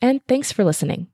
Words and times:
and 0.00 0.20
thanks 0.26 0.52
for 0.52 0.64
listening. 0.64 1.08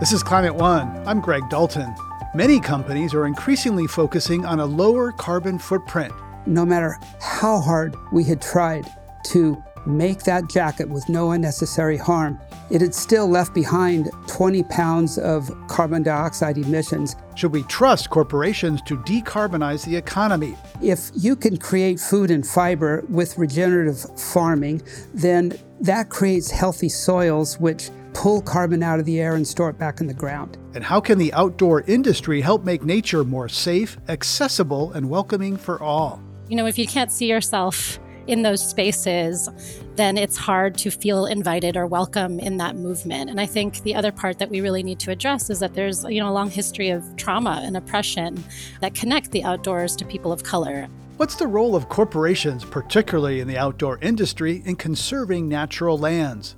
This 0.00 0.12
is 0.12 0.22
Climate 0.22 0.54
One. 0.54 0.88
I'm 1.06 1.20
Greg 1.20 1.48
Dalton. 1.50 1.94
Many 2.34 2.60
companies 2.60 3.12
are 3.12 3.26
increasingly 3.26 3.86
focusing 3.86 4.46
on 4.46 4.60
a 4.60 4.64
lower 4.64 5.12
carbon 5.12 5.58
footprint. 5.58 6.12
No 6.46 6.64
matter 6.64 6.96
how 7.20 7.60
hard 7.60 7.94
we 8.12 8.24
had 8.24 8.40
tried 8.40 8.86
to 9.26 9.62
make 9.86 10.22
that 10.22 10.48
jacket 10.48 10.88
with 10.88 11.08
no 11.08 11.32
unnecessary 11.32 11.96
harm, 11.96 12.38
it 12.70 12.80
had 12.80 12.94
still 12.94 13.26
left 13.26 13.52
behind 13.52 14.10
20 14.26 14.62
pounds 14.64 15.18
of 15.18 15.50
carbon 15.68 16.02
dioxide 16.02 16.56
emissions. 16.56 17.16
Should 17.34 17.52
we 17.52 17.62
trust 17.64 18.10
corporations 18.10 18.80
to 18.82 18.96
decarbonize 18.98 19.84
the 19.84 19.96
economy? 19.96 20.56
If 20.80 21.10
you 21.14 21.34
can 21.34 21.56
create 21.56 21.98
food 21.98 22.30
and 22.30 22.46
fiber 22.46 23.04
with 23.08 23.36
regenerative 23.36 23.98
farming, 24.18 24.82
then 25.12 25.58
that 25.80 26.10
creates 26.10 26.50
healthy 26.50 26.88
soils 26.88 27.58
which 27.58 27.90
pull 28.12 28.42
carbon 28.42 28.82
out 28.82 28.98
of 28.98 29.06
the 29.06 29.20
air 29.20 29.34
and 29.34 29.46
store 29.46 29.70
it 29.70 29.78
back 29.78 30.00
in 30.00 30.06
the 30.06 30.14
ground. 30.14 30.58
And 30.74 30.84
how 30.84 31.00
can 31.00 31.18
the 31.18 31.32
outdoor 31.32 31.82
industry 31.82 32.40
help 32.40 32.64
make 32.64 32.82
nature 32.82 33.24
more 33.24 33.48
safe, 33.48 33.96
accessible, 34.08 34.92
and 34.92 35.08
welcoming 35.08 35.56
for 35.56 35.82
all? 35.82 36.22
You 36.48 36.56
know, 36.56 36.66
if 36.66 36.78
you 36.78 36.86
can't 36.86 37.10
see 37.10 37.26
yourself 37.26 37.98
in 38.26 38.42
those 38.42 38.66
spaces, 38.68 39.48
then 39.96 40.18
it's 40.18 40.36
hard 40.36 40.76
to 40.78 40.90
feel 40.90 41.26
invited 41.26 41.76
or 41.76 41.86
welcome 41.86 42.38
in 42.38 42.58
that 42.58 42.76
movement. 42.76 43.30
And 43.30 43.40
I 43.40 43.46
think 43.46 43.82
the 43.82 43.94
other 43.94 44.12
part 44.12 44.38
that 44.38 44.50
we 44.50 44.60
really 44.60 44.82
need 44.82 45.00
to 45.00 45.10
address 45.10 45.50
is 45.50 45.60
that 45.60 45.74
there's, 45.74 46.04
you 46.04 46.20
know, 46.20 46.28
a 46.28 46.32
long 46.32 46.50
history 46.50 46.90
of 46.90 47.04
trauma 47.16 47.62
and 47.64 47.76
oppression 47.76 48.44
that 48.80 48.94
connect 48.94 49.30
the 49.30 49.44
outdoors 49.44 49.96
to 49.96 50.04
people 50.04 50.32
of 50.32 50.42
color. 50.42 50.88
What's 51.20 51.34
the 51.34 51.46
role 51.46 51.76
of 51.76 51.90
corporations, 51.90 52.64
particularly 52.64 53.40
in 53.40 53.46
the 53.46 53.58
outdoor 53.58 53.98
industry, 53.98 54.62
in 54.64 54.76
conserving 54.76 55.50
natural 55.50 55.98
lands? 55.98 56.56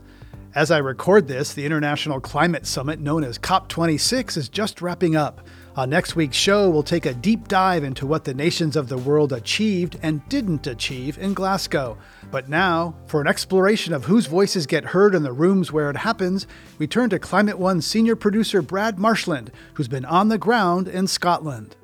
As 0.55 0.71
I 0.71 0.79
record 0.79 1.27
this, 1.27 1.53
the 1.53 1.67
International 1.67 2.21
Climate 2.21 2.65
Summit, 2.65 3.01
known 3.01 3.25
as 3.25 3.41
COP26, 3.41 4.37
is 4.37 4.49
just 4.49 4.81
wrapping 4.81 5.17
up. 5.17 5.45
On 5.75 5.91
next 5.91 6.15
week's 6.15 6.37
show, 6.37 6.71
we'll 6.71 6.85
take 6.85 7.07
a 7.07 7.13
deep 7.13 7.49
dive 7.49 7.83
into 7.83 8.07
what 8.07 8.23
the 8.23 8.35
nations 8.35 8.77
of 8.77 8.89
the 8.89 8.99
world 8.99 9.33
achieved 9.33 9.99
and 10.01 10.25
didn't 10.29 10.69
achieve 10.69 11.19
in 11.19 11.35
Glasgow. 11.35 11.99
But 12.31 12.49
now, 12.49 12.95
for 13.07 13.21
an 13.21 13.27
exploration 13.27 13.93
of 13.93 14.05
whose 14.05 14.27
voices 14.27 14.67
get 14.69 14.85
heard 14.85 15.17
in 15.17 15.25
the 15.25 15.33
rooms 15.33 15.73
where 15.73 15.91
it 15.91 15.97
happens, 15.97 16.47
we 16.79 16.86
turn 16.86 17.11
to 17.11 17.19
Climate 17.19 17.59
One 17.59 17.83
senior 17.83 18.15
producer 18.15 18.63
Brad 18.63 18.97
Marshland, 18.97 19.51
who's 19.75 19.89
been 19.89 20.05
on 20.05 20.29
the 20.29 20.39
ground 20.39 20.86
in 20.86 21.09
Scotland. 21.09 21.75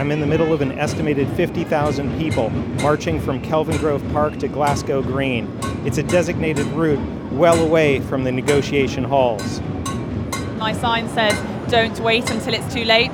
I'm 0.00 0.10
in 0.10 0.20
the 0.20 0.26
middle 0.26 0.54
of 0.54 0.62
an 0.62 0.78
estimated 0.78 1.28
50,000 1.36 2.18
people 2.18 2.48
marching 2.80 3.20
from 3.20 3.42
Kelvingrove 3.42 4.10
Park 4.14 4.38
to 4.38 4.48
Glasgow 4.48 5.02
Green. 5.02 5.46
It's 5.84 5.98
a 5.98 6.02
designated 6.02 6.64
route 6.68 6.98
well 7.32 7.62
away 7.62 8.00
from 8.00 8.24
the 8.24 8.32
negotiation 8.32 9.04
halls. 9.04 9.60
My 10.56 10.72
sign 10.72 11.06
says, 11.10 11.38
don't 11.70 12.00
wait 12.00 12.30
until 12.30 12.54
it's 12.54 12.72
too 12.72 12.84
late. 12.84 13.10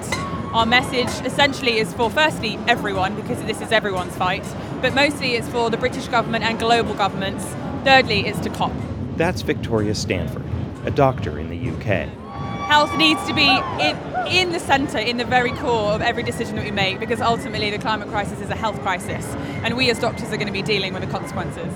Our 0.55 0.65
message 0.65 1.09
essentially 1.27 1.79
is 1.79 1.93
for, 1.93 2.09
firstly, 2.09 2.57
everyone, 2.69 3.17
because 3.17 3.43
this 3.47 3.61
is 3.61 3.73
everyone's 3.73 4.15
fight, 4.15 4.47
but 4.81 4.95
mostly 4.95 5.35
it's 5.35 5.49
for 5.49 5.71
the 5.71 5.77
British 5.77 6.07
government 6.07 6.45
and 6.45 6.57
global 6.57 6.95
governments. 6.95 7.45
Thirdly, 7.83 8.29
it's 8.29 8.39
to 8.39 8.51
COP. 8.51 8.71
That's 9.17 9.43
Victoria 9.43 9.97
Stanford, 9.97 10.45
a 10.85 10.93
doctor 10.93 11.41
in 11.41 11.49
the 11.49 11.71
UK. 11.71 12.26
Health 12.67 12.97
needs 12.97 13.25
to 13.27 13.35
be 13.35 13.49
in, 13.81 13.97
in 14.29 14.53
the 14.53 14.61
centre, 14.61 14.99
in 14.99 15.17
the 15.17 15.25
very 15.25 15.53
core 15.53 15.93
of 15.93 16.03
every 16.03 16.23
decision 16.23 16.57
that 16.57 16.65
we 16.65 16.71
make, 16.71 17.01
because 17.01 17.21
ultimately 17.21 17.71
the 17.71 17.79
climate 17.79 18.09
crisis 18.09 18.41
is 18.41 18.51
a 18.51 18.57
health 18.57 18.81
crisis, 18.83 19.25
and 19.65 19.77
we 19.77 19.91
as 19.91 19.99
doctors 19.99 20.33
are 20.33 20.37
going 20.37 20.49
to 20.49 20.53
be 20.53 20.63
dealing 20.63 20.93
with 20.93 21.03
the 21.03 21.11
consequences. 21.11 21.73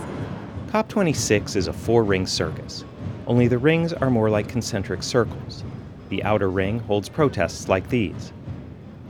COP26 0.69 1.57
is 1.57 1.69
a 1.69 1.73
four 1.73 2.05
ring 2.05 2.27
circus, 2.27 2.85
only 3.31 3.47
the 3.47 3.59
rings 3.59 3.93
are 3.93 4.11
more 4.11 4.29
like 4.29 4.49
concentric 4.49 5.05
circles. 5.05 5.63
The 6.09 6.25
outer 6.25 6.51
ring 6.51 6.81
holds 6.81 7.09
protests 7.09 7.69
like 7.69 7.89
these. 7.89 8.33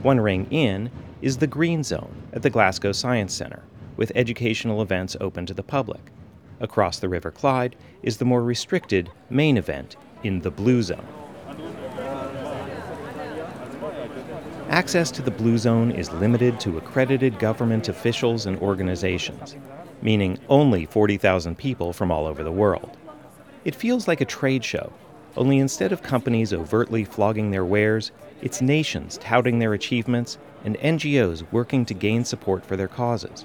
One 0.03 0.19
ring 0.19 0.45
in 0.51 0.91
is 1.23 1.37
the 1.37 1.47
Green 1.47 1.83
Zone 1.83 2.15
at 2.31 2.43
the 2.43 2.51
Glasgow 2.51 2.91
Science 2.91 3.33
Centre, 3.33 3.63
with 3.97 4.11
educational 4.13 4.83
events 4.83 5.17
open 5.19 5.47
to 5.47 5.55
the 5.55 5.63
public. 5.63 6.11
Across 6.59 6.99
the 6.99 7.09
River 7.09 7.31
Clyde 7.31 7.75
is 8.03 8.17
the 8.17 8.25
more 8.25 8.43
restricted 8.43 9.09
main 9.31 9.57
event 9.57 9.95
in 10.21 10.41
the 10.41 10.51
Blue 10.51 10.83
Zone. 10.83 11.07
Access 14.71 15.11
to 15.11 15.21
the 15.21 15.31
Blue 15.31 15.57
Zone 15.57 15.91
is 15.91 16.13
limited 16.13 16.57
to 16.61 16.77
accredited 16.77 17.37
government 17.39 17.89
officials 17.89 18.45
and 18.45 18.57
organizations, 18.59 19.57
meaning 20.01 20.39
only 20.47 20.85
40,000 20.85 21.57
people 21.57 21.91
from 21.91 22.09
all 22.09 22.25
over 22.25 22.41
the 22.41 22.53
world. 22.53 22.95
It 23.65 23.75
feels 23.75 24.07
like 24.07 24.21
a 24.21 24.25
trade 24.25 24.63
show, 24.63 24.93
only 25.35 25.59
instead 25.59 25.91
of 25.91 26.01
companies 26.01 26.53
overtly 26.53 27.03
flogging 27.03 27.51
their 27.51 27.65
wares, 27.65 28.13
it's 28.41 28.61
nations 28.61 29.17
touting 29.17 29.59
their 29.59 29.73
achievements 29.73 30.37
and 30.63 30.77
NGOs 30.77 31.43
working 31.51 31.83
to 31.83 31.93
gain 31.93 32.23
support 32.23 32.65
for 32.65 32.77
their 32.77 32.87
causes. 32.87 33.43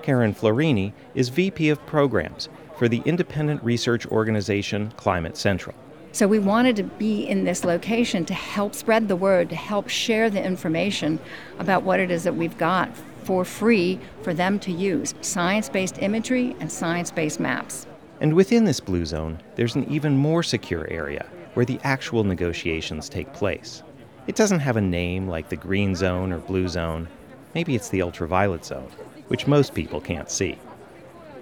Karen 0.00 0.32
Florini 0.32 0.92
is 1.16 1.28
VP 1.28 1.70
of 1.70 1.84
Programs 1.86 2.48
for 2.78 2.86
the 2.86 3.02
independent 3.04 3.64
research 3.64 4.06
organization 4.06 4.92
Climate 4.96 5.36
Central. 5.36 5.74
So 6.12 6.26
we 6.26 6.40
wanted 6.40 6.74
to 6.76 6.82
be 6.82 7.26
in 7.26 7.44
this 7.44 7.64
location 7.64 8.24
to 8.24 8.34
help 8.34 8.74
spread 8.74 9.06
the 9.06 9.14
word, 9.14 9.48
to 9.50 9.56
help 9.56 9.88
share 9.88 10.28
the 10.28 10.44
information 10.44 11.20
about 11.58 11.84
what 11.84 12.00
it 12.00 12.10
is 12.10 12.24
that 12.24 12.34
we've 12.34 12.58
got 12.58 12.90
for 13.22 13.44
free 13.44 14.00
for 14.22 14.34
them 14.34 14.58
to 14.58 14.72
use 14.72 15.14
science 15.20 15.68
based 15.68 15.98
imagery 16.02 16.56
and 16.58 16.70
science 16.70 17.12
based 17.12 17.38
maps. 17.38 17.86
And 18.20 18.34
within 18.34 18.64
this 18.64 18.80
blue 18.80 19.06
zone, 19.06 19.38
there's 19.54 19.76
an 19.76 19.88
even 19.88 20.16
more 20.16 20.42
secure 20.42 20.86
area 20.90 21.26
where 21.54 21.64
the 21.64 21.78
actual 21.84 22.24
negotiations 22.24 23.08
take 23.08 23.32
place. 23.32 23.82
It 24.26 24.34
doesn't 24.34 24.60
have 24.60 24.76
a 24.76 24.80
name 24.80 25.28
like 25.28 25.48
the 25.48 25.56
green 25.56 25.94
zone 25.94 26.32
or 26.32 26.38
blue 26.38 26.68
zone. 26.68 27.08
Maybe 27.54 27.74
it's 27.74 27.88
the 27.88 28.02
ultraviolet 28.02 28.64
zone, 28.64 28.90
which 29.28 29.46
most 29.46 29.74
people 29.74 30.00
can't 30.00 30.30
see. 30.30 30.58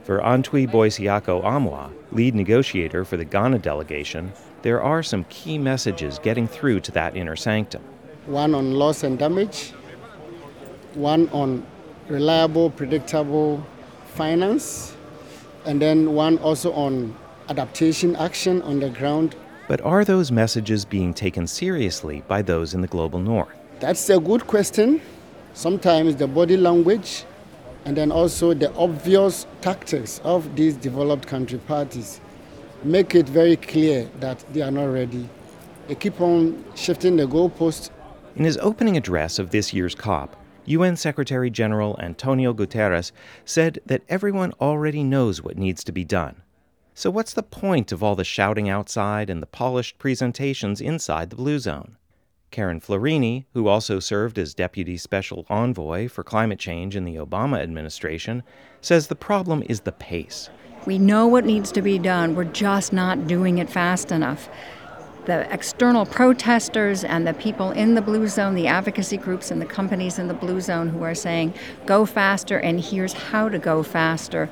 For 0.04 0.20
Antwi 0.20 0.66
Boasiako 0.66 1.42
Amoah, 1.42 1.92
lead 2.12 2.34
negotiator 2.34 3.04
for 3.04 3.16
the 3.16 3.24
Ghana 3.24 3.58
delegation, 3.58 4.32
there 4.62 4.82
are 4.82 5.02
some 5.02 5.24
key 5.24 5.58
messages 5.58 6.18
getting 6.18 6.48
through 6.48 6.80
to 6.80 6.92
that 6.92 7.16
inner 7.16 7.36
sanctum. 7.36 7.82
One 8.26 8.54
on 8.54 8.74
loss 8.74 9.04
and 9.04 9.18
damage, 9.18 9.70
one 10.94 11.28
on 11.30 11.64
reliable, 12.08 12.70
predictable 12.70 13.64
finance, 14.14 14.96
and 15.64 15.80
then 15.80 16.14
one 16.14 16.38
also 16.38 16.72
on 16.72 17.16
adaptation 17.48 18.16
action 18.16 18.62
on 18.62 18.80
the 18.80 18.90
ground. 18.90 19.36
But 19.68 19.80
are 19.82 20.04
those 20.04 20.32
messages 20.32 20.84
being 20.84 21.14
taken 21.14 21.46
seriously 21.46 22.22
by 22.26 22.42
those 22.42 22.74
in 22.74 22.80
the 22.80 22.88
global 22.88 23.18
north? 23.18 23.54
That's 23.80 24.10
a 24.10 24.18
good 24.18 24.46
question. 24.46 25.00
Sometimes 25.54 26.16
the 26.16 26.26
body 26.26 26.56
language 26.56 27.24
and 27.84 27.96
then 27.96 28.10
also 28.10 28.54
the 28.54 28.74
obvious 28.74 29.46
tactics 29.60 30.20
of 30.24 30.56
these 30.56 30.74
developed 30.74 31.26
country 31.26 31.58
parties 31.58 32.20
make 32.84 33.14
it 33.14 33.28
very 33.28 33.56
clear 33.56 34.08
that 34.20 34.44
they 34.52 34.62
are 34.62 34.70
not 34.70 34.86
ready. 34.86 35.28
They 35.86 35.94
keep 35.94 36.20
on 36.20 36.64
shifting 36.74 37.16
the 37.16 37.26
goalpost. 37.26 37.90
In 38.36 38.44
his 38.44 38.58
opening 38.58 38.96
address 38.96 39.38
of 39.38 39.50
this 39.50 39.72
year's 39.72 39.94
COP, 39.94 40.36
UN 40.66 40.96
Secretary 40.96 41.50
General 41.50 41.98
Antonio 41.98 42.52
Guterres 42.52 43.10
said 43.44 43.80
that 43.86 44.02
everyone 44.08 44.52
already 44.60 45.02
knows 45.02 45.42
what 45.42 45.56
needs 45.56 45.82
to 45.84 45.92
be 45.92 46.04
done. 46.04 46.42
So, 46.94 47.10
what's 47.10 47.32
the 47.32 47.42
point 47.42 47.90
of 47.90 48.02
all 48.02 48.16
the 48.16 48.24
shouting 48.24 48.68
outside 48.68 49.30
and 49.30 49.40
the 49.40 49.46
polished 49.46 49.98
presentations 49.98 50.80
inside 50.80 51.30
the 51.30 51.36
Blue 51.36 51.58
Zone? 51.58 51.96
Karen 52.50 52.80
Florini, 52.80 53.44
who 53.54 53.68
also 53.68 54.00
served 54.00 54.38
as 54.38 54.54
Deputy 54.54 54.96
Special 54.96 55.46
Envoy 55.48 56.08
for 56.08 56.24
Climate 56.24 56.58
Change 56.58 56.96
in 56.96 57.04
the 57.04 57.16
Obama 57.16 57.60
administration, 57.60 58.42
says 58.80 59.08
the 59.08 59.14
problem 59.14 59.62
is 59.66 59.80
the 59.80 59.92
pace. 59.92 60.50
We 60.86 60.98
know 60.98 61.26
what 61.26 61.44
needs 61.44 61.70
to 61.72 61.82
be 61.82 61.98
done, 61.98 62.34
we're 62.34 62.44
just 62.44 62.92
not 62.92 63.26
doing 63.26 63.58
it 63.58 63.68
fast 63.68 64.10
enough. 64.12 64.48
The 65.26 65.52
external 65.52 66.06
protesters 66.06 67.04
and 67.04 67.26
the 67.26 67.34
people 67.34 67.70
in 67.72 67.94
the 67.94 68.00
blue 68.00 68.28
zone, 68.28 68.54
the 68.54 68.66
advocacy 68.66 69.18
groups 69.18 69.50
and 69.50 69.60
the 69.60 69.66
companies 69.66 70.18
in 70.18 70.28
the 70.28 70.34
blue 70.34 70.60
zone 70.62 70.88
who 70.88 71.02
are 71.02 71.14
saying, 71.14 71.52
go 71.84 72.06
faster 72.06 72.58
and 72.58 72.80
here's 72.80 73.12
how 73.12 73.50
to 73.50 73.58
go 73.58 73.82
faster, 73.82 74.48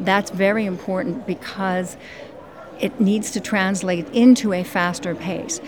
that's 0.00 0.30
very 0.30 0.64
important 0.64 1.26
because 1.26 1.96
it 2.80 3.00
needs 3.00 3.30
to 3.32 3.40
translate 3.40 4.08
into 4.10 4.52
a 4.52 4.64
faster 4.64 5.14
pace. 5.14 5.60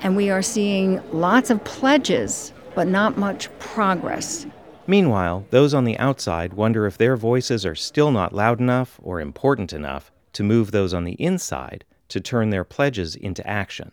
And 0.00 0.16
we 0.16 0.30
are 0.30 0.42
seeing 0.42 1.00
lots 1.12 1.50
of 1.50 1.62
pledges, 1.64 2.52
but 2.74 2.86
not 2.86 3.18
much 3.18 3.48
progress. 3.58 4.46
Meanwhile, 4.86 5.44
those 5.50 5.74
on 5.74 5.84
the 5.84 5.98
outside 5.98 6.54
wonder 6.54 6.86
if 6.86 6.96
their 6.98 7.16
voices 7.16 7.66
are 7.66 7.74
still 7.74 8.10
not 8.10 8.34
loud 8.34 8.60
enough 8.60 8.98
or 9.02 9.20
important 9.20 9.72
enough 9.72 10.10
to 10.32 10.42
move 10.42 10.70
those 10.70 10.94
on 10.94 11.04
the 11.04 11.12
inside 11.12 11.84
to 12.08 12.20
turn 12.20 12.50
their 12.50 12.64
pledges 12.64 13.14
into 13.14 13.46
action 13.46 13.92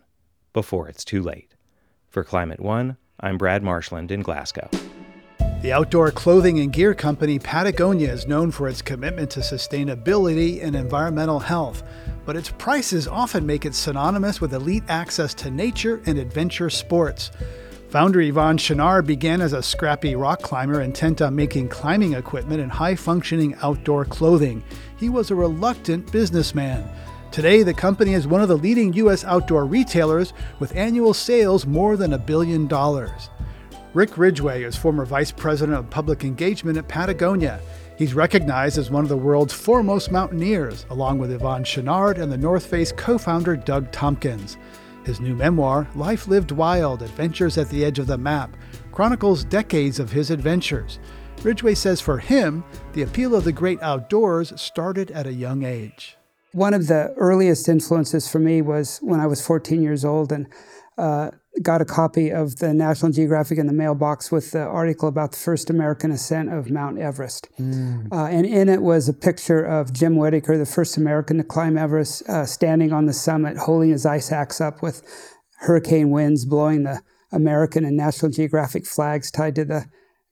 before 0.54 0.88
it's 0.88 1.06
too 1.06 1.22
late. 1.22 1.54
For 2.10 2.24
Climate 2.24 2.60
One, 2.60 2.98
I'm 3.20 3.38
Brad 3.38 3.62
Marshland 3.62 4.12
in 4.12 4.22
Glasgow. 4.22 4.70
The 5.68 5.74
outdoor 5.74 6.12
clothing 6.12 6.62
and 6.62 6.72
gear 6.72 6.94
company 6.94 7.40
Patagonia 7.40 8.10
is 8.10 8.26
known 8.26 8.52
for 8.52 8.70
its 8.70 8.82
commitment 8.82 9.30
to 9.32 9.42
sustainability 9.42 10.64
and 10.64 10.78
environmental 10.78 11.40
health, 11.40 11.84
but 12.26 12.38
its 12.38 12.52
prices 12.52 13.06
often 13.06 13.46
make 13.46 13.66
it 13.66 13.76
synonymous 13.76 14.40
with 14.40 14.54
elite 14.54 14.86
access 14.88 15.34
to 15.34 15.52
nature 15.52 16.02
and 16.06 16.18
adventure 16.18 16.70
sports. 16.70 17.32
Founder 17.90 18.20
Yvon 18.20 18.58
Chouinard 18.58 19.06
began 19.06 19.42
as 19.42 19.52
a 19.52 19.62
scrappy 19.62 20.16
rock 20.16 20.42
climber 20.42 20.80
intent 20.80 21.22
on 21.22 21.36
making 21.36 21.68
climbing 21.68 22.14
equipment 22.14 22.62
and 22.62 22.72
high 22.72 22.96
functioning 22.96 23.54
outdoor 23.62 24.06
clothing. 24.06 24.64
He 24.98 25.10
was 25.10 25.32
a 25.32 25.36
reluctant 25.36 26.10
businessman. 26.14 26.90
Today, 27.30 27.64
the 27.64 27.74
company 27.74 28.14
is 28.14 28.26
one 28.26 28.42
of 28.42 28.48
the 28.48 28.58
leading 28.58 28.94
U.S. 28.94 29.26
outdoor 29.26 29.66
retailers 29.66 30.32
with 30.60 30.74
annual 30.78 31.14
sales 31.14 31.66
more 31.66 31.98
than 31.98 32.14
a 32.14 32.18
billion 32.18 32.68
dollars. 32.68 33.30
Rick 33.98 34.16
Ridgeway 34.16 34.62
is 34.62 34.76
former 34.76 35.06
vice 35.06 35.32
president 35.32 35.76
of 35.76 35.90
public 35.90 36.24
engagement 36.24 36.78
at 36.78 36.88
Patagonia. 36.88 37.60
He's 37.98 38.14
recognized 38.14 38.78
as 38.78 38.92
one 38.92 39.02
of 39.02 39.10
the 39.10 39.18
world's 39.18 39.56
foremost 39.56 40.12
mountaineers, 40.12 40.86
along 40.92 41.18
with 41.18 41.32
Yvon 41.32 41.66
Chouinard 41.66 42.20
and 42.20 42.32
the 42.32 42.38
North 42.38 42.68
Face 42.68 42.92
co 42.92 43.18
founder 43.18 43.56
Doug 43.56 43.92
Tompkins. 43.92 44.58
His 45.04 45.20
new 45.20 45.34
memoir, 45.34 45.88
Life 45.96 46.28
Lived 46.28 46.52
Wild 46.52 47.02
Adventures 47.02 47.58
at 47.58 47.70
the 47.70 47.84
Edge 47.84 47.98
of 47.98 48.06
the 48.06 48.20
Map, 48.20 48.56
chronicles 48.92 49.44
decades 49.44 49.98
of 49.98 50.12
his 50.12 50.30
adventures. 50.30 51.00
Ridgeway 51.42 51.74
says 51.74 52.00
for 52.00 52.20
him, 52.20 52.64
the 52.94 53.02
appeal 53.02 53.34
of 53.34 53.46
the 53.46 53.52
great 53.52 53.82
outdoors 53.82 54.54
started 54.62 55.10
at 55.10 55.26
a 55.26 55.34
young 55.34 55.64
age. 55.64 56.18
One 56.52 56.76
of 56.76 56.86
the 56.86 57.16
earliest 57.18 57.68
influences 57.68 58.32
for 58.32 58.38
me 58.38 58.62
was 58.62 59.00
when 59.00 59.20
I 59.20 59.26
was 59.26 59.44
14 59.44 59.82
years 59.82 60.06
old 60.06 60.32
and 60.32 60.48
uh, 60.98 61.32
got 61.62 61.82
a 61.82 61.86
copy 61.86 62.32
of 62.32 62.58
the 62.58 62.74
National 62.74 63.12
Geographic 63.12 63.58
in 63.58 63.68
the 63.68 63.74
mailbox 63.74 64.32
with 64.32 64.52
the 64.52 64.62
article 64.62 65.08
about 65.08 65.32
the 65.32 65.38
first 65.38 65.70
American 65.70 66.12
ascent 66.12 66.52
of 66.52 66.70
Mount 66.70 67.00
Everest. 67.00 67.48
Mm. 67.60 68.12
Uh, 68.12 68.26
and 68.26 68.46
in 68.46 68.70
it 68.70 68.82
was 68.82 69.10
a 69.10 69.14
picture 69.14 69.64
of 69.64 69.94
Jim 69.94 70.16
Whittaker, 70.16 70.58
the 70.58 70.66
first 70.66 70.98
American 70.98 71.38
to 71.38 71.44
climb 71.44 71.78
Everest, 71.78 72.28
uh, 72.30 72.46
standing 72.46 72.92
on 72.92 73.06
the 73.06 73.14
summit, 73.14 73.58
holding 73.58 73.90
his 73.90 74.06
ice 74.06 74.32
axe 74.32 74.62
up 74.62 74.82
with 74.82 75.02
hurricane 75.60 76.12
winds 76.12 76.46
blowing 76.46 76.84
the 76.84 77.02
American 77.32 77.84
and 77.84 77.98
National 77.98 78.32
Geographic 78.32 78.86
flags 78.86 79.32
tied 79.32 79.56
to 79.56 79.66
the 79.66 79.86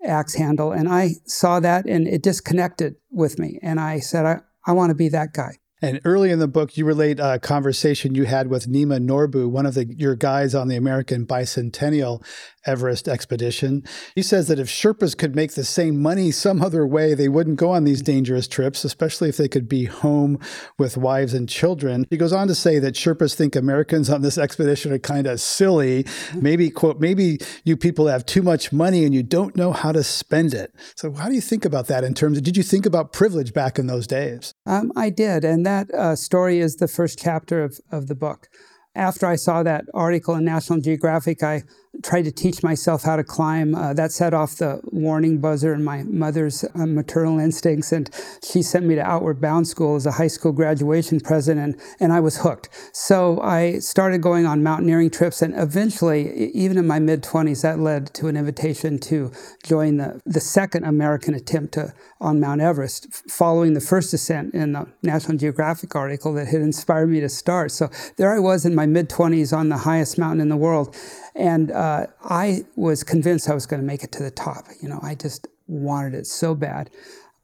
axe 0.06 0.35
handle. 0.35 0.71
And 0.71 0.88
I 0.88 1.12
saw 1.25 1.59
that 1.59 1.85
and 1.85 2.07
it 2.07 2.21
disconnected 2.21 2.95
with 3.12 3.39
me. 3.39 3.59
And 3.62 3.79
I 3.79 4.00
said, 4.00 4.25
I, 4.25 4.41
I 4.65 4.71
want 4.73 4.91
to 4.91 4.95
be 4.95 5.09
that 5.09 5.33
guy. 5.33 5.57
And 5.86 6.02
early 6.04 6.32
in 6.32 6.40
the 6.40 6.48
book, 6.48 6.78
you 6.78 6.84
relate 6.84 7.20
a 7.20 7.38
conversation 7.38 8.16
you 8.16 8.26
had 8.26 8.48
with 8.48 8.68
Nima 8.68 8.98
Norbu, 8.98 9.48
one 9.48 9.68
of 9.68 9.76
the, 9.76 9.86
your 9.86 10.16
guys 10.16 10.56
on 10.56 10.68
the 10.68 10.76
American 10.76 11.28
Bicentennial 11.28 12.26
Everest 12.66 13.08
expedition. 13.08 13.84
He 14.16 14.24
says 14.24 14.48
that 14.48 14.58
if 14.58 14.68
Sherpas 14.68 15.16
could 15.16 15.36
make 15.36 15.54
the 15.54 15.64
same 15.64 16.02
money 16.02 16.32
some 16.32 16.64
other 16.64 16.88
way, 16.88 17.14
they 17.14 17.30
wouldn't 17.30 17.58
go 17.58 17.70
on 17.70 17.84
these 17.84 18.02
dangerous 18.02 18.48
trips, 18.48 18.84
especially 18.84 19.30
if 19.30 19.38
they 19.38 19.48
could 19.48 19.70
be 19.70 19.86
home 19.86 20.40
with 20.80 20.98
wives 20.98 21.36
and 21.36 21.48
children. 21.48 22.08
He 22.10 22.18
goes 22.18 22.34
on 22.34 22.48
to 22.48 22.56
say 22.56 22.80
that 22.80 22.96
Sherpas 22.96 23.36
think 23.36 23.56
Americans 23.56 24.10
on 24.10 24.24
this 24.24 24.40
expedition 24.40 24.92
are 24.92 24.98
kind 24.98 25.28
of 25.28 25.40
silly. 25.40 26.08
Maybe, 26.34 26.72
quote, 26.72 27.00
maybe 27.00 27.38
you 27.64 27.78
people 27.78 28.08
have 28.08 28.26
too 28.26 28.42
much 28.42 28.74
money 28.74 29.06
and 29.06 29.14
you 29.14 29.22
don't 29.22 29.56
know 29.56 29.72
how 29.72 29.92
to 29.92 30.04
spend 30.04 30.56
it. 30.56 30.74
So, 30.96 31.14
how 31.14 31.30
do 31.30 31.36
you 31.36 31.42
think 31.42 31.66
about 31.66 31.86
that 31.88 32.04
in 32.04 32.16
terms 32.16 32.40
of, 32.40 32.44
did 32.44 32.58
you 32.58 32.64
think 32.64 32.88
about 32.88 33.14
privilege 33.14 33.54
back 33.54 33.78
in 33.78 33.86
those 33.86 34.08
days? 34.08 34.56
Um, 34.66 34.92
I 34.96 35.12
did. 35.12 35.46
And 35.46 35.66
that 35.68 35.75
uh, 35.83 36.16
story 36.16 36.60
is 36.60 36.75
the 36.75 36.88
first 36.88 37.19
chapter 37.19 37.63
of, 37.63 37.80
of 37.92 38.07
the 38.07 38.16
book. 38.16 38.48
After 38.95 39.25
I 39.25 39.36
saw 39.36 39.63
that 39.63 39.86
article 39.94 40.36
in 40.36 40.45
National 40.45 40.80
Geographic, 40.80 41.44
I 41.44 41.63
tried 42.03 42.25
to 42.25 42.31
teach 42.31 42.63
myself 42.63 43.03
how 43.03 43.15
to 43.15 43.24
climb. 43.24 43.75
Uh, 43.75 43.94
that 43.94 44.12
set 44.12 44.33
off 44.33 44.56
the 44.56 44.80
warning 44.86 45.39
buzzer 45.39 45.74
in 45.74 45.83
my 45.83 46.03
mother's 46.03 46.63
uh, 46.63 46.86
maternal 46.86 47.39
instincts, 47.39 47.92
and 47.92 48.09
she 48.44 48.62
sent 48.62 48.86
me 48.86 48.95
to 48.95 49.01
Outward 49.01 49.42
Bound 49.42 49.68
School 49.68 49.95
as 49.95 50.06
a 50.06 50.12
high 50.12 50.27
school 50.27 50.51
graduation 50.51 51.19
present, 51.19 51.59
and, 51.59 51.80
and 52.00 52.13
I 52.13 52.19
was 52.19 52.38
hooked. 52.38 52.69
So 52.94 53.39
I 53.42 53.80
started 53.80 54.21
going 54.21 54.45
on 54.45 54.63
mountaineering 54.63 55.09
trips, 55.09 55.42
and 55.42 55.53
eventually, 55.57 56.51
even 56.51 56.77
in 56.77 56.88
my 56.88 57.00
mid 57.00 57.24
20s, 57.24 57.62
that 57.62 57.80
led 57.80 58.13
to 58.15 58.27
an 58.27 58.38
invitation 58.38 59.00
to 59.00 59.31
join 59.63 59.98
the, 59.98 60.21
the 60.25 60.39
second 60.39 60.86
American 60.86 61.33
attempt 61.33 61.74
to, 61.74 61.94
on 62.21 62.39
Mount 62.39 62.62
Everest, 62.62 63.13
following 63.30 63.74
the 63.74 63.81
first 63.81 64.13
ascent 64.13 64.53
in 64.53 64.74
the 64.74 64.88
National 65.03 65.38
Geographic 65.38 65.95
article 65.95 66.33
that 66.33 66.48
had 66.48 66.62
inspired 66.62 67.07
me 67.07 67.19
to 67.19 67.30
start. 67.30 67.71
So 67.71 67.89
there 68.18 68.33
I 68.33 68.39
was 68.39 68.65
in 68.65 68.75
my 68.75 68.86
mid 68.86 69.09
20s 69.09 69.56
on 69.56 69.69
the 69.69 69.77
highest 69.77 70.18
mountain 70.18 70.41
in 70.41 70.50
the 70.50 70.57
world. 70.57 70.95
And 71.36 71.72
uh, 71.72 72.08
I 72.24 72.66
was 72.76 73.04
convinced 73.04 73.50
I 73.50 73.54
was 73.54 73.66
going 73.66 73.82
to 73.82 73.86
make 73.86 74.04
it 74.04 74.12
to 74.14 74.24
the 74.24 74.32
top. 74.32 74.66
You 74.82 74.90
know, 74.90 75.00
I 75.04 75.16
just 75.16 75.48
wanted 75.68 76.14
it 76.14 76.26
so 76.26 76.56
bad. 76.56 76.90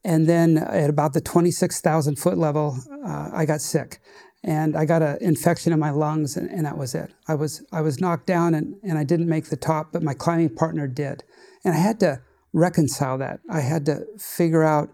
And 0.04 0.28
then 0.28 0.58
at 0.58 0.90
about 0.90 1.14
the 1.14 1.22
26,000 1.22 2.18
foot 2.18 2.38
level, 2.38 2.78
uh, 3.06 3.30
I 3.34 3.46
got 3.46 3.62
sick 3.62 4.00
and 4.44 4.76
I 4.76 4.86
got 4.86 5.02
an 5.04 5.18
infection 5.22 5.72
in 5.72 5.80
my 5.80 5.92
lungs, 5.92 6.36
and, 6.36 6.50
and, 6.50 6.66
that 6.66 6.76
was 6.78 6.96
it. 6.96 7.14
I 7.28 7.36
was, 7.36 7.64
I 7.72 7.82
was 7.82 8.02
knocked 8.02 8.26
down 8.26 8.56
and, 8.56 8.76
and 8.82 8.98
I 8.98 9.04
didn't 9.04 9.30
make 9.30 9.46
the 9.46 9.56
top, 9.56 9.92
but 9.94 10.02
my 10.02 10.16
climbing 10.16 10.56
partner 10.56 10.88
did. 10.88 11.24
And 11.64 11.76
I 11.76 11.78
had 11.78 12.00
to 12.00 12.22
reconcile 12.52 13.20
that. 13.20 13.40
I 13.50 13.60
had 13.60 13.86
to 13.86 14.06
figure 14.18 14.64
out, 14.64 14.90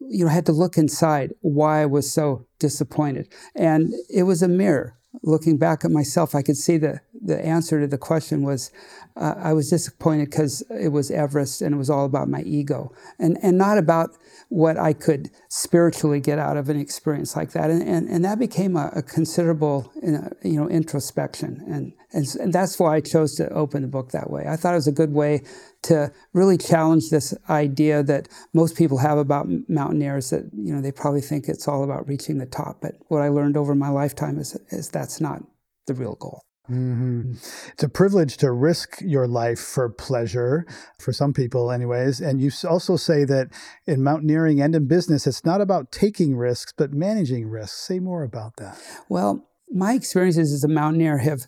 you 0.00 0.24
know, 0.24 0.30
I 0.30 0.34
had 0.34 0.46
to 0.46 0.52
look 0.52 0.76
inside 0.76 1.32
why 1.40 1.80
I 1.80 1.86
was 1.86 2.12
so 2.12 2.46
disappointed. 2.58 3.32
And 3.54 3.94
it 4.14 4.24
was 4.24 4.42
a 4.42 4.48
mirror 4.48 4.99
looking 5.22 5.58
back 5.58 5.84
at 5.84 5.90
myself, 5.90 6.34
I 6.34 6.42
could 6.42 6.56
see 6.56 6.76
the, 6.76 7.00
the 7.20 7.44
answer 7.44 7.80
to 7.80 7.86
the 7.86 7.98
question 7.98 8.42
was 8.42 8.70
uh, 9.16 9.34
I 9.36 9.52
was 9.52 9.70
disappointed 9.70 10.30
because 10.30 10.62
it 10.70 10.88
was 10.88 11.10
Everest 11.10 11.62
and 11.62 11.74
it 11.74 11.78
was 11.78 11.90
all 11.90 12.04
about 12.04 12.28
my 12.28 12.42
ego 12.42 12.92
and, 13.18 13.36
and 13.42 13.58
not 13.58 13.76
about 13.76 14.10
what 14.48 14.76
I 14.76 14.92
could 14.92 15.30
spiritually 15.48 16.20
get 16.20 16.38
out 16.38 16.56
of 16.56 16.68
an 16.68 16.78
experience 16.78 17.36
like 17.36 17.52
that. 17.52 17.70
And, 17.70 17.82
and, 17.82 18.08
and 18.08 18.24
that 18.24 18.38
became 18.38 18.76
a, 18.76 18.90
a 18.94 19.02
considerable 19.02 19.92
you 20.02 20.56
know, 20.56 20.68
introspection. 20.68 21.62
And, 21.66 21.92
and, 22.12 22.26
and 22.40 22.52
that's 22.52 22.78
why 22.78 22.96
I 22.96 23.00
chose 23.00 23.34
to 23.36 23.48
open 23.50 23.82
the 23.82 23.88
book 23.88 24.10
that 24.10 24.30
way. 24.30 24.46
I 24.48 24.56
thought 24.56 24.72
it 24.72 24.76
was 24.76 24.88
a 24.88 24.92
good 24.92 25.12
way 25.12 25.42
to 25.82 26.12
really 26.32 26.58
challenge 26.58 27.10
this 27.10 27.34
idea 27.48 28.02
that 28.02 28.28
most 28.52 28.76
people 28.76 28.98
have 28.98 29.18
about 29.18 29.48
mountaineers 29.68 30.30
that, 30.30 30.50
you 30.52 30.74
know, 30.74 30.80
they 30.80 30.92
probably 30.92 31.20
think 31.20 31.48
it's 31.48 31.68
all 31.68 31.84
about 31.84 32.08
reaching 32.08 32.38
the 32.38 32.46
top. 32.46 32.80
But 32.80 32.94
what 33.08 33.22
I 33.22 33.28
learned 33.28 33.56
over 33.56 33.74
my 33.74 33.88
lifetime 33.88 34.38
is, 34.38 34.56
is 34.70 34.88
that's 34.88 35.20
not 35.20 35.42
the 35.86 35.94
real 35.94 36.16
goal. 36.16 36.42
Mm-hmm. 36.68 37.32
It's 37.72 37.82
a 37.82 37.88
privilege 37.88 38.36
to 38.38 38.52
risk 38.52 39.00
your 39.00 39.26
life 39.26 39.58
for 39.58 39.88
pleasure, 39.88 40.66
for 41.00 41.12
some 41.12 41.32
people, 41.32 41.72
anyways. 41.72 42.20
And 42.20 42.40
you 42.40 42.50
also 42.68 42.96
say 42.96 43.24
that 43.24 43.48
in 43.86 44.04
mountaineering 44.04 44.60
and 44.60 44.74
in 44.74 44.86
business, 44.86 45.26
it's 45.26 45.44
not 45.44 45.60
about 45.60 45.90
taking 45.90 46.36
risks, 46.36 46.72
but 46.76 46.92
managing 46.92 47.48
risks. 47.48 47.78
Say 47.78 47.98
more 47.98 48.22
about 48.22 48.56
that. 48.58 48.80
Well, 49.08 49.48
my 49.72 49.94
experiences 49.94 50.52
as 50.52 50.62
a 50.62 50.68
mountaineer 50.68 51.18
have 51.18 51.46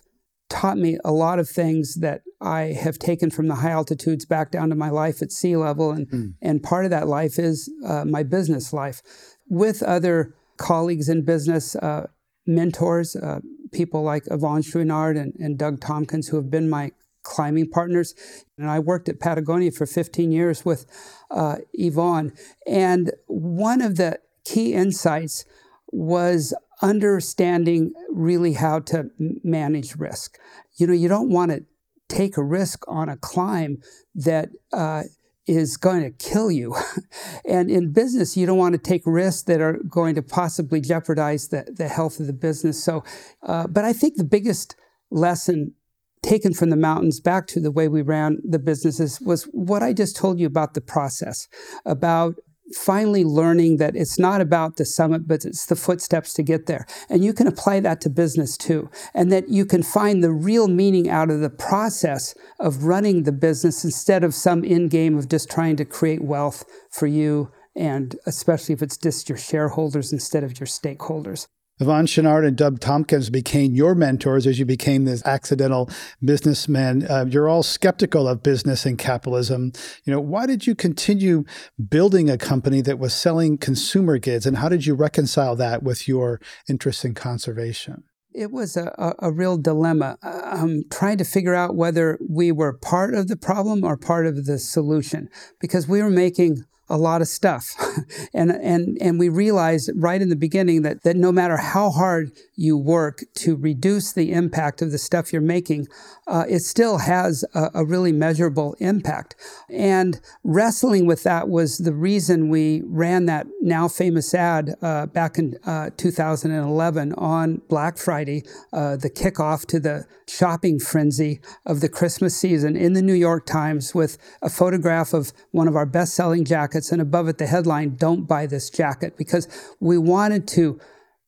taught 0.53 0.77
me 0.77 0.99
a 1.03 1.11
lot 1.11 1.39
of 1.39 1.49
things 1.49 1.95
that 1.95 2.21
I 2.39 2.77
have 2.79 2.99
taken 2.99 3.31
from 3.31 3.47
the 3.47 3.55
high 3.55 3.71
altitudes 3.71 4.23
back 4.23 4.51
down 4.51 4.69
to 4.69 4.75
my 4.75 4.91
life 4.91 5.23
at 5.23 5.31
sea 5.31 5.57
level. 5.57 5.91
And, 5.91 6.07
mm. 6.07 6.33
and 6.43 6.61
part 6.61 6.85
of 6.85 6.91
that 6.91 7.07
life 7.07 7.39
is 7.39 7.71
uh, 7.83 8.05
my 8.05 8.21
business 8.21 8.71
life 8.71 9.01
with 9.49 9.81
other 9.81 10.35
colleagues 10.57 11.09
in 11.09 11.25
business, 11.25 11.75
uh, 11.77 12.05
mentors, 12.45 13.15
uh, 13.15 13.39
people 13.71 14.03
like 14.03 14.25
Yvon 14.25 14.61
Chouinard 14.63 15.19
and, 15.19 15.33
and 15.39 15.57
Doug 15.57 15.81
Tompkins, 15.81 16.27
who 16.27 16.37
have 16.37 16.51
been 16.51 16.69
my 16.69 16.91
climbing 17.23 17.69
partners. 17.71 18.13
And 18.55 18.69
I 18.69 18.77
worked 18.77 19.09
at 19.09 19.19
Patagonia 19.19 19.71
for 19.71 19.87
15 19.87 20.31
years 20.31 20.63
with 20.63 20.85
uh, 21.31 21.57
Yvon. 21.79 22.37
And 22.67 23.11
one 23.25 23.81
of 23.81 23.97
the 23.97 24.19
key 24.45 24.75
insights 24.75 25.45
was 25.91 26.53
understanding 26.83 27.93
really 28.11 28.53
how 28.53 28.79
to 28.81 29.09
manage 29.43 29.95
risk. 29.95 30.37
You 30.75 30.85
know, 30.85 30.93
you 30.93 31.07
don't 31.07 31.29
want 31.29 31.51
to 31.51 31.63
take 32.09 32.37
a 32.37 32.43
risk 32.43 32.83
on 32.87 33.09
a 33.09 33.17
climb 33.17 33.77
that 34.13 34.49
uh, 34.73 35.03
is 35.47 35.77
going 35.77 36.03
to 36.03 36.11
kill 36.11 36.51
you. 36.51 36.75
and 37.47 37.71
in 37.71 37.93
business, 37.93 38.35
you 38.35 38.45
don't 38.45 38.57
want 38.57 38.73
to 38.73 38.77
take 38.77 39.01
risks 39.05 39.43
that 39.43 39.61
are 39.61 39.79
going 39.89 40.13
to 40.15 40.21
possibly 40.21 40.81
jeopardize 40.81 41.47
the, 41.47 41.65
the 41.75 41.87
health 41.87 42.19
of 42.19 42.27
the 42.27 42.33
business. 42.33 42.83
So, 42.83 43.03
uh, 43.41 43.67
but 43.67 43.85
I 43.85 43.93
think 43.93 44.17
the 44.17 44.23
biggest 44.25 44.75
lesson 45.09 45.73
taken 46.21 46.53
from 46.53 46.69
the 46.69 46.77
mountains 46.77 47.19
back 47.19 47.47
to 47.47 47.59
the 47.59 47.71
way 47.71 47.87
we 47.87 48.01
ran 48.01 48.39
the 48.43 48.59
businesses 48.59 49.19
was 49.21 49.43
what 49.45 49.83
I 49.83 49.93
just 49.93 50.15
told 50.15 50.39
you 50.39 50.47
about 50.47 50.73
the 50.73 50.81
process, 50.81 51.47
about 51.85 52.35
finally 52.75 53.23
learning 53.23 53.77
that 53.77 53.95
it's 53.95 54.17
not 54.17 54.41
about 54.41 54.77
the 54.77 54.85
summit, 54.85 55.27
but 55.27 55.45
it's 55.45 55.65
the 55.65 55.75
footsteps 55.75 56.33
to 56.33 56.43
get 56.43 56.65
there. 56.65 56.85
And 57.09 57.23
you 57.23 57.33
can 57.33 57.47
apply 57.47 57.81
that 57.81 58.01
to 58.01 58.09
business 58.09 58.57
too. 58.57 58.89
And 59.13 59.31
that 59.31 59.49
you 59.49 59.65
can 59.65 59.83
find 59.83 60.23
the 60.23 60.31
real 60.31 60.67
meaning 60.67 61.09
out 61.09 61.29
of 61.29 61.41
the 61.41 61.49
process 61.49 62.35
of 62.59 62.85
running 62.85 63.23
the 63.23 63.31
business 63.31 63.83
instead 63.83 64.23
of 64.23 64.33
some 64.33 64.63
end 64.63 64.91
game 64.91 65.17
of 65.17 65.29
just 65.29 65.49
trying 65.49 65.75
to 65.77 65.85
create 65.85 66.23
wealth 66.23 66.65
for 66.89 67.07
you. 67.07 67.51
And 67.75 68.15
especially 68.25 68.73
if 68.73 68.81
it's 68.81 68.97
just 68.97 69.29
your 69.29 69.37
shareholders 69.37 70.13
instead 70.13 70.43
of 70.43 70.59
your 70.59 70.67
stakeholders. 70.67 71.47
Yvon 71.81 72.05
Chouinard 72.05 72.45
and 72.45 72.55
Doug 72.55 72.79
Tompkins 72.79 73.31
became 73.31 73.73
your 73.73 73.95
mentors 73.95 74.45
as 74.45 74.59
you 74.59 74.65
became 74.65 75.05
this 75.05 75.25
accidental 75.25 75.89
businessman. 76.23 77.07
Uh, 77.09 77.25
you're 77.27 77.49
all 77.49 77.63
skeptical 77.63 78.27
of 78.27 78.43
business 78.43 78.85
and 78.85 78.99
capitalism. 78.99 79.71
You 80.05 80.13
know, 80.13 80.21
why 80.21 80.45
did 80.45 80.67
you 80.67 80.75
continue 80.75 81.45
building 81.89 82.29
a 82.29 82.37
company 82.37 82.81
that 82.81 82.99
was 82.99 83.13
selling 83.13 83.57
consumer 83.57 84.19
goods, 84.19 84.45
and 84.45 84.57
how 84.57 84.69
did 84.69 84.85
you 84.85 84.93
reconcile 84.93 85.55
that 85.55 85.81
with 85.81 86.07
your 86.07 86.39
interest 86.69 87.03
in 87.05 87.15
conservation? 87.15 88.03
It 88.35 88.51
was 88.51 88.77
a, 88.77 88.93
a, 88.97 89.27
a 89.27 89.31
real 89.31 89.57
dilemma. 89.57 90.17
Um, 90.21 90.83
trying 90.91 91.17
to 91.17 91.23
figure 91.23 91.55
out 91.55 91.75
whether 91.75 92.19
we 92.27 92.51
were 92.51 92.77
part 92.77 93.15
of 93.15 93.27
the 93.27 93.37
problem 93.37 93.83
or 93.83 93.97
part 93.97 94.27
of 94.27 94.45
the 94.45 94.59
solution 94.59 95.27
because 95.59 95.87
we 95.87 96.03
were 96.03 96.09
making 96.09 96.63
a 96.93 96.97
lot 96.97 97.21
of 97.21 97.27
stuff. 97.27 97.73
and, 98.35 98.51
and, 98.51 98.99
and 99.01 99.17
we 99.17 99.27
realized 99.27 99.89
right 99.95 100.21
in 100.21 100.29
the 100.29 100.35
beginning 100.35 100.83
that, 100.83 101.01
that 101.01 101.15
no 101.15 101.31
matter 101.31 101.57
how 101.57 101.89
hard 101.89 102.31
you 102.55 102.77
work 102.77 103.23
to 103.33 103.55
reduce 103.55 104.13
the 104.13 104.31
impact 104.31 104.79
of 104.79 104.91
the 104.91 104.99
stuff 104.99 105.33
you're 105.33 105.41
making, 105.41 105.87
uh, 106.27 106.45
it 106.47 106.59
still 106.59 106.99
has 106.99 107.43
a, 107.55 107.71
a, 107.73 107.85
really 107.85 108.11
measurable 108.11 108.75
impact. 108.79 109.35
And 109.69 110.21
wrestling 110.43 111.07
with 111.07 111.23
that 111.23 111.49
was 111.49 111.79
the 111.79 111.93
reason 111.93 112.49
we 112.49 112.83
ran 112.85 113.25
that 113.25 113.47
now 113.59 113.87
famous 113.87 114.33
ad 114.35 114.75
uh, 114.81 115.07
back 115.07 115.39
in 115.39 115.57
uh, 115.65 115.89
2011 115.97 117.13
on 117.13 117.61
Black 117.67 117.97
Friday, 117.97 118.43
uh, 118.71 118.97
the 118.97 119.09
kickoff 119.09 119.65
to 119.65 119.79
the 119.79 120.05
shopping 120.27 120.79
frenzy 120.79 121.41
of 121.65 121.81
the 121.81 121.89
Christmas 121.89 122.37
season 122.37 122.77
in 122.77 122.93
the 122.93 123.01
New 123.01 123.13
York 123.13 123.45
Times 123.45 123.93
with 123.93 124.17
a 124.41 124.49
photograph 124.49 125.13
of 125.13 125.33
one 125.51 125.67
of 125.67 125.75
our 125.75 125.85
best 125.85 126.13
selling 126.13 126.45
jackets 126.45 126.82
and 126.91 127.01
above 127.01 127.27
it 127.27 127.37
the 127.37 127.47
headline, 127.47 127.95
Don't 127.95 128.27
Buy 128.27 128.45
This 128.45 128.69
Jacket, 128.69 129.17
because 129.17 129.47
we 129.79 129.97
wanted 129.97 130.47
to 130.49 130.79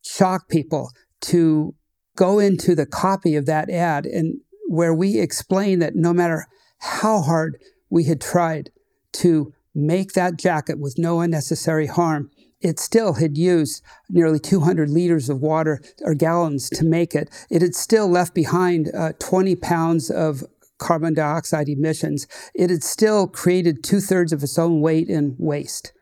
shock 0.04 0.50
people 0.50 0.92
to 1.22 1.76
go 2.16 2.40
into 2.40 2.76
the 2.76 2.86
copy 2.86 3.36
of 3.36 3.46
that 3.46 3.70
ad 3.70 4.06
and 4.06 4.40
where 4.68 4.94
we 4.94 5.20
explain 5.20 5.80
that 5.80 5.96
no 5.96 6.14
matter 6.14 6.48
how 6.80 7.22
hard 7.22 7.58
we 7.90 8.06
had 8.06 8.22
tried 8.22 8.72
to 9.14 9.54
make 9.74 10.14
that 10.14 10.38
jacket 10.38 10.80
with 10.80 10.98
no 10.98 11.20
unnecessary 11.20 11.88
harm, 11.88 12.32
it 12.62 12.80
still 12.80 13.14
had 13.14 13.38
used 13.38 13.84
nearly 14.10 14.40
200 14.40 14.90
liters 14.90 15.30
of 15.30 15.42
water 15.42 15.82
or 16.02 16.16
gallons 16.16 16.70
to 16.70 16.86
make 16.86 17.14
it. 17.14 17.30
It 17.50 17.62
had 17.62 17.76
still 17.76 18.08
left 18.08 18.34
behind 18.34 18.90
uh, 18.96 19.14
20 19.20 19.56
pounds 19.58 20.10
of 20.10 20.44
carbon 20.78 21.14
dioxide 21.14 21.70
emissions. 21.70 22.28
It 22.54 22.70
had 22.70 22.84
still 22.84 23.28
created 23.28 23.84
two 23.84 24.00
thirds 24.00 24.34
of 24.34 24.44
its 24.44 24.58
own 24.58 24.82
weight 24.82 25.10
in 25.10 25.36
waste. 25.38 25.94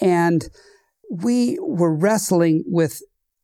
And 0.00 0.48
we 1.10 1.58
were 1.60 1.94
wrestling 1.94 2.64
with 2.66 3.00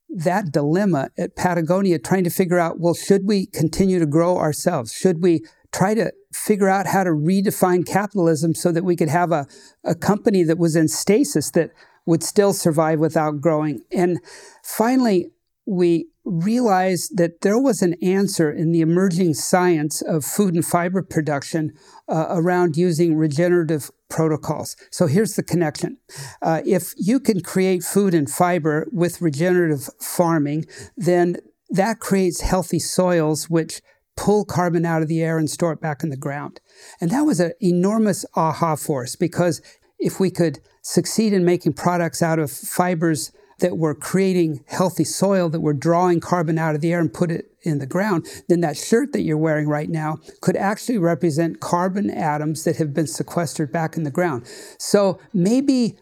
that 0.09 0.53
dilemma 0.53 1.09
at 1.17 1.37
Patagonia, 1.37 1.99
trying 1.99 2.25
to 2.25 2.31
figure 2.31 2.59
out 2.59 2.81
well, 2.81 2.95
should 2.95 3.27
we 3.27 3.47
continue 3.47 3.99
to 3.99 4.07
grow 4.07 4.37
ourselves? 4.37 4.93
Should 4.93 5.23
we 5.23 5.45
try 5.73 5.95
to 5.95 6.13
figure 6.33 6.69
out 6.69 6.87
how 6.87 7.05
to 7.05 7.11
redefine 7.11 7.87
capitalism 7.87 8.55
so 8.55 8.73
that 8.73 8.85
we 8.85 8.95
could 8.95 9.09
have 9.09 9.33
a, 9.33 9.47
a 9.85 9.95
company 9.95 10.43
that 10.43 10.59
was 10.59 10.77
in 10.77 10.89
stasis 10.89 11.51
that 11.53 11.71
would 12.05 12.23
still 12.23 12.53
survive 12.53 12.99
without 12.99 13.41
growing? 13.41 13.81
And 13.91 14.19
finally, 14.63 15.31
we 15.67 16.09
realized 16.25 17.17
that 17.17 17.41
there 17.41 17.59
was 17.59 17.83
an 17.83 17.95
answer 18.03 18.51
in 18.51 18.73
the 18.73 18.81
emerging 18.81 19.35
science 19.35 20.03
of 20.03 20.25
food 20.25 20.55
and 20.55 20.65
fiber 20.65 21.03
production 21.03 21.73
uh, 22.09 22.27
around 22.31 22.77
using 22.77 23.17
regenerative 23.17 23.91
protocols. 24.09 24.77
So 24.91 25.07
here's 25.07 25.35
the 25.35 25.43
connection. 25.43 25.99
Uh, 26.41 26.63
if 26.65 26.95
you 26.97 27.19
can 27.19 27.41
create 27.41 27.83
food 27.83 28.15
and 28.15 28.31
fiber 28.31 28.87
with 28.93 29.21
regenerative 29.21 29.89
farming, 30.01 30.67
then 30.97 31.37
that 31.71 31.99
creates 31.99 32.43
healthy 32.43 32.79
soils, 32.79 33.51
which 33.51 33.81
pull 34.17 34.45
carbon 34.45 34.85
out 34.85 35.03
of 35.03 35.09
the 35.09 35.23
air 35.23 35.39
and 35.39 35.51
store 35.51 35.73
it 35.73 35.81
back 35.81 36.03
in 36.03 36.11
the 36.11 36.17
ground. 36.17 36.61
And 37.01 37.11
that 37.11 37.23
was 37.23 37.41
an 37.41 37.53
enormous 37.61 38.25
aha 38.37 38.77
for 38.77 39.03
us 39.03 39.17
because 39.17 39.63
if 39.99 40.21
we 40.21 40.31
could 40.31 40.61
succeed 40.83 41.33
in 41.33 41.45
making 41.45 41.73
products 41.73 42.23
out 42.23 42.39
of 42.39 42.51
fibers 42.51 43.33
that 43.63 43.79
we're 43.79 43.95
creating 43.95 44.63
healthy 44.67 45.05
soil, 45.05 45.49
that 45.49 45.61
we're 45.61 45.73
drawing 45.73 46.21
carbon 46.21 46.59
out 46.59 46.75
of 46.75 46.81
the 46.81 46.93
air 46.93 47.01
and 47.01 47.13
put 47.13 47.31
it 47.31 47.47
in 47.63 47.79
the 47.79 47.87
ground, 47.87 48.27
then 48.49 48.61
that 48.61 48.77
shirt 48.77 49.13
that 49.13 49.23
you're 49.23 49.39
wearing 49.39 49.69
right 49.69 49.89
now 49.89 50.19
could 50.41 50.57
actually 50.57 50.99
represent 50.99 51.61
carbon 51.61 52.11
atoms 52.11 52.65
that 52.65 52.77
have 52.77 52.93
been 52.93 53.07
sequestered 53.07 53.73
back 53.73 53.97
in 53.97 54.03
the 54.03 54.11
ground. 54.11 54.47
So 54.79 55.19
maybe 55.33 55.97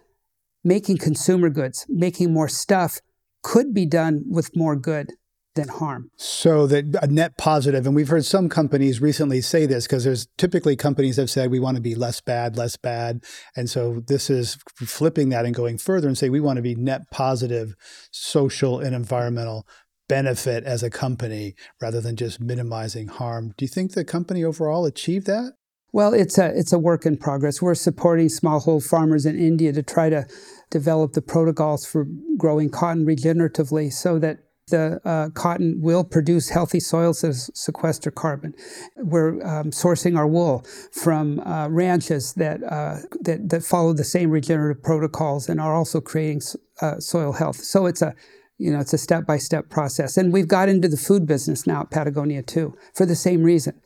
making 0.65 0.99
consumer 0.99 1.51
goods, 1.51 1.87
making 1.89 2.33
more 2.33 2.49
stuff 2.49 3.01
could 3.43 3.73
be 3.73 3.87
done 3.87 4.25
with 4.29 4.57
more 4.57 4.77
good 4.77 5.13
than 5.55 5.69
harm. 5.69 6.11
So 6.17 6.67
that 6.67 6.97
a 7.03 7.07
net 7.07 7.37
positive, 7.37 7.87
and 7.87 7.95
we've 7.95 8.09
heard 8.09 8.25
some 8.25 8.49
companies 8.49 9.01
recently 9.01 9.41
say 9.41 9.67
this 9.67 9.87
because 9.87 10.05
there's 10.05 10.29
typically 10.39 10.77
companies 10.77 11.17
have 11.17 11.31
said 11.31 11.51
we 11.51 11.61
want 11.61 11.77
to 11.77 11.83
be 11.83 11.95
less 11.95 12.21
bad, 12.21 12.57
less 12.57 12.77
bad, 12.77 13.25
and 13.57 13.69
so 13.69 14.03
this 14.07 14.31
is 14.31 14.59
flipping 14.77 15.29
that 15.31 15.45
and 15.45 15.55
going 15.55 15.79
further 15.79 16.09
and 16.09 16.17
say 16.17 16.29
we 16.29 16.41
want 16.41 16.57
to 16.57 16.63
be 16.63 16.75
net 16.75 17.11
positive, 17.11 17.75
social 18.11 18.79
and 18.79 18.95
environmental 18.95 19.67
benefit 20.09 20.65
as 20.65 20.83
a 20.83 20.91
company 20.91 21.55
rather 21.81 22.01
than 22.01 22.17
just 22.17 22.41
minimizing 22.41 23.07
harm. 23.07 23.55
Do 23.57 23.65
you 23.65 23.69
think 23.69 23.93
the 23.93 24.05
company 24.05 24.43
overall 24.43 24.85
achieved 24.85 25.27
that? 25.29 25.53
Well, 25.93 26.15
it's 26.15 26.39
a 26.39 26.47
it's 26.57 26.73
a 26.73 26.79
work 26.79 27.05
in 27.05 27.17
progress. 27.17 27.61
We're 27.61 27.75
supporting 27.75 28.29
smallhold 28.29 28.89
farmers 28.89 29.27
in 29.27 29.39
India 29.39 29.73
to 29.73 29.83
try 29.83 30.09
to 30.11 30.27
develop 30.71 31.13
the 31.13 31.23
protocols 31.23 31.85
for 31.85 32.07
growing 32.37 32.71
cotton 32.71 33.05
regeneratively 33.05 33.93
so 33.93 34.19
that 34.21 34.39
the 34.71 35.01
uh, 35.05 35.31
cotton 35.31 35.81
will 35.81 36.05
produce 36.05 36.49
healthy 36.49 36.81
soils 36.81 37.21
that 37.21 37.35
sequester 37.35 38.11
carbon. 38.11 38.55
We're 38.97 39.35
um, 39.47 39.71
sourcing 39.71 40.17
our 40.17 40.27
wool 40.27 40.65
from 40.93 41.41
uh, 41.41 41.69
ranches 41.69 42.35
that, 42.35 42.63
uh, 42.63 42.99
that, 43.21 43.49
that 43.51 43.63
follow 43.63 43.93
the 43.93 44.05
same 44.05 44.31
regenerative 44.31 44.83
protocols 44.83 45.49
and 45.49 45.61
are 45.61 45.75
also 45.75 46.01
creating 46.01 46.43
uh, 46.81 46.99
soil 46.99 47.33
health. 47.33 47.57
So 47.57 47.87
it's 47.87 48.03
a 48.03 48.15
you 48.59 48.71
know 48.71 48.81
it's 48.81 48.93
a 48.93 48.99
step 48.99 49.27
by 49.27 49.39
step 49.39 49.71
process, 49.71 50.19
and 50.19 50.35
we've 50.35 50.47
got 50.47 50.69
into 50.69 50.87
the 50.87 50.99
food 50.99 51.27
business 51.27 51.67
now 51.67 51.81
at 51.81 51.91
Patagonia 51.91 52.43
too 52.43 52.77
for 52.95 53.07
the 53.07 53.17
same 53.17 53.43
reason 53.43 53.81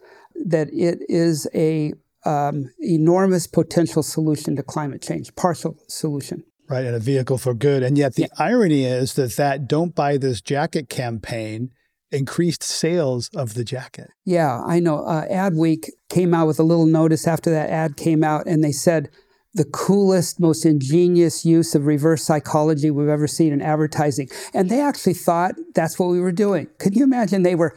that 0.47 0.69
it 0.73 0.99
is 1.09 1.47
a 1.55 1.95
um, 2.25 2.71
enormous 2.81 3.47
potential 3.47 4.03
solution 4.03 4.57
to 4.57 4.65
climate 4.65 5.01
change, 5.01 5.35
partial 5.37 5.77
solution 5.87 6.43
right 6.69 6.85
and 6.85 6.95
a 6.95 7.01
vehicle 7.01 7.39
for 7.39 7.55
good. 7.55 7.83
And 7.83 7.99
yet 7.99 8.15
the 8.15 8.23
yeah. 8.23 8.29
irony 8.39 8.85
is 8.85 9.15
that 9.15 9.37
that 9.37 9.69
don't 9.69 9.95
buy 9.95 10.17
this 10.17 10.41
jacket 10.41 10.89
campaign 10.89 11.71
increased 12.11 12.63
sales 12.63 13.29
of 13.35 13.55
the 13.55 13.65
jacket. 13.65 14.11
Yeah 14.25 14.63
i 14.67 14.79
know. 14.81 15.05
Uh, 15.05 15.27
adweek 15.29 15.89
came 16.09 16.33
out 16.35 16.47
with 16.47 16.59
a 16.59 16.63
little 16.63 16.87
notice 16.87 17.27
after 17.27 17.51
that 17.51 17.71
ad 17.71 17.97
came 17.97 18.23
out 18.23 18.47
and 18.47 18.63
they 18.63 18.73
said 18.73 19.11
the 19.55 19.65
coolest 19.65 20.41
most 20.41 20.67
ingenious 20.67 21.45
use 21.45 21.75
of 21.75 21.87
reverse 21.87 22.25
psychology 22.25 22.91
we've 22.91 23.09
ever 23.09 23.29
seen 23.29 23.53
in 23.53 23.63
advertising. 23.63 24.29
And 24.53 24.69
they 24.69 24.81
actually 24.81 25.15
thought 25.15 25.55
that's 25.75 25.99
what 25.99 26.07
we 26.07 26.21
were 26.21 26.33
doing. 26.33 26.69
Can 26.79 26.93
you 26.93 27.05
imagine 27.05 27.43
they 27.43 27.55
were 27.55 27.77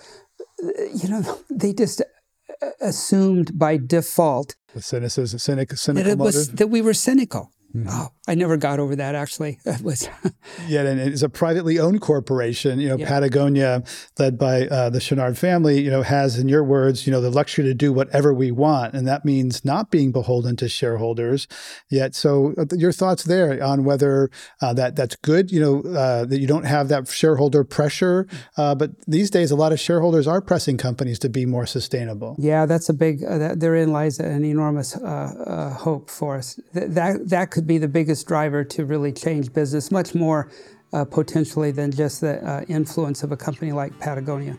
uh, 0.64 0.68
you 0.94 1.10
know 1.10 1.40
they 1.50 1.74
just 1.74 2.02
uh, 2.02 2.70
assumed 2.82 3.58
by 3.58 3.78
default 3.78 4.56
the 4.74 4.82
cynicism 4.82 5.40
cynic 5.40 5.72
cynical 5.74 6.04
that 6.04 6.12
it 6.12 6.18
was 6.18 6.52
that 6.54 6.68
we 6.68 6.82
were 6.82 6.94
cynical. 6.94 7.52
Mm-hmm. 7.76 7.90
Oh, 7.90 8.10
I 8.28 8.36
never 8.36 8.58
got 8.58 8.80
over 8.80 8.96
that. 8.98 9.16
Actually, 9.16 9.60
it 9.66 9.82
was. 9.82 10.10
yeah, 10.68 10.82
and 10.82 11.00
it's 11.00 11.22
a 11.22 11.30
privately 11.30 11.80
owned 11.80 12.02
corporation. 12.02 12.80
You 12.80 12.90
know, 12.90 12.98
yeah. 12.98 13.08
Patagonia, 13.08 13.84
led 14.20 14.38
by 14.38 14.68
uh, 14.68 14.90
the 14.90 15.00
Chouinard 15.00 15.38
family, 15.38 15.82
you 15.82 15.90
know, 15.90 16.02
has, 16.02 16.38
in 16.38 16.50
your 16.50 16.64
words, 16.64 17.08
you 17.08 17.12
know, 17.12 17.22
the 17.22 17.30
luxury 17.30 17.64
to 17.64 17.74
do 17.74 17.94
whatever 17.94 18.34
we 18.34 18.52
want, 18.52 18.94
and 18.94 19.08
that 19.08 19.24
means 19.24 19.64
not 19.64 19.90
being 19.90 20.12
beholden 20.12 20.58
to 20.58 20.68
shareholders. 20.68 21.48
Yet, 21.90 22.16
so 22.16 22.54
uh, 22.58 22.66
your 22.76 22.92
thoughts 22.92 23.24
there 23.24 23.64
on 23.64 23.86
whether 23.86 24.30
uh, 24.62 24.74
that 24.74 24.96
that's 24.98 25.16
good. 25.18 25.50
You 25.52 25.62
know, 25.62 25.98
uh, 25.98 26.26
that 26.26 26.40
you 26.40 26.48
don't 26.48 26.66
have 26.66 26.90
that 26.90 27.08
shareholder 27.08 27.64
pressure, 27.64 28.28
uh, 28.58 28.76
but 28.76 28.92
these 29.08 29.30
days, 29.30 29.52
a 29.52 29.56
lot 29.56 29.72
of 29.72 29.80
shareholders 29.80 30.28
are 30.28 30.42
pressing 30.42 30.78
companies 30.78 31.18
to 31.20 31.30
be 31.30 31.46
more 31.46 31.66
sustainable. 31.66 32.36
Yeah, 32.38 32.66
that's 32.66 32.90
a 32.90 32.94
big. 32.94 33.24
Uh, 33.24 33.38
that, 33.38 33.60
therein 33.62 33.94
lies 33.94 34.20
an 34.20 34.44
enormous 34.44 34.94
hope 34.94 36.10
for 36.10 36.36
us. 36.36 36.60
Th- 36.74 36.90
that 36.90 37.30
that 37.30 37.52
could 37.52 37.66
be 37.66 37.78
the 37.78 37.88
biggest 37.88 38.17
driver 38.24 38.64
to 38.64 38.86
really 38.86 39.12
change 39.12 39.54
business, 39.54 39.92
much 39.92 40.16
more 40.16 40.50
uh, 40.94 41.06
potentially 41.06 41.72
than 41.72 41.92
just 41.92 42.22
the 42.22 42.44
uh, 42.48 42.64
influence 42.68 43.24
of 43.24 43.32
a 43.32 43.38
company 43.38 43.72
like 43.72 43.98
Patagonia. 44.00 44.58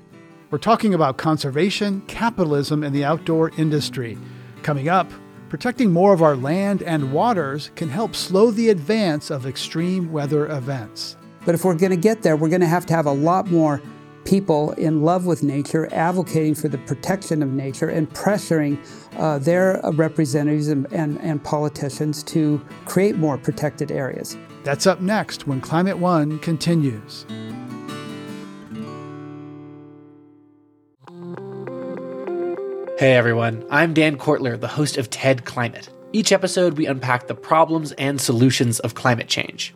We're 0.51 0.59
talking 0.59 0.95
about 0.95 1.19
conservation, 1.19 2.01
capitalism, 2.03 2.83
and 2.83 2.95
the 2.95 3.05
outdoor 3.05 3.51
industry. 3.59 4.17
Coming 4.63 4.89
up, 4.89 5.11
protecting 5.49 5.93
more 5.93 6.13
of 6.13 6.23
our 6.23 6.37
land 6.37 6.83
and 6.83 7.13
waters 7.13 7.71
can 7.75 7.89
help 7.89 8.15
slow 8.15 8.51
the 8.51 8.71
advance 8.71 9.31
of 9.31 9.47
extreme 9.47 10.11
weather 10.11 10.47
events. 10.47 11.17
But 11.45 11.55
if 11.55 11.65
we're 11.65 11.75
going 11.75 11.91
to 11.91 11.97
get 11.97 12.23
there, 12.23 12.37
we're 12.37 12.49
going 12.49 12.61
to 12.61 12.67
have 12.67 12.87
to 12.87 12.95
have 12.95 13.07
a 13.07 13.13
lot 13.13 13.51
more 13.51 13.83
people 14.29 14.73
in 14.73 15.01
love 15.01 15.25
with 15.25 15.43
nature 15.43 15.89
advocating 15.91 16.55
for 16.55 16.69
the 16.69 16.77
protection 16.77 17.43
of 17.43 17.49
nature 17.49 17.89
and 17.89 18.11
pressuring 18.11 18.77
uh, 19.17 19.39
their 19.39 19.81
representatives 19.95 20.69
and, 20.69 20.87
and, 20.93 21.19
and 21.23 21.43
politicians 21.43 22.23
to 22.23 22.61
create 22.85 23.17
more 23.17 23.39
protected 23.39 23.91
areas. 23.91 24.37
That's 24.65 24.87
up 24.87 25.01
next 25.01 25.47
when 25.47 25.63
Climate 25.63 25.97
One 25.97 26.39
continues. 26.41 27.25
Hey 32.99 33.15
everyone, 33.15 33.65
I'm 33.71 33.95
Dan 33.95 34.19
Kwartler, 34.19 34.61
the 34.61 34.69
host 34.69 34.99
of 34.99 35.09
TED 35.09 35.47
Climate. 35.47 35.89
Each 36.13 36.33
episode, 36.33 36.77
we 36.77 36.85
unpack 36.85 37.29
the 37.29 37.35
problems 37.35 37.93
and 37.93 38.21
solutions 38.21 38.79
of 38.81 38.95
climate 38.95 39.29
change. 39.29 39.75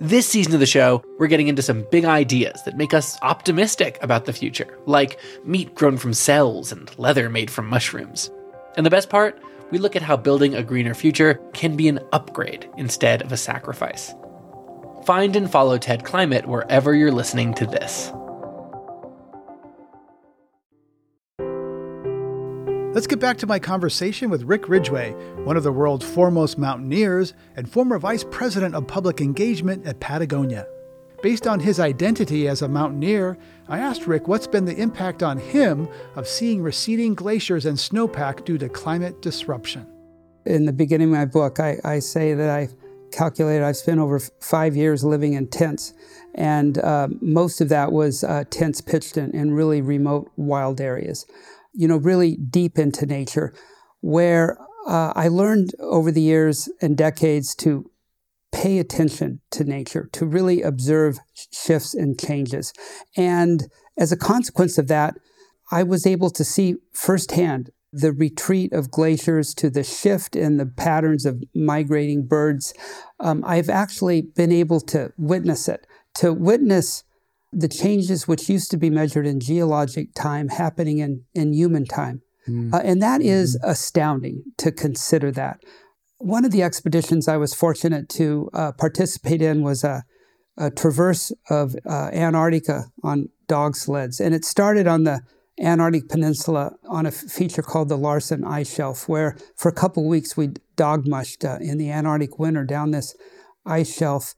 This 0.00 0.26
season 0.26 0.54
of 0.54 0.60
the 0.60 0.66
show, 0.66 1.04
we're 1.20 1.28
getting 1.28 1.46
into 1.46 1.62
some 1.62 1.86
big 1.92 2.04
ideas 2.04 2.60
that 2.64 2.76
make 2.76 2.92
us 2.92 3.16
optimistic 3.22 3.96
about 4.02 4.24
the 4.24 4.32
future, 4.32 4.76
like 4.86 5.20
meat 5.44 5.72
grown 5.76 5.98
from 5.98 6.12
cells 6.12 6.72
and 6.72 6.90
leather 6.98 7.30
made 7.30 7.48
from 7.48 7.68
mushrooms. 7.68 8.28
And 8.76 8.84
the 8.84 8.90
best 8.90 9.08
part, 9.08 9.40
we 9.70 9.78
look 9.78 9.94
at 9.94 10.02
how 10.02 10.16
building 10.16 10.56
a 10.56 10.64
greener 10.64 10.94
future 10.94 11.40
can 11.52 11.76
be 11.76 11.86
an 11.86 12.00
upgrade 12.12 12.68
instead 12.76 13.22
of 13.22 13.30
a 13.30 13.36
sacrifice. 13.36 14.12
Find 15.06 15.36
and 15.36 15.48
follow 15.48 15.78
TED 15.78 16.04
Climate 16.04 16.48
wherever 16.48 16.92
you're 16.92 17.12
listening 17.12 17.54
to 17.54 17.66
this. 17.66 18.10
Let's 22.94 23.08
get 23.08 23.18
back 23.18 23.38
to 23.38 23.48
my 23.48 23.58
conversation 23.58 24.30
with 24.30 24.44
Rick 24.44 24.68
Ridgeway, 24.68 25.14
one 25.42 25.56
of 25.56 25.64
the 25.64 25.72
world's 25.72 26.08
foremost 26.08 26.58
mountaineers 26.58 27.34
and 27.56 27.68
former 27.68 27.98
vice 27.98 28.22
president 28.30 28.76
of 28.76 28.86
public 28.86 29.20
engagement 29.20 29.84
at 29.84 29.98
Patagonia. 29.98 30.68
Based 31.20 31.48
on 31.48 31.58
his 31.58 31.80
identity 31.80 32.46
as 32.46 32.62
a 32.62 32.68
mountaineer, 32.68 33.36
I 33.68 33.80
asked 33.80 34.06
Rick 34.06 34.28
what's 34.28 34.46
been 34.46 34.64
the 34.64 34.80
impact 34.80 35.24
on 35.24 35.38
him 35.38 35.88
of 36.14 36.28
seeing 36.28 36.62
receding 36.62 37.16
glaciers 37.16 37.66
and 37.66 37.76
snowpack 37.76 38.44
due 38.44 38.58
to 38.58 38.68
climate 38.68 39.20
disruption. 39.20 39.88
In 40.46 40.64
the 40.64 40.72
beginning 40.72 41.08
of 41.08 41.18
my 41.18 41.24
book, 41.24 41.58
I, 41.58 41.78
I 41.82 41.98
say 41.98 42.34
that 42.34 42.48
I 42.48 42.68
calculated 43.10 43.64
I've 43.64 43.76
spent 43.76 43.98
over 43.98 44.20
five 44.38 44.76
years 44.76 45.02
living 45.02 45.32
in 45.32 45.48
tents, 45.48 45.94
and 46.36 46.78
uh, 46.78 47.08
most 47.20 47.60
of 47.60 47.70
that 47.70 47.90
was 47.90 48.22
uh, 48.22 48.44
tents 48.50 48.80
pitched 48.80 49.16
in, 49.16 49.32
in 49.32 49.52
really 49.52 49.82
remote, 49.82 50.30
wild 50.36 50.80
areas 50.80 51.26
you 51.74 51.88
know, 51.88 51.96
really 51.96 52.36
deep 52.36 52.78
into 52.78 53.06
nature, 53.06 53.52
where 54.00 54.58
uh, 54.86 55.12
I 55.14 55.28
learned 55.28 55.70
over 55.80 56.10
the 56.10 56.22
years 56.22 56.68
and 56.80 56.96
decades 56.96 57.54
to 57.56 57.90
pay 58.52 58.78
attention 58.78 59.40
to 59.50 59.64
nature, 59.64 60.08
to 60.12 60.24
really 60.24 60.62
observe 60.62 61.18
shifts 61.50 61.94
and 61.94 62.18
changes. 62.18 62.72
And 63.16 63.64
as 63.98 64.12
a 64.12 64.16
consequence 64.16 64.78
of 64.78 64.88
that, 64.88 65.14
I 65.72 65.82
was 65.82 66.06
able 66.06 66.30
to 66.30 66.44
see 66.44 66.76
firsthand 66.92 67.70
the 67.92 68.12
retreat 68.12 68.72
of 68.72 68.90
glaciers 68.90 69.54
to 69.54 69.70
the 69.70 69.84
shift 69.84 70.34
in 70.36 70.56
the 70.56 70.66
patterns 70.66 71.24
of 71.24 71.42
migrating 71.54 72.26
birds. 72.26 72.74
Um, 73.20 73.44
I've 73.46 73.70
actually 73.70 74.22
been 74.22 74.52
able 74.52 74.80
to 74.80 75.12
witness 75.16 75.68
it, 75.68 75.86
to 76.16 76.32
witness 76.32 77.04
the 77.54 77.68
changes 77.68 78.26
which 78.26 78.48
used 78.48 78.70
to 78.70 78.76
be 78.76 78.90
measured 78.90 79.26
in 79.26 79.40
geologic 79.40 80.14
time 80.14 80.48
happening 80.48 80.98
in, 80.98 81.24
in 81.34 81.52
human 81.52 81.84
time. 81.84 82.22
Mm. 82.48 82.74
Uh, 82.74 82.80
and 82.84 83.02
that 83.02 83.20
mm-hmm. 83.20 83.30
is 83.30 83.58
astounding 83.62 84.42
to 84.58 84.72
consider 84.72 85.30
that. 85.32 85.60
One 86.18 86.44
of 86.44 86.52
the 86.52 86.62
expeditions 86.62 87.28
I 87.28 87.36
was 87.36 87.54
fortunate 87.54 88.08
to 88.10 88.50
uh, 88.52 88.72
participate 88.72 89.42
in 89.42 89.62
was 89.62 89.84
a, 89.84 90.04
a 90.56 90.70
traverse 90.70 91.32
of 91.50 91.74
uh, 91.88 92.10
Antarctica 92.12 92.84
on 93.02 93.28
dog 93.46 93.76
sleds. 93.76 94.20
And 94.20 94.34
it 94.34 94.44
started 94.44 94.86
on 94.86 95.04
the 95.04 95.20
Antarctic 95.60 96.08
Peninsula 96.08 96.72
on 96.88 97.06
a 97.06 97.10
feature 97.12 97.62
called 97.62 97.88
the 97.88 97.96
Larsen 97.96 98.44
Ice 98.44 98.74
Shelf, 98.74 99.08
where 99.08 99.36
for 99.56 99.68
a 99.68 99.74
couple 99.74 100.08
weeks 100.08 100.36
we 100.36 100.50
dog 100.76 101.06
mushed 101.06 101.44
uh, 101.44 101.58
in 101.60 101.78
the 101.78 101.90
Antarctic 101.90 102.38
winter 102.38 102.64
down 102.64 102.90
this 102.90 103.14
ice 103.64 103.94
shelf. 103.94 104.34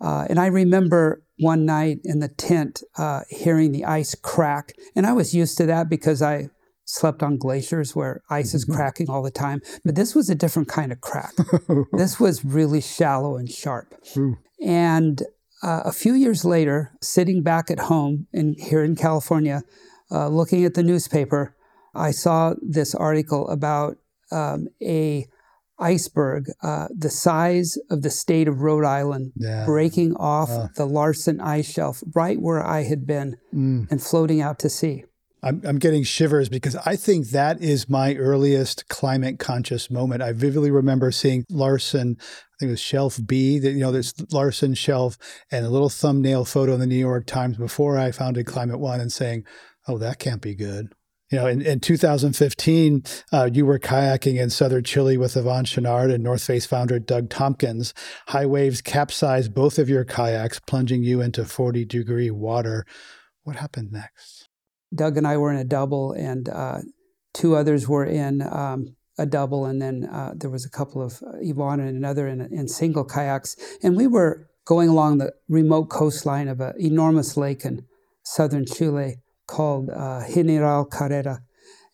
Uh, 0.00 0.26
and 0.28 0.38
I 0.38 0.46
remember 0.46 1.22
one 1.38 1.64
night 1.64 2.00
in 2.04 2.20
the 2.20 2.28
tent 2.28 2.82
uh, 2.96 3.22
hearing 3.28 3.72
the 3.72 3.84
ice 3.84 4.14
crack. 4.14 4.72
And 4.94 5.06
I 5.06 5.12
was 5.12 5.34
used 5.34 5.56
to 5.58 5.66
that 5.66 5.88
because 5.88 6.22
I 6.22 6.50
slept 6.84 7.22
on 7.22 7.36
glaciers 7.36 7.94
where 7.94 8.22
ice 8.30 8.54
is 8.54 8.64
mm-hmm. 8.64 8.76
cracking 8.76 9.10
all 9.10 9.22
the 9.22 9.30
time. 9.30 9.60
But 9.84 9.94
this 9.94 10.14
was 10.14 10.30
a 10.30 10.34
different 10.34 10.68
kind 10.68 10.92
of 10.92 11.00
crack. 11.00 11.32
this 11.92 12.18
was 12.18 12.44
really 12.44 12.80
shallow 12.80 13.36
and 13.36 13.48
sharp. 13.48 13.94
And 14.64 15.22
uh, 15.62 15.82
a 15.84 15.92
few 15.92 16.14
years 16.14 16.44
later, 16.44 16.92
sitting 17.02 17.42
back 17.42 17.70
at 17.70 17.80
home 17.80 18.26
in, 18.32 18.54
here 18.58 18.82
in 18.82 18.96
California, 18.96 19.62
uh, 20.10 20.28
looking 20.28 20.64
at 20.64 20.74
the 20.74 20.82
newspaper, 20.82 21.54
I 21.94 22.12
saw 22.12 22.54
this 22.62 22.94
article 22.94 23.48
about 23.48 23.96
um, 24.30 24.68
a 24.82 25.26
iceberg 25.78 26.46
uh, 26.62 26.88
the 26.96 27.10
size 27.10 27.78
of 27.90 28.02
the 28.02 28.10
state 28.10 28.48
of 28.48 28.60
Rhode 28.60 28.84
Island 28.84 29.32
yeah. 29.36 29.64
breaking 29.64 30.14
off 30.16 30.50
uh. 30.50 30.68
the 30.76 30.86
Larsen 30.86 31.40
ice 31.40 31.70
shelf 31.70 32.02
right 32.14 32.40
where 32.40 32.64
I 32.64 32.82
had 32.82 33.06
been 33.06 33.36
mm. 33.54 33.90
and 33.90 34.02
floating 34.02 34.40
out 34.40 34.58
to 34.60 34.68
sea. 34.68 35.04
I'm, 35.42 35.62
I'm 35.64 35.78
getting 35.78 36.02
shivers 36.02 36.48
because 36.48 36.74
I 36.76 36.96
think 36.96 37.28
that 37.28 37.62
is 37.62 37.88
my 37.88 38.16
earliest 38.16 38.88
climate 38.88 39.38
conscious 39.38 39.90
moment. 39.90 40.22
I 40.22 40.32
vividly 40.32 40.70
remember 40.70 41.12
seeing 41.12 41.44
Larsen, 41.48 42.16
I 42.18 42.54
think 42.58 42.68
it 42.68 42.72
was 42.72 42.80
shelf 42.80 43.20
B, 43.24 43.58
that, 43.60 43.70
you 43.70 43.78
know, 43.78 43.92
there's 43.92 44.14
Larsen 44.32 44.74
shelf 44.74 45.16
and 45.50 45.64
a 45.64 45.70
little 45.70 45.90
thumbnail 45.90 46.44
photo 46.44 46.74
in 46.74 46.80
the 46.80 46.86
New 46.86 46.96
York 46.96 47.26
Times 47.26 47.56
before 47.56 47.96
I 47.98 48.10
founded 48.10 48.46
Climate 48.46 48.80
One 48.80 49.00
and 49.00 49.12
saying, 49.12 49.44
oh, 49.86 49.98
that 49.98 50.18
can't 50.18 50.42
be 50.42 50.54
good. 50.54 50.92
You 51.30 51.38
know, 51.38 51.46
in, 51.46 51.60
in 51.60 51.80
2015, 51.80 53.02
uh, 53.32 53.50
you 53.52 53.66
were 53.66 53.78
kayaking 53.78 54.40
in 54.40 54.48
southern 54.48 54.84
Chile 54.84 55.18
with 55.18 55.34
Yvon 55.34 55.64
Chouinard 55.64 56.12
and 56.12 56.24
North 56.24 56.42
Face 56.42 56.64
founder 56.64 56.98
Doug 56.98 57.28
Tompkins. 57.28 57.92
High 58.28 58.46
waves 58.46 58.80
capsized 58.80 59.52
both 59.52 59.78
of 59.78 59.90
your 59.90 60.04
kayaks, 60.04 60.58
plunging 60.60 61.02
you 61.02 61.20
into 61.20 61.44
40 61.44 61.84
degree 61.84 62.30
water. 62.30 62.86
What 63.42 63.56
happened 63.56 63.92
next? 63.92 64.48
Doug 64.94 65.18
and 65.18 65.26
I 65.26 65.36
were 65.36 65.52
in 65.52 65.58
a 65.58 65.64
double, 65.64 66.12
and 66.12 66.48
uh, 66.48 66.78
two 67.34 67.56
others 67.56 67.86
were 67.86 68.06
in 68.06 68.40
um, 68.40 68.96
a 69.18 69.26
double, 69.26 69.66
and 69.66 69.82
then 69.82 70.08
uh, 70.10 70.32
there 70.34 70.48
was 70.48 70.64
a 70.64 70.70
couple 70.70 71.02
of 71.02 71.22
uh, 71.22 71.36
Yvon 71.44 71.74
and 71.74 71.94
another 71.94 72.26
in, 72.26 72.40
in 72.40 72.68
single 72.68 73.04
kayaks. 73.04 73.54
And 73.82 73.98
we 73.98 74.06
were 74.06 74.48
going 74.64 74.88
along 74.88 75.18
the 75.18 75.34
remote 75.46 75.90
coastline 75.90 76.48
of 76.48 76.60
an 76.60 76.72
enormous 76.78 77.36
lake 77.36 77.66
in 77.66 77.84
southern 78.22 78.64
Chile 78.64 79.16
called 79.48 79.90
uh, 79.90 80.22
General 80.32 80.84
Carrera. 80.84 81.40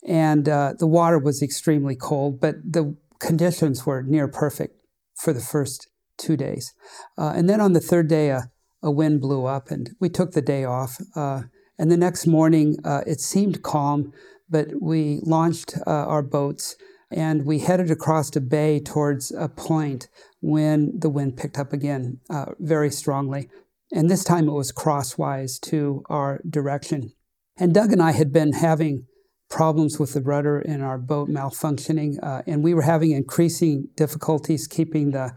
And 0.06 0.46
uh, 0.48 0.74
the 0.78 0.86
water 0.86 1.18
was 1.18 1.42
extremely 1.42 1.96
cold, 1.96 2.40
but 2.40 2.56
the 2.62 2.94
conditions 3.20 3.86
were 3.86 4.02
near 4.02 4.28
perfect 4.28 4.76
for 5.16 5.32
the 5.32 5.40
first 5.40 5.88
two 6.18 6.36
days. 6.36 6.74
Uh, 7.16 7.32
and 7.34 7.48
then 7.48 7.60
on 7.60 7.72
the 7.72 7.80
third 7.80 8.08
day, 8.08 8.28
a, 8.28 8.50
a, 8.82 8.90
wind 8.90 9.22
blew 9.22 9.46
up, 9.46 9.70
and 9.70 9.90
we 10.00 10.10
took 10.10 10.32
the 10.32 10.42
day 10.42 10.64
off. 10.64 10.98
Uh, 11.16 11.44
and 11.78 11.90
the 11.90 11.96
next 11.96 12.26
morning, 12.26 12.76
uh, 12.84 13.00
it 13.06 13.20
seemed 13.20 13.62
calm, 13.62 14.12
but 14.50 14.68
we 14.80 15.20
launched 15.22 15.74
uh, 15.86 15.90
our 15.90 16.22
boats 16.22 16.76
and 17.10 17.46
we 17.46 17.60
headed 17.60 17.90
across 17.90 18.34
a 18.34 18.40
bay 18.40 18.80
towards 18.80 19.30
a 19.32 19.48
point 19.48 20.08
when 20.40 20.92
the 20.98 21.08
wind 21.08 21.36
picked 21.36 21.58
up 21.58 21.72
again 21.72 22.18
uh, 22.28 22.46
very 22.58 22.90
strongly. 22.90 23.48
And 23.92 24.10
this 24.10 24.24
time 24.24 24.48
it 24.48 24.52
was 24.52 24.72
crosswise 24.72 25.58
to 25.60 26.02
our 26.08 26.40
direction. 26.48 27.12
And 27.56 27.72
Doug 27.72 27.92
and 27.92 28.02
I 28.02 28.12
had 28.12 28.32
been 28.32 28.52
having 28.52 29.06
problems 29.48 29.98
with 29.98 30.14
the 30.14 30.22
rudder 30.22 30.58
in 30.60 30.80
our 30.80 30.98
boat 30.98 31.28
malfunctioning, 31.28 32.16
uh, 32.22 32.42
and 32.46 32.64
we 32.64 32.74
were 32.74 32.82
having 32.82 33.12
increasing 33.12 33.88
difficulties 33.96 34.66
keeping 34.66 35.12
the 35.12 35.30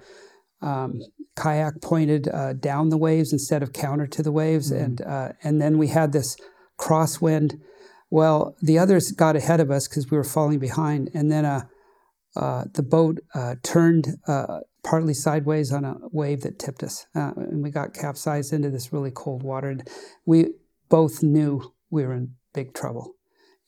um, 0.62 1.00
kayak 1.36 1.82
pointed 1.82 2.28
uh, 2.30 2.54
down 2.54 2.90
the 2.90 2.98
waves 2.98 3.32
instead 3.32 3.62
of 3.62 3.74
counter 3.74 4.08
to 4.08 4.24
the 4.24 4.32
waves, 4.32 4.72
Mm-hmm. 4.72 4.84
and 4.84 5.02
uh, 5.02 5.30
and 5.44 5.62
then 5.62 5.78
we 5.78 5.90
had 5.90 6.12
this 6.12 6.36
crosswind. 6.80 7.60
Well, 8.10 8.56
the 8.62 8.80
others 8.80 9.12
got 9.12 9.36
ahead 9.36 9.60
of 9.60 9.70
us 9.70 9.88
because 9.88 10.10
we 10.10 10.18
were 10.18 10.24
falling 10.24 10.60
behind, 10.60 11.12
and 11.14 11.32
then 11.32 11.46
uh, 11.46 11.66
uh, 12.36 12.64
the 12.74 12.84
boat 12.84 13.20
uh, 13.36 13.56
turned 13.62 14.18
uh, 14.28 14.62
partly 14.84 15.14
sideways 15.14 15.72
on 15.72 15.86
a 15.86 15.98
wave 16.12 16.42
that 16.42 16.58
tipped 16.58 16.82
us, 16.82 17.06
uh, 17.14 17.34
and 17.36 17.62
we 17.62 17.70
got 17.70 17.94
capsized 17.94 18.54
into 18.54 18.72
this 18.72 18.92
really 18.92 19.12
cold 19.12 19.44
water. 19.44 19.70
And 19.70 19.88
we 20.26 20.54
both 20.90 21.22
knew 21.22 21.74
we 21.90 22.06
were 22.06 22.14
in 22.14 22.36
big 22.54 22.74
trouble, 22.74 23.14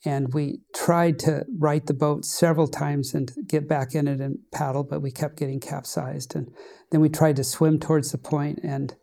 and 0.04 0.32
we 0.32 0.60
tried 0.74 1.18
to 1.20 1.44
right 1.58 1.84
the 1.86 1.94
boat 1.94 2.24
several 2.24 2.68
times 2.68 3.14
and 3.14 3.32
get 3.46 3.68
back 3.68 3.94
in 3.94 4.08
it 4.08 4.20
and 4.20 4.38
paddle, 4.52 4.84
but 4.84 5.02
we 5.02 5.10
kept 5.10 5.36
getting 5.36 5.60
capsized. 5.60 6.34
And 6.34 6.50
then 6.90 7.00
we 7.00 7.08
tried 7.08 7.36
to 7.36 7.44
swim 7.44 7.78
towards 7.78 8.12
the 8.12 8.18
point, 8.18 8.60
and 8.62 8.94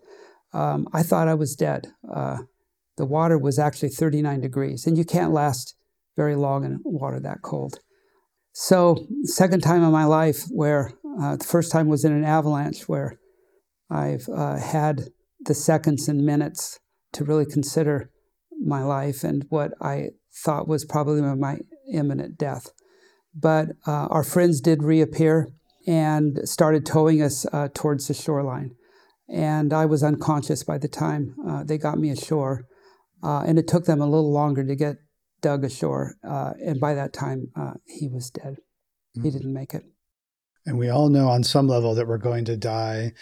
um, 0.54 0.88
I 0.94 1.04
thought 1.04 1.28
I 1.28 1.36
was 1.36 1.56
dead. 1.56 1.88
Uh, 2.12 2.40
the 2.98 3.06
water 3.06 3.38
was 3.38 3.60
actually 3.60 3.90
39 3.90 4.42
degrees, 4.42 4.88
and 4.88 4.98
you 4.98 5.06
can't 5.06 5.32
last 5.32 5.76
very 6.16 6.36
long 6.36 6.66
in 6.66 6.80
water 6.84 7.20
that 7.20 7.44
cold. 7.44 7.80
So, 8.52 9.06
second 9.24 9.62
time 9.62 9.84
in 9.84 9.92
my 9.92 10.06
life 10.06 10.46
where 10.50 10.92
uh, 11.22 11.36
the 11.36 11.44
first 11.44 11.72
time 11.72 11.88
was 11.88 12.04
in 12.04 12.12
an 12.12 12.24
avalanche 12.24 12.90
where 12.90 13.20
I've 13.90 14.28
uh, 14.28 14.58
had 14.58 15.10
the 15.40 15.54
seconds 15.54 16.08
and 16.08 16.26
minutes 16.26 16.80
to 17.14 17.24
really 17.24 17.46
consider 17.46 18.10
my 18.60 18.84
life 18.84 19.24
and 19.24 19.46
what 19.50 19.72
I 19.82 20.10
thought 20.44 20.68
was 20.68 20.86
probably 20.86 21.22
my 21.22 21.60
imminent 21.92 22.38
death. 22.38 22.70
But 23.34 23.70
uh, 23.86 24.08
our 24.10 24.24
friends 24.24 24.62
did 24.62 24.84
reappear 24.84 25.50
and 25.86 26.40
started 26.44 26.86
towing 26.86 27.22
us 27.22 27.46
uh, 27.54 27.70
towards 27.74 28.08
the 28.08 28.14
shoreline. 28.14 28.76
And 29.30 29.74
I 29.74 29.86
was 29.86 30.04
unconscious 30.04 30.64
by 30.64 30.78
the 30.78 30.88
time 30.88 31.36
uh, 31.48 31.64
they 31.64 31.78
got 31.78 32.00
me 32.00 32.10
ashore. 32.10 32.66
Uh, 33.24 33.42
and 33.42 33.58
it 33.58 33.68
took 33.68 33.86
them 33.86 34.02
a 34.02 34.06
little 34.06 34.32
longer 34.32 34.66
to 34.66 34.76
get 34.76 34.98
Doug 35.42 35.64
ashore. 35.64 36.16
Uh, 36.28 36.54
and 36.64 36.80
by 36.80 36.94
that 36.94 37.14
time, 37.14 37.48
uh, 37.56 37.74
he 37.86 38.08
was 38.08 38.30
dead. 38.30 38.58
He 39.14 39.32
didn't 39.32 39.54
make 39.54 39.74
it. 39.74 39.84
And 40.68 40.78
we 40.78 40.90
all 40.90 41.08
know 41.08 41.30
on 41.30 41.44
some 41.44 41.68
level 41.68 41.96
that 41.96 42.08
we're 42.08 42.18
going 42.18 42.44
to 42.46 42.58
die. 42.58 43.14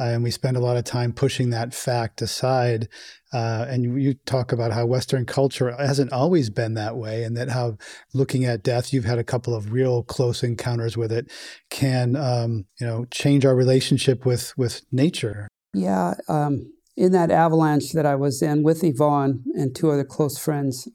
Uh, 0.00 0.04
and 0.04 0.24
we 0.24 0.30
spend 0.30 0.56
a 0.56 0.60
lot 0.60 0.78
of 0.78 0.84
time 0.84 1.12
pushing 1.12 1.50
that 1.50 1.74
fact 1.74 2.22
aside. 2.22 2.88
Uh, 3.32 3.66
and 3.68 3.84
you, 3.84 3.96
you 3.96 4.14
talk 4.24 4.52
about 4.52 4.72
how 4.72 4.86
Western 4.86 5.26
culture 5.26 5.70
hasn't 5.76 6.12
always 6.12 6.48
been 6.50 6.74
that 6.74 6.96
way, 6.96 7.22
and 7.24 7.36
that 7.36 7.50
how 7.50 7.76
looking 8.12 8.44
at 8.44 8.62
death, 8.62 8.92
you've 8.92 9.04
had 9.04 9.18
a 9.18 9.24
couple 9.24 9.54
of 9.54 9.72
real 9.72 10.02
close 10.02 10.42
encounters 10.42 10.96
with 10.96 11.12
it, 11.12 11.30
can 11.68 12.16
um, 12.16 12.64
you 12.80 12.86
know 12.86 13.04
change 13.10 13.44
our 13.44 13.54
relationship 13.54 14.24
with 14.24 14.56
with 14.56 14.82
nature. 14.90 15.48
Yeah, 15.74 16.14
um, 16.28 16.72
in 16.96 17.10
that 17.12 17.30
avalanche 17.30 17.92
that 17.92 18.06
I 18.06 18.14
was 18.14 18.40
in 18.40 18.62
with 18.62 18.82
Yvon 18.82 19.42
and 19.54 19.74
two 19.74 19.90
other 19.90 20.04
close 20.04 20.38
friends 20.38 20.88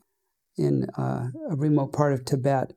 in 0.58 0.88
uh, 0.98 1.28
a 1.50 1.56
remote 1.56 1.94
part 1.94 2.14
of 2.14 2.26
Tibet, 2.26 2.74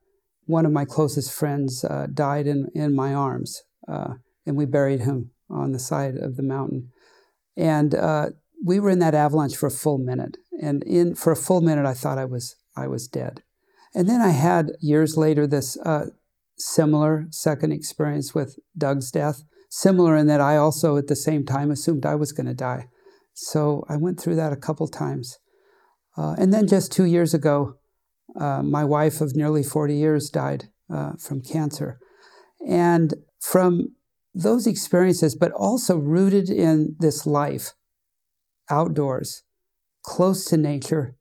one 0.52 0.66
of 0.66 0.72
my 0.72 0.84
closest 0.84 1.32
friends 1.32 1.84
uh, 1.84 2.06
died 2.12 2.46
in, 2.46 2.68
in 2.74 2.94
my 2.94 3.12
arms, 3.12 3.62
uh, 3.88 4.14
and 4.46 4.56
we 4.56 4.66
buried 4.66 5.00
him 5.00 5.30
on 5.50 5.72
the 5.72 5.78
side 5.78 6.16
of 6.16 6.36
the 6.36 6.42
mountain. 6.42 6.90
And 7.56 7.94
uh, 7.94 8.26
we 8.64 8.78
were 8.78 8.90
in 8.90 9.00
that 9.00 9.14
avalanche 9.14 9.56
for 9.56 9.66
a 9.66 9.70
full 9.70 9.98
minute, 9.98 10.36
and 10.60 10.82
in 10.84 11.14
for 11.14 11.32
a 11.32 11.36
full 11.36 11.60
minute, 11.60 11.86
I 11.86 11.94
thought 11.94 12.18
I 12.18 12.24
was 12.24 12.56
I 12.76 12.86
was 12.86 13.08
dead. 13.08 13.42
And 13.94 14.08
then 14.08 14.20
I 14.20 14.30
had 14.30 14.72
years 14.80 15.16
later 15.16 15.46
this 15.46 15.76
uh, 15.78 16.06
similar 16.56 17.26
second 17.30 17.72
experience 17.72 18.34
with 18.34 18.58
Doug's 18.76 19.10
death, 19.10 19.42
similar 19.68 20.16
in 20.16 20.26
that 20.28 20.40
I 20.40 20.56
also 20.56 20.96
at 20.96 21.08
the 21.08 21.16
same 21.16 21.44
time 21.44 21.70
assumed 21.70 22.06
I 22.06 22.14
was 22.14 22.32
going 22.32 22.46
to 22.46 22.54
die. 22.54 22.88
So 23.34 23.84
I 23.88 23.96
went 23.96 24.20
through 24.20 24.36
that 24.36 24.52
a 24.52 24.56
couple 24.56 24.88
times. 24.88 25.38
Uh, 26.16 26.34
and 26.38 26.52
then 26.52 26.66
just 26.66 26.92
two 26.92 27.04
years 27.04 27.34
ago, 27.34 27.76
uh, 28.38 28.62
my 28.62 28.84
wife 28.84 29.20
of 29.20 29.36
nearly 29.36 29.62
40 29.62 29.94
years 29.94 30.30
died 30.30 30.68
uh, 30.92 31.12
from 31.18 31.42
cancer. 31.42 31.98
And 32.66 33.14
from 33.40 33.94
those 34.34 34.66
experiences, 34.66 35.34
but 35.34 35.52
also 35.52 35.98
rooted 35.98 36.48
in 36.48 36.96
this 36.98 37.26
life 37.26 37.72
outdoors, 38.70 39.42
close 40.02 40.44
to 40.46 40.56
nature, 40.56 41.16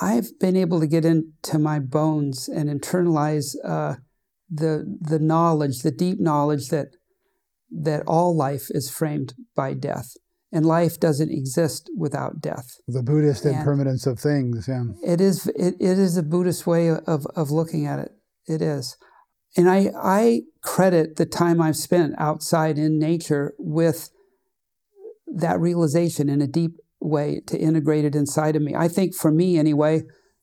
I've 0.00 0.38
been 0.38 0.56
able 0.56 0.80
to 0.80 0.86
get 0.86 1.04
into 1.04 1.58
my 1.58 1.78
bones 1.78 2.48
and 2.48 2.68
internalize 2.68 3.54
uh, 3.64 3.96
the 4.50 4.98
the 5.00 5.18
knowledge, 5.18 5.80
the 5.80 5.90
deep 5.90 6.20
knowledge 6.20 6.68
that 6.68 6.88
that 7.70 8.02
all 8.06 8.36
life 8.36 8.66
is 8.70 8.90
framed 8.90 9.34
by 9.54 9.74
death, 9.74 10.12
and 10.52 10.64
life 10.64 10.98
doesn't 11.00 11.30
exist 11.30 11.90
without 11.96 12.40
death. 12.40 12.78
The 12.86 13.02
Buddhist 13.02 13.44
And- 13.44 13.56
impermanence 13.56 14.06
of 14.06 14.18
things. 14.18 14.66
Yeah. 14.68 14.84
It 15.04 15.20
is 15.20 15.46
it, 15.48 15.74
it 15.80 15.98
is 15.98 16.16
a 16.16 16.22
Buddhist 16.22 16.66
way 16.66 16.88
of, 16.90 17.26
of 17.34 17.50
looking 17.50 17.86
at 17.86 17.98
it. 17.98 18.12
It 18.46 18.62
is. 18.62 18.96
And 19.56 19.68
I 19.68 19.90
I 19.96 20.42
credit 20.62 21.16
the 21.16 21.26
time 21.26 21.60
I've 21.60 21.76
spent 21.76 22.14
outside 22.18 22.78
in 22.78 22.98
nature 22.98 23.54
with 23.58 24.10
that 25.26 25.60
realization 25.60 26.28
in 26.28 26.40
a 26.40 26.46
deep 26.46 26.76
way 27.00 27.40
to 27.46 27.58
integrate 27.58 28.04
it 28.04 28.14
inside 28.14 28.56
of 28.56 28.62
me. 28.62 28.74
I 28.74 28.88
think 28.88 29.14
for 29.14 29.30
me 29.30 29.58
anyway, 29.58 30.02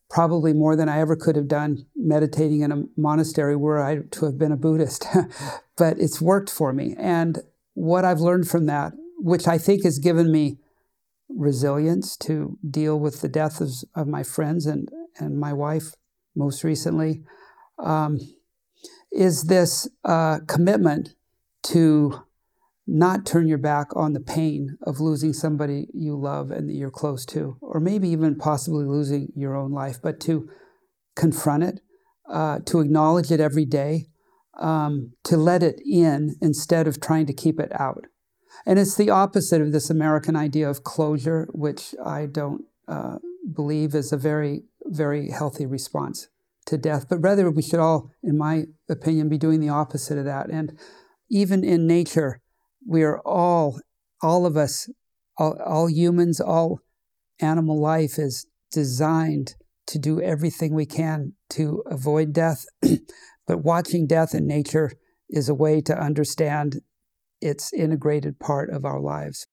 probably 0.09 0.53
more 0.53 0.75
than 0.75 0.89
I 0.89 0.99
ever 0.99 1.15
could 1.15 1.35
have 1.35 1.47
done 1.47 1.85
meditating 1.95 2.61
in 2.61 2.71
a 2.71 2.83
monastery 2.95 3.55
were 3.55 3.81
I 3.81 3.99
to 4.11 4.25
have 4.25 4.37
been 4.37 4.51
a 4.51 4.57
Buddhist. 4.57 5.05
but 5.77 5.97
it's 5.99 6.21
worked 6.21 6.51
for 6.51 6.73
me. 6.73 6.95
And 6.97 7.39
what 7.73 8.05
I've 8.05 8.19
learned 8.19 8.47
from 8.47 8.67
that, 8.67 8.93
which 9.23 9.47
I 9.47 9.57
think 9.57 9.85
has 9.85 9.99
given 9.99 10.29
me 10.33 10.57
resilience 11.29 12.17
to 12.17 12.59
deal 12.69 12.99
with 12.99 13.21
the 13.21 13.29
death 13.29 13.61
of, 13.61 13.69
of 13.95 14.05
my 14.05 14.21
friends 14.21 14.65
and, 14.65 14.89
and 15.17 15.39
my 15.39 15.53
wife 15.53 15.93
most 16.35 16.61
recently, 16.65 17.23
um, 17.81 18.19
is 19.13 19.43
this 19.43 19.87
uh, 20.03 20.39
commitment 20.45 21.15
to 21.63 22.25
not 22.85 23.25
turn 23.25 23.47
your 23.47 23.57
back 23.57 23.95
on 23.95 24.11
the 24.11 24.19
pain 24.19 24.77
of 24.85 24.99
losing 24.99 25.31
somebody 25.31 25.87
you 25.93 26.19
love 26.19 26.51
and 26.51 26.67
that 26.67 26.73
you're 26.73 26.91
close 26.91 27.25
to, 27.27 27.55
or 27.61 27.79
maybe 27.79 28.09
even 28.09 28.35
possibly 28.35 28.83
losing 28.83 29.31
your 29.37 29.55
own 29.55 29.71
life, 29.71 29.99
but 30.03 30.19
to 30.19 30.49
confront 31.15 31.63
it, 31.63 31.79
uh, 32.29 32.59
to 32.65 32.81
acknowledge 32.81 33.31
it 33.31 33.39
every 33.39 33.63
day, 33.63 34.07
um, 34.59 35.13
to 35.23 35.37
let 35.37 35.63
it 35.63 35.79
in 35.85 36.35
instead 36.41 36.87
of 36.87 36.99
trying 36.99 37.25
to 37.25 37.33
keep 37.33 37.57
it 37.57 37.71
out. 37.79 38.03
And 38.65 38.79
it's 38.79 38.95
the 38.95 39.09
opposite 39.09 39.61
of 39.61 39.71
this 39.71 39.89
American 39.89 40.35
idea 40.35 40.69
of 40.69 40.83
closure, 40.83 41.47
which 41.51 41.93
I 42.03 42.25
don't 42.27 42.63
uh, 42.87 43.17
believe 43.51 43.93
is 43.93 44.11
a 44.11 44.17
very, 44.17 44.63
very 44.85 45.29
healthy 45.31 45.65
response 45.65 46.29
to 46.67 46.77
death. 46.77 47.07
But 47.09 47.19
rather, 47.19 47.51
we 47.51 47.61
should 47.61 47.79
all, 47.79 48.11
in 48.21 48.37
my 48.37 48.65
opinion, 48.89 49.29
be 49.29 49.37
doing 49.37 49.59
the 49.59 49.69
opposite 49.69 50.17
of 50.17 50.25
that. 50.25 50.49
And 50.49 50.77
even 51.29 51.63
in 51.63 51.87
nature, 51.87 52.41
we 52.87 53.03
are 53.03 53.19
all, 53.19 53.79
all 54.21 54.45
of 54.45 54.55
us, 54.55 54.89
all, 55.37 55.59
all 55.65 55.89
humans, 55.89 56.39
all 56.39 56.79
animal 57.39 57.79
life 57.79 58.17
is 58.17 58.45
designed 58.71 59.55
to 59.87 59.99
do 59.99 60.21
everything 60.21 60.73
we 60.73 60.85
can 60.85 61.33
to 61.49 61.83
avoid 61.87 62.31
death. 62.31 62.65
but 63.47 63.63
watching 63.63 64.07
death 64.07 64.33
in 64.33 64.47
nature 64.47 64.93
is 65.29 65.49
a 65.49 65.53
way 65.53 65.81
to 65.81 65.97
understand 65.97 66.81
its 67.43 67.73
integrated 67.73 68.39
part 68.39 68.69
of 68.69 68.85
our 68.85 68.99
lives. 68.99 69.47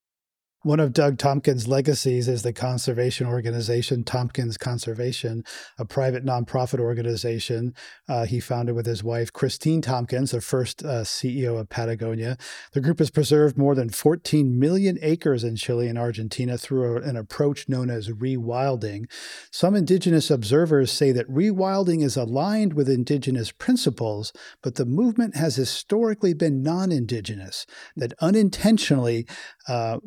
One 0.62 0.78
of 0.78 0.92
Doug 0.92 1.16
Tompkins' 1.16 1.66
legacies 1.66 2.28
is 2.28 2.42
the 2.42 2.52
conservation 2.52 3.26
organization 3.26 4.04
Tompkins 4.04 4.58
Conservation, 4.58 5.42
a 5.78 5.86
private 5.86 6.22
nonprofit 6.22 6.80
organization 6.80 7.72
uh, 8.06 8.26
he 8.26 8.40
founded 8.40 8.74
with 8.74 8.84
his 8.84 9.02
wife, 9.02 9.32
Kristine 9.32 9.80
Tompkins, 9.80 10.32
the 10.32 10.42
first 10.42 10.84
uh, 10.84 11.02
CEO 11.02 11.58
of 11.58 11.70
Patagonia. 11.70 12.36
The 12.74 12.82
group 12.82 12.98
has 12.98 13.08
preserved 13.08 13.56
more 13.56 13.74
than 13.74 13.88
14 13.88 14.58
million 14.58 14.98
acres 15.00 15.44
in 15.44 15.56
Chile 15.56 15.88
and 15.88 15.98
Argentina 15.98 16.58
through 16.58 16.98
a- 16.98 17.08
an 17.08 17.16
approach 17.16 17.66
known 17.66 17.88
as 17.88 18.10
rewilding. 18.10 19.10
Some 19.50 19.74
indigenous 19.74 20.30
observers 20.30 20.92
say 20.92 21.10
that 21.10 21.30
rewilding 21.30 22.02
is 22.02 22.18
aligned 22.18 22.74
with 22.74 22.90
indigenous 22.90 23.50
principles, 23.50 24.30
but 24.62 24.74
the 24.74 24.84
movement 24.84 25.36
has 25.36 25.56
historically 25.56 26.34
been 26.34 26.62
non 26.62 26.92
indigenous, 26.92 27.64
that 27.96 28.12
unintentionally 28.20 29.26
uh, 29.66 29.98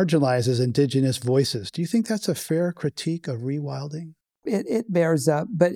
marginalizes 0.00 0.62
indigenous 0.62 1.18
voices. 1.18 1.70
Do 1.70 1.80
you 1.80 1.86
think 1.86 2.06
that's 2.06 2.28
a 2.28 2.34
fair 2.34 2.72
critique 2.72 3.28
of 3.28 3.40
rewilding? 3.40 4.14
It, 4.44 4.66
it 4.68 4.92
bears 4.92 5.28
up, 5.28 5.48
but 5.50 5.72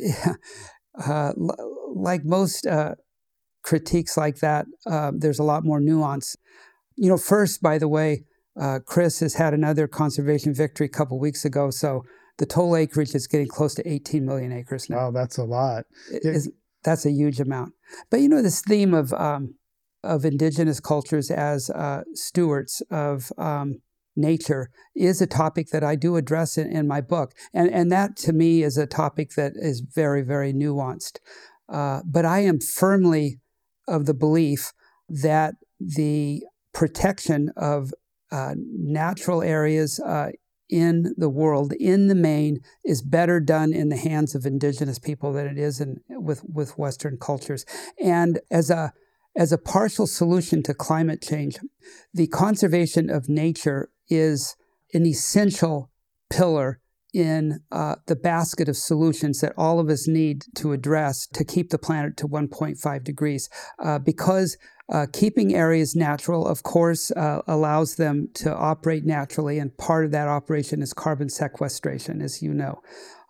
uh, 1.07 1.33
like 1.95 2.25
most 2.25 2.67
uh, 2.67 2.95
critiques 3.63 4.17
like 4.17 4.39
that, 4.39 4.67
uh, 4.87 5.13
there's 5.15 5.39
a 5.39 5.45
lot 5.45 5.65
more 5.65 5.81
nuance. 5.81 6.37
You 6.97 7.11
know, 7.11 7.19
first, 7.19 7.61
by 7.63 7.79
the 7.79 7.89
way, 7.89 8.25
uh, 8.61 8.79
Chris 8.87 9.21
has 9.21 9.35
had 9.35 9.53
another 9.53 9.87
conservation 9.87 10.55
victory 10.55 10.87
a 10.87 10.91
couple 10.91 11.19
weeks 11.19 11.45
ago, 11.45 11.71
so 11.71 12.05
the 12.39 12.47
total 12.47 12.77
acreage 12.77 13.15
is 13.15 13.27
getting 13.27 13.49
close 13.49 13.75
to 13.75 13.89
18 13.89 14.25
million 14.25 14.53
acres 14.53 14.89
now. 14.89 14.97
Wow, 14.97 15.11
that's 15.11 15.39
a 15.39 15.45
lot. 15.45 15.85
It 16.11 16.49
that's 16.85 17.07
a 17.07 17.11
huge 17.11 17.41
amount. 17.41 17.73
But 18.11 18.21
you 18.21 18.29
know, 18.29 18.43
this 18.43 18.61
theme 18.61 18.95
of 18.95 19.13
um, 19.15 19.55
of 20.05 20.25
indigenous 20.25 20.81
cultures 20.81 21.31
as 21.31 21.71
uh, 21.71 22.03
stewards 22.15 22.83
of 22.91 23.33
um, 23.39 23.81
nature 24.17 24.71
is 24.95 25.21
a 25.21 25.27
topic 25.27 25.69
that 25.71 25.85
I 25.85 25.97
do 25.97 26.17
address 26.17 26.57
in, 26.57 26.71
in, 26.71 26.87
my 26.87 27.01
book. 27.01 27.33
And, 27.53 27.71
and 27.71 27.91
that 27.93 28.17
to 28.19 28.33
me 28.33 28.63
is 28.63 28.77
a 28.77 28.87
topic 28.87 29.31
that 29.37 29.53
is 29.57 29.81
very, 29.81 30.23
very 30.23 30.53
nuanced. 30.53 31.19
Uh, 31.69 32.01
but 32.05 32.25
I 32.25 32.41
am 32.41 32.61
firmly 32.61 33.41
of 33.89 34.07
the 34.07 34.15
belief 34.15 34.73
that 35.09 35.55
the 35.79 36.43
protection 36.73 37.51
of 37.57 37.93
uh, 38.31 38.55
natural 38.57 39.43
areas 39.43 40.01
uh, 40.01 40.31
in 40.69 41.15
the 41.17 41.29
world, 41.29 41.73
in 41.75 42.09
the 42.09 42.15
main, 42.15 42.61
is 42.85 43.03
better 43.03 43.39
done 43.39 43.73
in 43.73 43.91
the 43.91 43.97
hands 43.97 44.35
of 44.35 44.47
indigenous 44.47 44.99
people 44.99 45.33
than 45.33 45.47
it 45.47 45.59
is 45.59 45.81
in, 45.81 46.01
with, 46.09 46.43
with 46.45 46.79
Western 46.79 47.17
cultures. 47.19 47.65
And 48.03 48.41
as 48.51 48.71
a 48.71 48.93
as 49.37 49.53
a 49.53 49.59
partial 49.59 50.07
solution 50.07 50.63
to 50.63 50.75
climate 50.75 51.21
change, 51.21 51.57
the 52.13 52.29
conservation 52.29 53.11
of 53.11 53.29
nature 53.29 53.91
is 54.09 54.57
an 54.93 55.07
essential 55.07 55.91
pillar 56.31 56.81
in 57.13 57.61
uh, 57.71 57.95
the 58.07 58.17
basket 58.17 58.69
of 58.69 58.77
solutions 58.77 59.41
that 59.41 59.53
all 59.57 59.79
of 59.79 59.89
us 59.89 60.09
need 60.09 60.45
to 60.57 60.73
address 60.73 61.29
to 61.29 61.45
keep 61.45 61.71
the 61.71 61.79
planet 61.79 62.17
to 62.17 62.27
1.5 62.27 63.05
degrees. 63.05 63.49
Uh, 63.79 64.01
because 64.01 64.59
uh, 64.93 65.07
keeping 65.13 65.55
areas 65.55 65.97
natural, 65.97 66.47
of 66.47 66.63
course, 66.63 67.11
uh, 67.13 67.41
allows 67.47 67.97
them 67.97 68.29
to 68.35 68.55
operate 68.55 69.05
naturally, 69.05 69.59
and 69.59 69.77
part 69.79 70.05
of 70.05 70.11
that 70.11 70.29
operation 70.29 70.83
is 70.83 70.93
carbon 70.93 71.29
sequestration, 71.29 72.21
as 72.21 72.43
you 72.43 72.53
know 72.53 72.81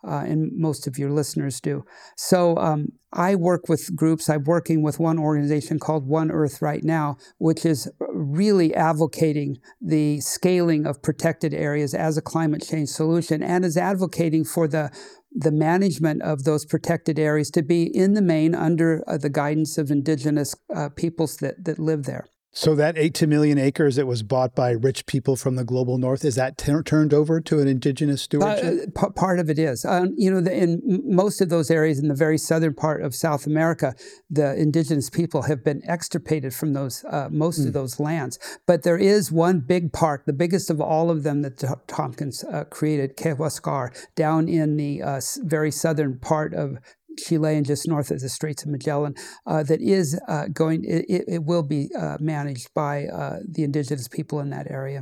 uh, 0.05 0.23
and 0.25 0.51
most 0.55 0.87
of 0.87 0.97
your 0.97 1.09
listeners 1.09 1.59
do. 1.59 1.83
So 2.15 2.57
um, 2.57 2.89
I 3.11 3.35
work 3.35 3.67
with 3.67 3.95
groups. 3.95 4.29
I'm 4.29 4.43
working 4.43 4.83
with 4.83 4.99
one 4.99 5.17
organization 5.17 5.79
called 5.79 6.07
One 6.07 6.31
Earth 6.31 6.61
right 6.61 6.83
now, 6.83 7.17
which 7.39 7.65
is 7.65 7.89
really 7.99 8.73
advocating 8.75 9.57
the 9.81 10.21
scaling 10.21 10.85
of 10.85 11.01
protected 11.01 11.53
areas 11.53 11.93
as 11.93 12.17
a 12.17 12.21
climate 12.21 12.65
change 12.67 12.89
solution 12.89 13.41
and 13.41 13.65
is 13.65 13.77
advocating 13.77 14.45
for 14.45 14.67
the 14.67 14.91
the 15.35 15.51
management 15.51 16.21
of 16.21 16.45
those 16.45 16.65
protected 16.65 17.19
areas 17.19 17.51
to 17.51 17.61
be 17.61 17.83
in 17.95 18.13
the 18.13 18.21
main 18.21 18.55
under 18.55 19.03
uh, 19.05 19.17
the 19.17 19.29
guidance 19.29 19.77
of 19.77 19.91
indigenous 19.91 20.55
uh, 20.73 20.89
peoples 20.89 21.37
that, 21.37 21.65
that 21.65 21.77
live 21.77 22.03
there. 22.03 22.25
So 22.57 22.73
that 22.75 22.97
eight 22.97 23.13
to 23.15 23.27
million 23.27 23.57
acres 23.57 23.97
that 23.97 24.07
was 24.07 24.23
bought 24.23 24.55
by 24.55 24.71
rich 24.71 25.05
people 25.07 25.35
from 25.35 25.57
the 25.57 25.65
global 25.65 25.97
north 25.97 26.23
is 26.23 26.35
that 26.35 26.57
t- 26.57 26.71
turned 26.85 27.13
over 27.13 27.41
to 27.41 27.59
an 27.59 27.67
indigenous 27.67 28.21
stewardship? 28.21 28.93
Uh, 28.95 29.07
p- 29.07 29.13
part 29.13 29.39
of 29.39 29.49
it 29.49 29.59
is. 29.59 29.83
Um, 29.83 30.13
you 30.15 30.31
know, 30.31 30.39
the, 30.39 30.55
in 30.55 31.01
most 31.03 31.41
of 31.41 31.49
those 31.49 31.69
areas 31.69 31.99
in 31.99 32.07
the 32.07 32.15
very 32.15 32.37
southern 32.37 32.73
part 32.73 33.01
of 33.01 33.13
South 33.13 33.45
America, 33.45 33.93
the 34.29 34.55
indigenous 34.55 35.09
people 35.09 35.41
have 35.41 35.65
been 35.65 35.81
extirpated 35.85 36.53
from 36.53 36.71
those 36.71 37.03
uh, 37.09 37.27
most 37.29 37.57
mm. 37.57 37.63
of 37.63 37.67
hmm. 37.67 37.73
those 37.73 37.99
lands. 37.99 38.39
But 38.65 38.83
there 38.83 38.97
is 38.97 39.33
one 39.33 39.59
big 39.59 39.91
park, 39.91 40.23
the 40.25 40.31
biggest 40.31 40.69
of 40.69 40.79
all 40.79 41.11
of 41.11 41.23
them 41.23 41.41
that 41.41 41.61
Tompkins 41.87 42.45
uh, 42.45 42.63
created, 42.63 43.17
Kawésqar, 43.17 43.93
down 44.15 44.47
in 44.47 44.77
the 44.77 45.03
uh, 45.03 45.19
very 45.43 45.71
southern 45.71 46.19
part 46.19 46.53
of 46.53 46.77
Chile 47.17 47.55
and 47.55 47.65
just 47.65 47.87
north 47.87 48.11
of 48.11 48.19
the 48.19 48.29
Straits 48.29 48.63
of 48.63 48.69
Magellan, 48.69 49.15
uh, 49.45 49.63
that 49.63 49.81
is 49.81 50.19
uh, 50.27 50.45
going, 50.51 50.83
it, 50.83 51.05
it, 51.27 51.43
will 51.43 51.63
be 51.63 51.89
uh, 51.97 52.17
managed 52.19 52.73
by 52.73 53.05
uh, 53.05 53.39
the 53.47 53.63
indigenous 53.63 54.07
people 54.07 54.39
in 54.39 54.49
that 54.51 54.69
area. 54.69 55.01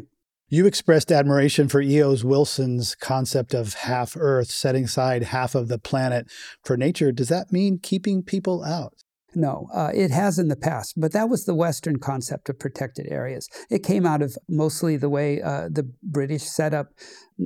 You 0.50 0.68
expressed 0.68 1.12
admiration 1.12 1.68
for 1.68 1.82
E.O.'s 1.82 2.24
Wilson's 2.24 2.96
concept 2.96 3.54
of 3.54 3.74
half 3.74 4.16
Earth, 4.16 4.52
setting 4.52 4.84
aside 4.84 5.24
half 5.24 5.56
of 5.56 5.68
the 5.68 5.80
planet 5.80 6.28
for 6.64 6.78
nature. 6.78 7.12
Does 7.12 7.30
that 7.30 7.52
mean 7.52 7.80
keeping 7.80 8.22
people 8.22 8.64
out? 8.64 9.03
No, 9.36 9.68
uh, 9.74 9.92
it 9.94 10.12
has 10.12 10.38
in 10.38 10.48
the 10.48 10.56
past, 10.56 10.94
but 10.98 11.12
that 11.14 11.30
was 11.30 11.46
the 11.46 11.56
Western 11.56 11.98
concept 11.98 12.50
of 12.50 12.60
protected 12.60 13.08
areas. 13.10 13.50
It 13.70 13.84
came 13.84 14.06
out 14.06 14.22
of 14.22 14.38
mostly 14.48 14.98
the 14.98 15.10
way 15.10 15.42
uh, 15.42 15.70
the 15.72 15.92
British 16.04 16.44
set 16.44 16.74
up 16.74 16.90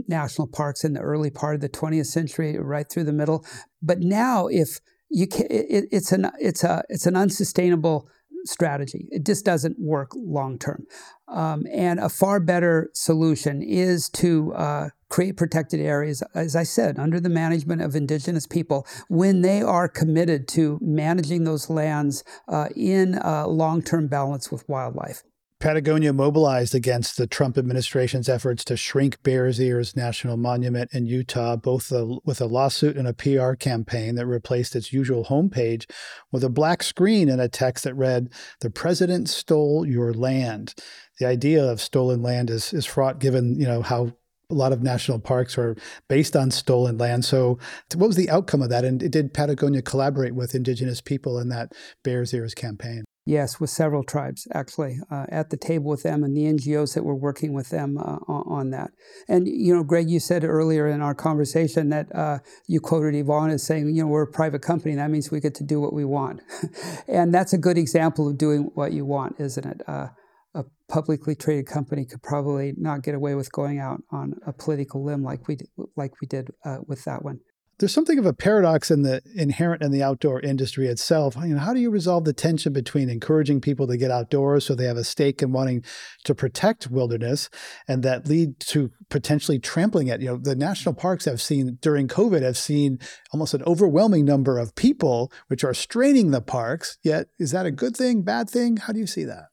national 0.08 0.48
parks 0.48 0.84
in 0.84 0.94
the 0.94 1.00
early 1.00 1.30
part 1.30 1.56
of 1.56 1.62
the 1.62 1.70
20th 1.70 2.08
century, 2.08 2.58
right 2.60 2.90
through 2.90 3.06
the 3.06 3.14
middle. 3.14 3.46
But 3.82 4.00
now, 4.00 4.48
if 4.48 4.80
you 5.10 5.28
can, 5.28 5.48
it, 5.50 5.86
it's 5.92 6.12
an 6.12 6.30
it's 6.40 6.64
a 6.64 6.84
it's 6.90 7.06
an 7.06 7.16
unsustainable 7.16 8.10
strategy. 8.48 9.08
It 9.12 9.26
just 9.26 9.46
doesn't 9.46 9.80
work 9.80 10.12
long 10.16 10.58
term. 10.58 10.86
Um, 11.28 11.66
and 11.72 12.00
a 12.00 12.10
far 12.10 12.40
better 12.40 12.90
solution 12.94 13.62
is 13.62 14.10
to 14.12 14.54
uh, 14.54 14.90
create 15.10 15.38
protected 15.38 15.80
areas, 15.80 16.24
as 16.34 16.56
I 16.56 16.64
said, 16.64 17.00
under 17.00 17.20
the 17.20 17.30
management 17.30 17.82
of 17.82 17.96
indigenous 17.96 18.48
people 18.48 18.88
when 19.10 19.42
they 19.42 19.62
are 19.62 19.88
committed 19.88 20.48
to 20.50 20.80
managing 20.82 21.44
those 21.44 21.70
lands 21.70 22.24
uh, 22.48 22.70
in 22.76 23.20
long 23.24 23.82
term 23.82 24.08
balance 24.08 24.52
with 24.52 24.68
wildlife. 24.70 25.24
Patagonia 25.60 26.14
mobilized 26.14 26.76
against 26.76 27.18
the 27.18 27.26
Trump 27.26 27.58
administration's 27.58 28.30
efforts 28.30 28.64
to 28.66 28.78
shrink 28.78 29.24
Bears 29.24 29.60
Ears 29.60 29.96
National 29.96 30.38
Monument 30.38 30.94
in 30.94 31.08
Utah, 31.08 31.56
both 31.56 31.92
a, 31.92 32.18
with 32.24 32.40
a 32.40 32.46
lawsuit 32.46 32.96
and 32.96 33.08
a 33.08 33.14
PR 33.14 33.54
campaign 33.54 34.14
that 34.16 34.28
replaced 34.28 34.76
its 34.76 34.94
usual 34.94 35.26
homepage 35.26 35.90
with 36.32 36.44
a 36.44 36.50
black 36.50 36.84
screen 36.84 37.28
and 37.28 37.42
a 37.42 37.50
text 37.50 37.86
that 37.86 37.96
read, 37.96 38.30
The 38.62 38.70
President 38.70 39.30
Stole 39.30 39.84
Your 39.84 40.14
Land. 40.14 40.76
The 41.20 41.26
idea 41.26 41.66
of 41.66 41.82
stolen 41.82 42.22
land 42.22 42.52
is, 42.52 42.72
is 42.72 42.86
fraught 42.86 43.18
given, 43.20 43.60
you 43.60 43.66
know, 43.66 43.82
how 43.82 44.14
a 44.52 44.54
lot 44.54 44.72
of 44.72 44.84
national 44.84 45.20
parks 45.20 45.58
are 45.58 45.76
based 46.08 46.36
on 46.36 46.52
stolen 46.52 47.00
land. 47.00 47.26
So, 47.26 47.58
what 47.96 48.06
was 48.06 48.16
the 48.16 48.30
outcome 48.30 48.62
of 48.62 48.70
that? 48.70 48.86
And 48.86 49.12
did 49.12 49.34
Patagonia 49.34 49.82
collaborate 49.82 50.36
with 50.36 50.54
indigenous 50.54 51.02
people 51.02 51.40
in 51.40 51.50
that 51.50 51.74
Bears 52.04 52.32
Ears 52.32 52.54
campaign? 52.54 53.07
Yes, 53.28 53.60
with 53.60 53.70
several 53.70 54.06
tribes 54.06 54.48
actually 54.54 55.02
uh, 55.12 55.26
at 55.28 55.50
the 55.50 55.58
table 55.58 55.90
with 55.90 56.04
them 56.04 56.24
and 56.24 56.34
the 56.34 56.46
NGOs 56.46 56.94
that 56.94 57.04
were 57.04 57.14
working 57.14 57.52
with 57.52 57.72
them 57.72 57.98
uh, 57.98 58.20
on 58.26 58.70
that. 58.70 58.92
And 59.28 59.50
you 59.50 59.76
know, 59.76 59.84
Greg, 59.84 60.10
you 60.10 60.22
said 60.22 60.46
earlier 60.46 60.88
in 60.88 61.02
our 61.02 61.14
conversation 61.14 61.90
that 61.90 62.08
uh, 62.16 62.40
you 62.68 62.80
quoted 62.80 63.16
Yvon 63.16 63.52
as 63.52 63.64
saying, 63.64 63.94
you 63.94 64.04
know, 64.04 64.08
we're 64.08 64.22
a 64.22 64.32
private 64.32 64.62
company. 64.62 64.96
That 64.96 65.12
means 65.12 65.30
we 65.30 65.42
get 65.42 65.56
to 65.56 65.66
do 65.66 65.82
what 65.82 65.92
we 65.92 66.06
want, 66.06 66.40
and 67.10 67.34
that's 67.34 67.52
a 67.52 67.58
good 67.58 67.78
example 67.78 68.30
of 68.30 68.38
doing 68.38 68.72
what 68.76 68.94
you 68.94 69.04
want, 69.06 69.36
isn't 69.40 69.66
it? 69.66 69.82
Uh, 69.86 70.08
a 70.56 70.64
publicly 70.88 71.36
traded 71.36 71.68
company 71.68 72.06
could 72.06 72.24
probably 72.24 72.76
not 72.78 73.04
get 73.04 73.14
away 73.14 73.36
with 73.36 73.52
going 73.52 73.78
out 73.78 74.04
on 74.10 74.36
a 74.48 74.54
political 74.54 75.04
limb 75.04 75.22
like 75.22 75.50
we 75.50 75.58
like 75.98 76.14
we 76.22 76.28
did 76.28 76.48
uh, 76.64 76.78
with 76.88 77.04
that 77.04 77.26
one 77.26 77.42
there's 77.80 77.94
something 77.94 78.18
of 78.18 78.26
a 78.26 78.34
paradox 78.34 78.90
in 78.90 79.04
the 79.04 79.22
inherent 79.36 79.84
in 79.84 79.92
the 79.92 80.02
outdoor 80.02 80.40
industry 80.42 80.88
itself. 80.88 81.36
You 81.36 81.54
know, 81.54 81.60
how 81.60 81.74
do 81.74 81.80
you 81.80 81.92
resolve 81.92 82.26
the 82.26 82.34
tension 82.34 82.74
between 82.74 83.10
encouraging 83.10 83.62
people 83.62 83.88
to 83.88 83.98
get 83.98 84.10
outdoors 84.10 84.66
so 84.66 84.74
they 84.74 84.86
have 84.86 84.98
a 84.98 85.04
stake 85.04 85.44
in 85.44 85.52
wanting 85.52 85.84
to 86.24 86.34
protect 86.34 86.90
wilderness 86.90 87.50
and 87.88 88.02
that 88.04 88.28
lead 88.28 88.60
to 88.62 88.92
potentially 89.10 89.60
trampling 89.60 90.08
it? 90.08 90.22
You 90.22 90.28
know, 90.28 90.38
the 90.38 90.56
national 90.56 90.96
parks 90.96 91.26
have 91.26 91.42
seen 91.42 91.78
during 91.82 92.08
COVID 92.08 92.42
have 92.42 92.58
seen 92.58 93.00
almost 93.32 93.54
an 93.54 93.64
overwhelming 93.64 94.26
number 94.26 94.58
of 94.58 94.76
people 94.76 95.32
which 95.48 95.64
are 95.64 95.74
straining 95.74 96.32
the 96.32 96.42
parks. 96.42 96.98
Yet 97.04 97.28
is 97.38 97.52
that 97.52 97.68
a 97.68 97.72
good 97.72 97.96
thing, 97.96 98.24
bad 98.24 98.50
thing? 98.50 98.78
How 98.78 98.94
do 98.94 99.00
you 99.00 99.08
see 99.08 99.24
that? 99.26 99.46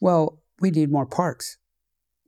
Well, 0.00 0.38
we 0.60 0.70
need 0.70 0.90
more 0.90 1.06
parks 1.06 1.58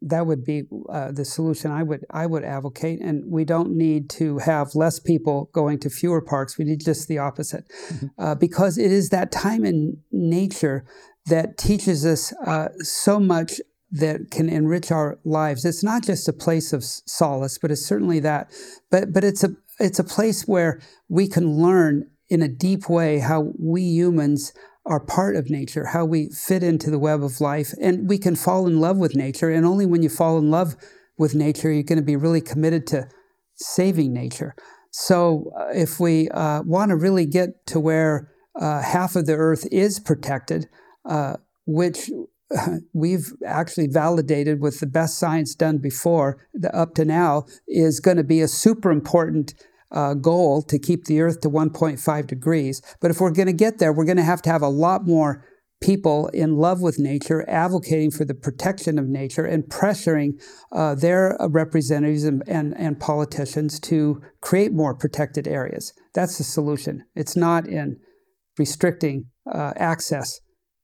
that 0.07 0.27
would 0.27 0.45
be 0.45 0.65
uh, 0.89 1.11
the 1.13 1.25
solution 1.25 1.71
I 1.71 1.83
would 1.83 2.05
I 2.11 2.27
would 2.27 2.45
advocate. 2.45 3.01
And 3.01 3.25
we 3.27 3.45
don't 3.45 3.77
need 3.77 4.11
to 4.11 4.39
have 4.39 4.75
less 4.75 4.99
people 5.01 5.51
going 5.53 5.79
to 5.81 5.91
fewer 5.91 6.21
parks. 6.21 6.59
We 6.59 6.65
need 6.65 6.85
just 6.85 7.09
the 7.09 7.19
opposite, 7.19 7.65
mm-hmm. 7.69 8.07
uh, 8.19 8.35
because 8.35 8.79
it 8.79 8.93
is 8.93 9.09
that 9.09 9.33
time 9.33 9.65
in 9.65 9.99
nature 10.13 10.85
that 11.27 11.57
teaches 11.57 12.05
us 12.05 12.33
uh, 12.47 12.69
so 12.81 13.19
much 13.19 13.61
that 13.91 14.31
can 14.31 14.49
enrich 14.49 14.91
our 14.91 15.19
lives. 15.25 15.65
It's 15.65 15.85
not 15.85 16.03
just 16.03 16.29
a 16.29 16.33
place 16.33 16.73
of 16.73 16.85
solace, 16.85 17.59
but 17.59 17.71
it's 17.71 17.87
certainly 17.87 18.21
that. 18.21 18.51
But 18.91 19.13
but 19.13 19.25
it's 19.25 19.43
a 19.43 19.51
it's 19.81 19.99
a 19.99 20.05
place 20.05 20.47
where 20.47 20.81
we 21.09 21.29
can 21.29 21.57
learn 21.57 22.11
in 22.29 22.43
a 22.43 22.49
deep 22.49 22.89
way 22.89 23.19
how 23.19 23.53
we 23.59 23.83
humans 23.83 24.53
are 24.87 25.01
part 25.01 25.37
of 25.37 25.51
nature, 25.51 25.87
how 25.87 26.05
we 26.05 26.29
fit 26.29 26.63
into 26.63 26.91
the 26.91 26.99
web 26.99 27.23
of 27.23 27.41
life. 27.41 27.73
And 27.81 28.09
we 28.09 28.19
can 28.19 28.37
fall 28.37 28.67
in 28.67 28.81
love 28.81 28.99
with 28.99 29.17
nature. 29.17 29.51
And 29.51 29.65
only 29.65 29.87
when 29.87 30.03
you 30.03 30.09
fall 30.09 30.39
in 30.39 30.51
love 30.51 30.77
with 31.17 31.35
nature, 31.35 31.73
you're 31.73 31.83
going 31.83 31.99
to 31.99 32.03
be 32.03 32.17
really 32.17 32.41
committed 32.41 32.87
to 32.89 33.09
saving 33.55 34.13
nature. 34.13 34.55
So 34.91 35.53
uh, 35.59 35.69
if 35.75 35.99
we 35.99 36.29
uh, 36.29 36.63
want 36.63 36.91
to 36.91 36.97
really 36.97 37.27
get 37.27 37.67
to 37.69 37.81
where 37.81 38.31
uh, 38.61 38.83
half 38.83 39.17
of 39.17 39.27
the 39.27 39.35
earth 39.35 39.67
is 39.73 39.99
protected, 39.99 40.69
uh, 41.05 41.39
which 41.67 42.11
we've 42.93 43.33
actually 43.45 43.89
validated 43.89 44.61
with 44.61 44.81
the 44.81 44.87
best 44.87 45.19
science 45.19 45.55
done 45.55 45.79
before, 45.79 46.47
the, 46.53 46.75
up 46.77 46.95
to 46.95 47.05
now, 47.05 47.47
is 47.67 48.01
going 48.01 48.19
to 48.19 48.25
be 48.25 48.41
a 48.41 48.49
super 48.49 48.91
important 48.91 49.55
uh, 49.95 50.15
goal 50.15 50.63
to 50.63 50.79
keep 50.79 51.05
the 51.05 51.21
Earth 51.21 51.41
to 51.41 51.49
1.5 51.49 52.27
degrees. 52.27 52.83
But 53.01 53.11
if 53.11 53.21
we're 53.21 53.31
going 53.31 53.47
to 53.47 53.53
get 53.53 53.79
there, 53.79 53.93
we're 53.93 54.05
going 54.05 54.19
to 54.19 54.23
have 54.23 54.43
to 54.43 54.51
have 54.51 54.63
a 54.63 54.69
lot 54.69 55.07
more 55.07 55.47
people 55.81 56.29
in 56.29 56.57
love 56.57 56.81
with 56.81 56.99
nature, 56.99 57.45
advocating 57.49 58.11
for 58.11 58.25
the 58.25 58.35
protection 58.35 58.99
of 58.99 59.07
nature, 59.07 59.45
and 59.45 59.65
pressuring 59.65 60.31
uh, 60.73 60.95
their 60.95 61.37
representatives 61.51 62.25
and, 62.25 62.43
and, 62.47 62.75
and, 62.79 62.99
politicians 62.99 63.79
to 63.79 64.23
create 64.41 64.73
more 64.73 64.95
protected 64.95 65.47
areas. 65.47 65.93
That's 66.15 66.39
the 66.39 66.45
solution. 66.45 67.05
It's 67.15 67.37
not 67.37 67.67
in 67.67 67.99
restricting 68.59 69.27
uh, 69.53 69.73
access, 69.77 70.41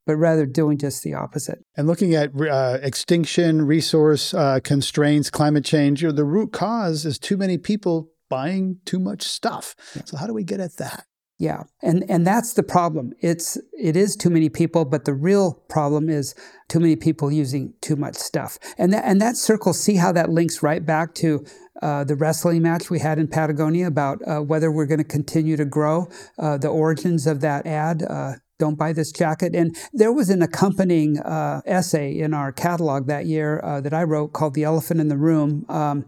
but 0.07 0.17
rather 0.17 0.45
doing 0.45 0.77
just 0.77 1.03
the 1.03 1.15
opposite. 1.15 1.61
And 1.77 1.87
looking 1.87 2.15
at 2.15 2.31
uh, 2.39 2.79
extinction, 2.83 3.67
resource 3.67 4.35
uh, 4.35 4.61
constraints, 4.63 5.31
climate 5.31 5.65
change, 5.65 6.03
the 6.03 6.25
root 6.25 6.53
cause 6.53 7.07
is 7.07 7.19
too 7.19 7.39
many 7.39 7.57
people 7.57 8.11
buying 8.31 8.79
too 8.87 8.99
much 8.99 9.23
stuff. 9.23 9.77
So 10.07 10.17
how 10.17 10.27
do 10.27 10.33
we 10.33 10.45
get 10.45 10.61
at 10.61 10.79
that? 10.79 11.05
Yeah, 11.41 11.63
and 11.83 12.05
and 12.11 12.27
that's 12.27 12.53
the 12.53 12.63
problem. 12.63 13.15
It's 13.21 13.57
it 13.73 13.97
is 13.97 14.15
too 14.15 14.29
many 14.29 14.51
people, 14.51 14.85
but 14.85 15.07
the 15.07 15.15
real 15.15 15.55
problem 15.71 16.11
is 16.11 16.35
too 16.69 16.81
many 16.81 16.97
people 16.97 17.33
using 17.33 17.73
too 17.81 17.97
much 17.97 18.15
stuff. 18.17 18.59
And 18.77 18.93
that 18.93 19.07
and 19.07 19.23
that 19.23 19.39
circle. 19.39 19.73
See 19.73 19.97
how 19.97 20.13
that 20.13 20.29
links 20.29 20.63
right 20.63 20.85
back 20.85 21.15
to 21.15 21.43
uh, 21.81 22.05
the 22.05 22.15
wrestling 22.15 22.61
match 22.61 22.91
we 22.91 22.99
had 22.99 23.19
in 23.19 23.27
Patagonia 23.27 23.87
about 23.87 24.21
uh, 24.27 24.41
whether 24.41 24.71
we're 24.71 24.85
going 24.85 24.99
to 24.99 25.05
continue 25.05 25.57
to 25.57 25.65
grow. 25.65 26.09
Uh, 26.39 26.59
the 26.59 26.69
origins 26.69 27.27
of 27.27 27.41
that 27.41 27.67
ad 27.67 28.03
uh, 28.03 28.35
don't 28.61 28.79
buy 28.79 28.93
this 28.93 29.11
jacket. 29.11 29.57
And 29.57 29.77
there 29.93 30.13
was 30.13 30.31
an 30.31 30.43
accompanying 30.43 31.19
uh, 31.19 31.63
essay 31.67 32.17
in 32.17 32.33
our 32.33 32.53
catalog 32.53 33.09
that 33.09 33.27
year 33.27 33.61
uh, 33.65 33.81
that 33.81 33.93
I 33.93 34.05
wrote 34.05 34.33
called 34.33 34.55
The 34.55 34.63
Elephant 34.63 35.01
in 35.01 35.09
the 35.09 35.17
Room. 35.17 35.67
Um, 35.69 36.05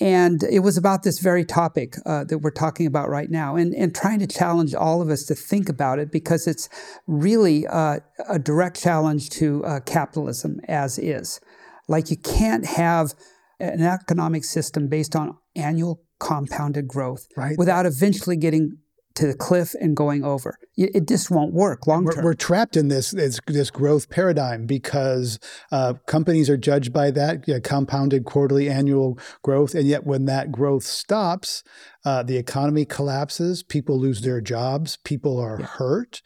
and 0.00 0.42
it 0.44 0.60
was 0.60 0.76
about 0.76 1.02
this 1.02 1.18
very 1.18 1.44
topic 1.44 1.96
uh, 2.06 2.24
that 2.24 2.38
we're 2.38 2.50
talking 2.50 2.86
about 2.86 3.08
right 3.08 3.30
now 3.30 3.56
and, 3.56 3.74
and 3.74 3.94
trying 3.94 4.20
to 4.20 4.26
challenge 4.26 4.74
all 4.74 5.02
of 5.02 5.08
us 5.08 5.24
to 5.24 5.34
think 5.34 5.68
about 5.68 5.98
it 5.98 6.12
because 6.12 6.46
it's 6.46 6.68
really 7.06 7.66
uh, 7.66 7.98
a 8.28 8.38
direct 8.38 8.80
challenge 8.80 9.30
to 9.30 9.64
uh, 9.64 9.80
capitalism 9.80 10.60
as 10.68 10.98
is. 10.98 11.40
Like 11.88 12.10
you 12.10 12.16
can't 12.16 12.66
have 12.66 13.14
an 13.60 13.82
economic 13.82 14.44
system 14.44 14.88
based 14.88 15.16
on 15.16 15.36
annual 15.56 16.02
compounded 16.18 16.88
growth 16.88 17.26
right. 17.36 17.56
without 17.58 17.86
eventually 17.86 18.36
getting 18.36 18.78
to 19.14 19.26
the 19.26 19.34
cliff 19.34 19.74
and 19.80 19.96
going 19.96 20.24
over. 20.24 20.58
It 20.76 21.06
just 21.06 21.30
won't 21.30 21.52
work 21.52 21.86
long 21.86 22.04
term. 22.04 22.16
We're, 22.24 22.30
we're, 22.30 22.34
trapped 22.34 22.76
in 22.76 22.88
this, 22.88 23.12
this, 23.12 23.38
this 23.46 23.70
growth 23.70 24.10
paradigm 24.10 24.66
because 24.66 25.38
uh, 25.70 25.94
companies 26.06 26.50
are 26.50 26.56
judged 26.56 26.92
by 26.92 27.10
that 27.12 27.46
you 27.46 27.54
know, 27.54 27.60
compounded 27.60 28.24
quarterly 28.24 28.68
annual 28.68 29.18
growth, 29.42 29.74
and 29.74 29.86
yet 29.86 30.04
when 30.04 30.24
that 30.24 30.50
growth 30.50 30.84
stops, 30.84 31.62
uh, 32.04 32.22
the 32.22 32.36
economy 32.36 32.84
collapses. 32.84 33.62
People 33.62 33.98
lose 33.98 34.22
their 34.22 34.40
jobs. 34.40 34.98
People 35.04 35.38
are 35.38 35.60
yeah. 35.60 35.66
hurt, 35.66 36.20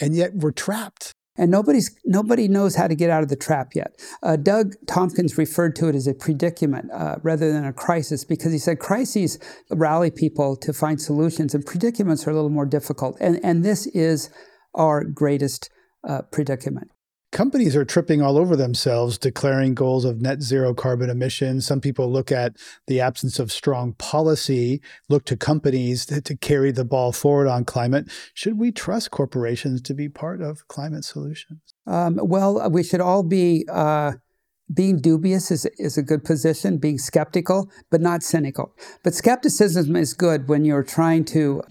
and 0.00 0.16
yet 0.16 0.34
we're 0.34 0.50
trapped. 0.50 1.14
And 1.36 1.50
nobody's, 1.50 1.96
nobody 2.04 2.46
knows 2.46 2.76
how 2.76 2.86
to 2.86 2.94
get 2.94 3.08
out 3.08 3.22
of 3.22 3.30
the 3.30 3.36
trap 3.36 3.70
yet. 3.74 3.98
Uh, 4.22 4.36
Doug 4.36 4.74
Tompkins 4.86 5.38
referred 5.38 5.74
to 5.76 5.88
it 5.88 5.94
as 5.94 6.06
a 6.06 6.12
predicament 6.12 6.90
uh, 6.92 7.16
rather 7.22 7.50
than 7.50 7.64
a 7.64 7.72
crisis 7.72 8.24
because 8.24 8.52
he 8.52 8.58
said 8.58 8.78
crises 8.78 9.38
rally 9.70 10.10
people 10.10 10.56
to 10.56 10.72
find 10.72 11.00
solutions 11.00 11.54
and 11.54 11.64
predicaments 11.64 12.26
are 12.26 12.30
a 12.30 12.34
little 12.34 12.50
more 12.50 12.66
difficult. 12.66 13.16
And, 13.20 13.40
and 13.42 13.64
this 13.64 13.86
is 13.88 14.30
our 14.74 15.04
greatest 15.04 15.70
uh, 16.06 16.22
predicament 16.30 16.90
companies 17.32 17.74
are 17.74 17.84
tripping 17.84 18.22
all 18.22 18.38
over 18.38 18.54
themselves 18.54 19.18
declaring 19.18 19.74
goals 19.74 20.04
of 20.04 20.20
net 20.20 20.42
zero 20.42 20.72
carbon 20.74 21.10
emissions. 21.10 21.66
Some 21.66 21.80
people 21.80 22.12
look 22.12 22.30
at 22.30 22.56
the 22.86 23.00
absence 23.00 23.38
of 23.38 23.50
strong 23.50 23.94
policy, 23.94 24.80
look 25.08 25.24
to 25.24 25.36
companies 25.36 26.06
to, 26.06 26.20
to, 26.20 26.36
carry 26.36 26.70
the 26.70 26.84
ball 26.84 27.12
forward 27.12 27.48
on 27.48 27.64
climate. 27.64 28.10
Should 28.34 28.58
we 28.58 28.70
trust 28.70 29.10
corporations 29.10 29.80
to 29.82 29.94
be 29.94 30.08
part 30.08 30.40
of 30.40 30.68
climate 30.68 31.04
solutions? 31.04 31.60
Um, 31.86 32.18
well, 32.22 32.70
we 32.70 32.84
should 32.84 33.00
all 33.00 33.22
be. 33.22 33.66
Uh, 33.68 34.12
being 34.72 35.00
dubious 35.00 35.50
is, 35.50 35.66
is 35.76 35.98
a 35.98 36.02
good 36.02 36.24
position, 36.24 36.78
being 36.78 36.96
skeptical, 36.96 37.70
but 37.90 38.00
not 38.00 38.22
cynical. 38.22 38.74
But 39.04 39.12
skepticism 39.12 39.94
is 39.96 40.14
good 40.14 40.48
when 40.48 40.64
you're 40.64 40.84
trying 40.84 41.26
to 41.26 41.62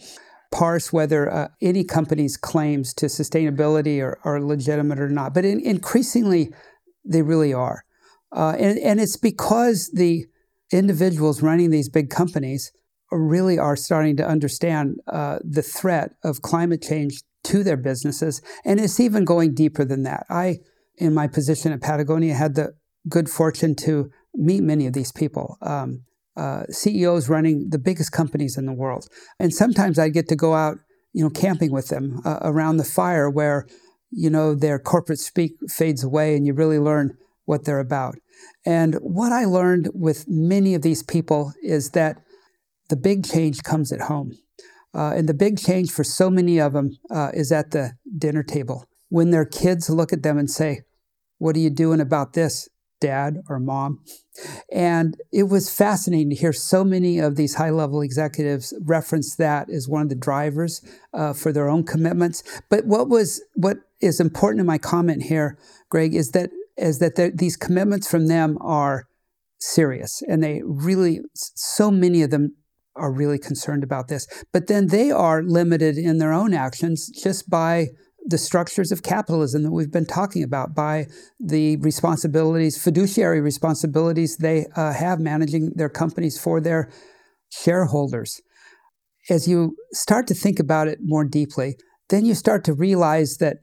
parse 0.51 0.91
whether 0.91 1.31
uh, 1.31 1.47
any 1.61 1.83
company's 1.83 2.37
claims 2.37 2.93
to 2.93 3.05
sustainability 3.07 4.01
are, 4.01 4.19
are 4.23 4.41
legitimate 4.41 4.99
or 4.99 5.09
not. 5.09 5.33
But 5.33 5.45
in, 5.45 5.59
increasingly, 5.61 6.51
they 7.05 7.21
really 7.21 7.53
are. 7.53 7.83
Uh, 8.35 8.55
and, 8.57 8.77
and 8.79 8.99
it's 8.99 9.17
because 9.17 9.89
the 9.93 10.25
individuals 10.71 11.41
running 11.41 11.69
these 11.69 11.89
big 11.89 12.09
companies 12.09 12.71
really 13.11 13.59
are 13.59 13.75
starting 13.75 14.15
to 14.17 14.27
understand 14.27 14.97
uh, 15.07 15.39
the 15.43 15.61
threat 15.61 16.13
of 16.23 16.41
climate 16.41 16.81
change 16.81 17.21
to 17.43 17.63
their 17.63 17.77
businesses. 17.77 18.41
And 18.63 18.79
it's 18.79 18.99
even 18.99 19.25
going 19.25 19.53
deeper 19.53 19.83
than 19.83 20.03
that. 20.03 20.25
I, 20.29 20.59
in 20.97 21.13
my 21.13 21.27
position 21.27 21.73
at 21.73 21.81
Patagonia, 21.81 22.35
had 22.35 22.55
the 22.55 22.73
good 23.09 23.29
fortune 23.29 23.75
to 23.75 24.11
meet 24.33 24.61
many 24.61 24.87
of 24.87 24.93
these 24.93 25.11
people. 25.11 25.57
Um, 25.61 26.03
uh, 26.37 26.63
CEOs 26.69 27.29
running 27.29 27.69
the 27.69 27.79
biggest 27.79 28.11
companies 28.11 28.57
in 28.57 28.65
the 28.65 28.73
world. 28.73 29.07
And 29.39 29.53
sometimes 29.53 29.99
I 29.99 30.09
get 30.09 30.27
to 30.29 30.35
go 30.35 30.53
out, 30.53 30.77
you 31.13 31.23
know, 31.23 31.29
camping 31.29 31.71
with 31.71 31.89
them 31.89 32.21
uh, 32.25 32.39
around 32.41 32.77
the 32.77 32.83
fire 32.83 33.29
where, 33.29 33.67
you 34.11 34.29
know, 34.29 34.55
their 34.55 34.79
corporate 34.79 35.19
speak 35.19 35.53
fades 35.69 36.03
away 36.03 36.35
and 36.35 36.45
you 36.45 36.53
really 36.53 36.79
learn 36.79 37.17
what 37.45 37.65
they're 37.65 37.79
about. 37.79 38.15
And 38.65 38.95
what 38.95 39.31
I 39.31 39.45
learned 39.45 39.89
with 39.93 40.25
many 40.27 40.73
of 40.73 40.81
these 40.81 41.03
people 41.03 41.53
is 41.61 41.91
that 41.91 42.21
the 42.89 42.95
big 42.95 43.25
change 43.25 43.63
comes 43.63 43.91
at 43.91 44.01
home. 44.01 44.33
Uh, 44.93 45.13
and 45.15 45.27
the 45.27 45.33
big 45.33 45.57
change 45.57 45.89
for 45.91 46.03
so 46.03 46.29
many 46.29 46.59
of 46.59 46.73
them 46.73 46.91
uh, 47.09 47.31
is 47.33 47.51
at 47.51 47.71
the 47.71 47.93
dinner 48.17 48.43
table. 48.43 48.85
When 49.09 49.31
their 49.31 49.45
kids 49.45 49.89
look 49.89 50.11
at 50.11 50.23
them 50.23 50.37
and 50.37 50.49
say, 50.49 50.81
What 51.37 51.55
are 51.55 51.59
you 51.59 51.69
doing 51.69 52.01
about 52.01 52.33
this? 52.33 52.67
Dad 53.01 53.41
or 53.49 53.59
mom. 53.59 53.99
And 54.71 55.17
it 55.33 55.43
was 55.43 55.75
fascinating 55.75 56.29
to 56.29 56.35
hear 56.35 56.53
so 56.53 56.85
many 56.85 57.19
of 57.19 57.35
these 57.35 57.55
high 57.55 57.71
level 57.71 58.01
executives 58.01 58.73
reference 58.85 59.35
that 59.35 59.69
as 59.69 59.89
one 59.89 60.03
of 60.03 60.09
the 60.09 60.15
drivers 60.15 60.81
uh, 61.13 61.33
for 61.33 61.51
their 61.51 61.67
own 61.67 61.83
commitments. 61.83 62.43
But 62.69 62.85
what 62.85 63.09
was 63.09 63.43
what 63.55 63.79
is 63.99 64.21
important 64.21 64.61
in 64.61 64.65
my 64.65 64.77
comment 64.77 65.23
here, 65.23 65.57
Greg, 65.89 66.15
is 66.15 66.31
that 66.31 66.51
is 66.77 66.99
that 66.99 67.37
these 67.37 67.57
commitments 67.57 68.09
from 68.09 68.27
them 68.27 68.57
are 68.61 69.07
serious, 69.59 70.21
and 70.27 70.41
they 70.41 70.61
really 70.63 71.21
so 71.33 71.91
many 71.91 72.21
of 72.21 72.29
them 72.29 72.55
are 72.95 73.11
really 73.11 73.39
concerned 73.39 73.83
about 73.83 74.07
this. 74.07 74.27
But 74.51 74.67
then 74.67 74.87
they 74.87 75.11
are 75.11 75.43
limited 75.43 75.97
in 75.97 76.17
their 76.17 76.33
own 76.33 76.53
actions 76.53 77.09
just 77.09 77.49
by 77.49 77.87
the 78.25 78.38
structures 78.38 78.91
of 78.91 79.03
capitalism 79.03 79.63
that 79.63 79.71
we've 79.71 79.91
been 79.91 80.05
talking 80.05 80.43
about 80.43 80.75
by 80.75 81.07
the 81.39 81.77
responsibilities, 81.77 82.81
fiduciary 82.81 83.41
responsibilities 83.41 84.38
they 84.38 84.67
uh, 84.75 84.93
have 84.93 85.19
managing 85.19 85.71
their 85.75 85.89
companies 85.89 86.39
for 86.39 86.62
their 86.62 86.91
shareholders. 87.49 88.41
As 89.29 89.47
you 89.47 89.75
start 89.91 90.27
to 90.27 90.34
think 90.34 90.60
about 90.60 90.88
it 90.88 90.99
more 91.01 91.25
deeply, 91.25 91.77
then 92.10 92.25
you 92.25 92.36
start 92.36 92.63
to 92.65 92.73
realize 92.73 93.38
that 93.38 93.57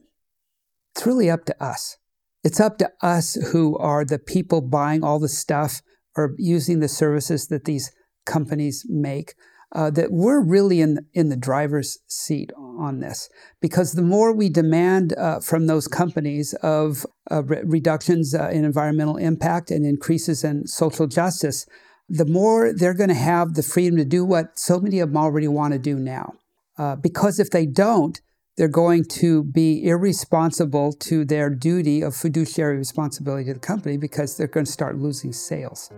it's 0.95 1.07
really 1.07 1.31
up 1.31 1.45
to 1.47 1.63
us. 1.63 1.97
It's 2.45 2.61
up 2.61 2.79
to 2.79 2.91
us 3.03 3.35
who 3.53 3.77
are 3.79 4.05
the 4.05 4.19
people 4.19 4.61
buying 4.61 5.05
all 5.05 5.19
the 5.19 5.29
stuff 5.29 5.83
or 6.17 6.35
using 6.39 6.81
the 6.81 6.89
services 6.89 7.47
that 7.49 7.65
these 7.65 7.93
companies 8.27 8.85
make 8.89 9.35
uh, 9.73 9.91
that 9.91 10.11
we're 10.11 10.41
really 10.41 10.81
in 10.81 11.07
in 11.13 11.29
the 11.29 11.37
driver's 11.37 11.99
seat 12.07 12.51
on 12.57 13.01
this 13.01 13.29
because 13.61 13.93
the 13.93 14.03
more 14.03 14.33
we 14.33 14.49
demand 14.49 15.15
uh, 15.19 15.41
from 15.41 15.67
those 15.67 15.87
companies 15.87 16.55
of 16.63 17.05
uh, 17.31 17.43
re- 17.43 17.63
reductions 17.65 18.35
uh, 18.35 18.49
in 18.49 18.65
environmental 18.65 19.17
impact 19.17 19.71
and 19.71 19.85
increases 19.85 20.43
in 20.43 20.67
social 20.67 21.07
justice, 21.07 21.67
the 22.09 22.25
more 22.25 22.73
they're 22.73 22.95
going 22.95 23.11
to 23.11 23.15
have 23.15 23.55
the 23.55 23.63
freedom 23.63 23.99
to 23.99 24.05
do 24.05 24.25
what 24.25 24.59
so 24.59 24.81
many 24.81 25.01
of 25.01 25.11
them 25.11 25.17
already 25.17 25.49
want 25.49 25.73
to 25.73 25.79
do 25.79 25.97
now. 25.97 26.35
Uh, 26.79 26.97
because 26.97 27.39
if 27.39 27.51
they 27.51 27.67
don't, 27.67 28.21
they're 28.57 28.69
going 28.69 29.05
to 29.05 29.45
be 29.45 29.87
irresponsible 29.87 30.93
to 30.93 31.25
their 31.25 31.51
duty 31.51 32.03
of 32.03 32.17
fiduciary 32.17 32.77
responsibility 32.77 33.45
to 33.45 33.55
the 33.55 33.61
company 33.61 33.97
because 33.97 34.37
they're 34.37 34.47
going 34.47 34.67
to 34.67 34.73
start 34.73 34.97
losing 34.97 35.33
sales. 35.33 35.93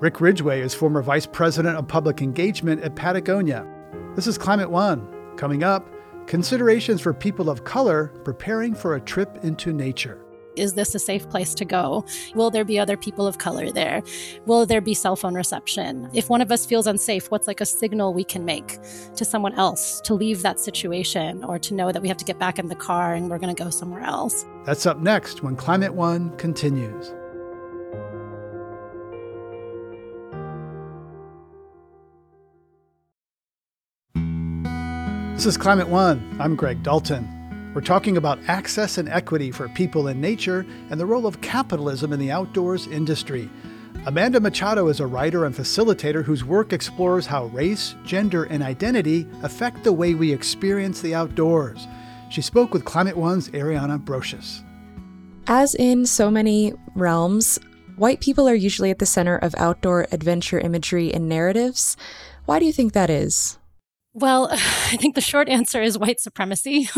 Rick 0.00 0.22
Ridgeway 0.22 0.62
is 0.62 0.72
former 0.72 1.02
Vice 1.02 1.26
President 1.26 1.76
of 1.76 1.86
Public 1.86 2.22
Engagement 2.22 2.82
at 2.82 2.96
Patagonia. 2.96 3.66
This 4.16 4.26
is 4.26 4.38
Climate 4.38 4.70
One. 4.70 5.06
Coming 5.36 5.62
up, 5.62 5.86
considerations 6.26 7.02
for 7.02 7.12
people 7.12 7.50
of 7.50 7.64
color 7.64 8.06
preparing 8.24 8.74
for 8.74 8.94
a 8.94 9.00
trip 9.02 9.40
into 9.42 9.74
nature. 9.74 10.24
Is 10.56 10.72
this 10.72 10.94
a 10.94 10.98
safe 10.98 11.28
place 11.28 11.52
to 11.52 11.66
go? 11.66 12.06
Will 12.34 12.50
there 12.50 12.64
be 12.64 12.78
other 12.78 12.96
people 12.96 13.26
of 13.26 13.36
color 13.36 13.70
there? 13.70 14.02
Will 14.46 14.64
there 14.64 14.80
be 14.80 14.94
cell 14.94 15.16
phone 15.16 15.34
reception? 15.34 16.08
If 16.14 16.30
one 16.30 16.40
of 16.40 16.50
us 16.50 16.64
feels 16.64 16.86
unsafe, 16.86 17.30
what's 17.30 17.46
like 17.46 17.60
a 17.60 17.66
signal 17.66 18.14
we 18.14 18.24
can 18.24 18.46
make 18.46 18.78
to 19.16 19.24
someone 19.26 19.52
else 19.56 20.00
to 20.04 20.14
leave 20.14 20.40
that 20.40 20.58
situation 20.58 21.44
or 21.44 21.58
to 21.58 21.74
know 21.74 21.92
that 21.92 22.00
we 22.00 22.08
have 22.08 22.16
to 22.16 22.24
get 22.24 22.38
back 22.38 22.58
in 22.58 22.68
the 22.68 22.74
car 22.74 23.12
and 23.12 23.28
we're 23.28 23.38
going 23.38 23.54
to 23.54 23.64
go 23.64 23.68
somewhere 23.68 24.02
else? 24.02 24.46
That's 24.64 24.86
up 24.86 24.98
next 24.98 25.42
when 25.42 25.56
Climate 25.56 25.92
One 25.92 26.34
continues. 26.38 27.12
This 35.40 35.46
is 35.46 35.56
Climate 35.56 35.88
One. 35.88 36.36
I'm 36.38 36.54
Greg 36.54 36.82
Dalton. 36.82 37.72
We're 37.74 37.80
talking 37.80 38.18
about 38.18 38.38
access 38.46 38.98
and 38.98 39.08
equity 39.08 39.50
for 39.50 39.70
people 39.70 40.08
in 40.08 40.20
nature 40.20 40.66
and 40.90 41.00
the 41.00 41.06
role 41.06 41.26
of 41.26 41.40
capitalism 41.40 42.12
in 42.12 42.20
the 42.20 42.30
outdoors 42.30 42.86
industry. 42.88 43.48
Amanda 44.04 44.38
Machado 44.38 44.88
is 44.88 45.00
a 45.00 45.06
writer 45.06 45.46
and 45.46 45.54
facilitator 45.54 46.22
whose 46.22 46.44
work 46.44 46.74
explores 46.74 47.24
how 47.24 47.46
race, 47.46 47.94
gender, 48.04 48.44
and 48.44 48.62
identity 48.62 49.26
affect 49.42 49.82
the 49.82 49.94
way 49.94 50.12
we 50.12 50.30
experience 50.30 51.00
the 51.00 51.14
outdoors. 51.14 51.88
She 52.28 52.42
spoke 52.42 52.74
with 52.74 52.84
Climate 52.84 53.16
One's 53.16 53.48
Ariana 53.48 53.98
Brocious. 53.98 54.62
As 55.46 55.74
in 55.74 56.04
so 56.04 56.30
many 56.30 56.74
realms, 56.94 57.58
white 57.96 58.20
people 58.20 58.46
are 58.46 58.54
usually 58.54 58.90
at 58.90 58.98
the 58.98 59.06
center 59.06 59.38
of 59.38 59.54
outdoor 59.56 60.06
adventure 60.12 60.60
imagery 60.60 61.14
and 61.14 61.30
narratives. 61.30 61.96
Why 62.44 62.58
do 62.58 62.66
you 62.66 62.74
think 62.74 62.92
that 62.92 63.08
is? 63.08 63.56
Well, 64.12 64.48
I 64.52 64.96
think 64.96 65.14
the 65.14 65.20
short 65.20 65.48
answer 65.48 65.82
is 65.82 65.98
white 65.98 66.20
supremacy. 66.20 66.88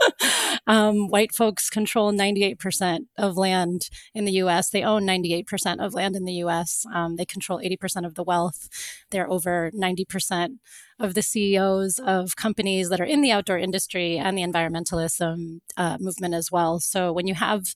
um, 0.66 1.08
white 1.08 1.34
folks 1.34 1.68
control 1.68 2.12
98% 2.12 3.00
of 3.18 3.36
land 3.36 3.88
in 4.14 4.24
the 4.24 4.32
US. 4.32 4.70
They 4.70 4.82
own 4.82 5.06
98% 5.06 5.84
of 5.84 5.94
land 5.94 6.16
in 6.16 6.24
the 6.24 6.34
US. 6.44 6.86
Um, 6.94 7.16
they 7.16 7.26
control 7.26 7.60
80% 7.60 8.06
of 8.06 8.14
the 8.14 8.24
wealth. 8.24 8.68
They're 9.10 9.30
over 9.30 9.70
90% 9.72 10.58
of 10.98 11.14
the 11.14 11.22
CEOs 11.22 11.98
of 11.98 12.36
companies 12.36 12.88
that 12.88 13.00
are 13.00 13.04
in 13.04 13.20
the 13.20 13.30
outdoor 13.30 13.58
industry 13.58 14.16
and 14.16 14.36
the 14.36 14.42
environmentalism 14.42 15.60
uh, 15.76 15.98
movement 16.00 16.34
as 16.34 16.50
well. 16.50 16.80
So 16.80 17.12
when 17.12 17.26
you 17.26 17.34
have 17.34 17.74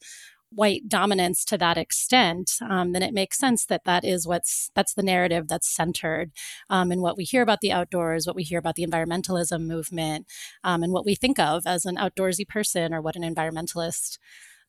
white 0.54 0.88
dominance 0.88 1.44
to 1.46 1.58
that 1.58 1.78
extent, 1.78 2.52
um, 2.68 2.92
then 2.92 3.02
it 3.02 3.14
makes 3.14 3.38
sense 3.38 3.64
that 3.66 3.84
that 3.84 4.04
is 4.04 4.26
what's 4.26 4.70
that's 4.74 4.94
the 4.94 5.02
narrative 5.02 5.48
that's 5.48 5.74
centered 5.74 6.32
um, 6.70 6.92
in 6.92 7.00
what 7.00 7.16
we 7.16 7.24
hear 7.24 7.42
about 7.42 7.60
the 7.60 7.72
outdoors, 7.72 8.26
what 8.26 8.36
we 8.36 8.42
hear 8.42 8.58
about 8.58 8.74
the 8.74 8.86
environmentalism 8.86 9.66
movement, 9.66 10.26
um, 10.64 10.82
and 10.82 10.92
what 10.92 11.04
we 11.04 11.14
think 11.14 11.38
of 11.38 11.66
as 11.66 11.84
an 11.84 11.96
outdoorsy 11.96 12.46
person 12.46 12.92
or 12.94 13.00
what 13.00 13.16
an 13.16 13.22
environmentalist 13.22 14.18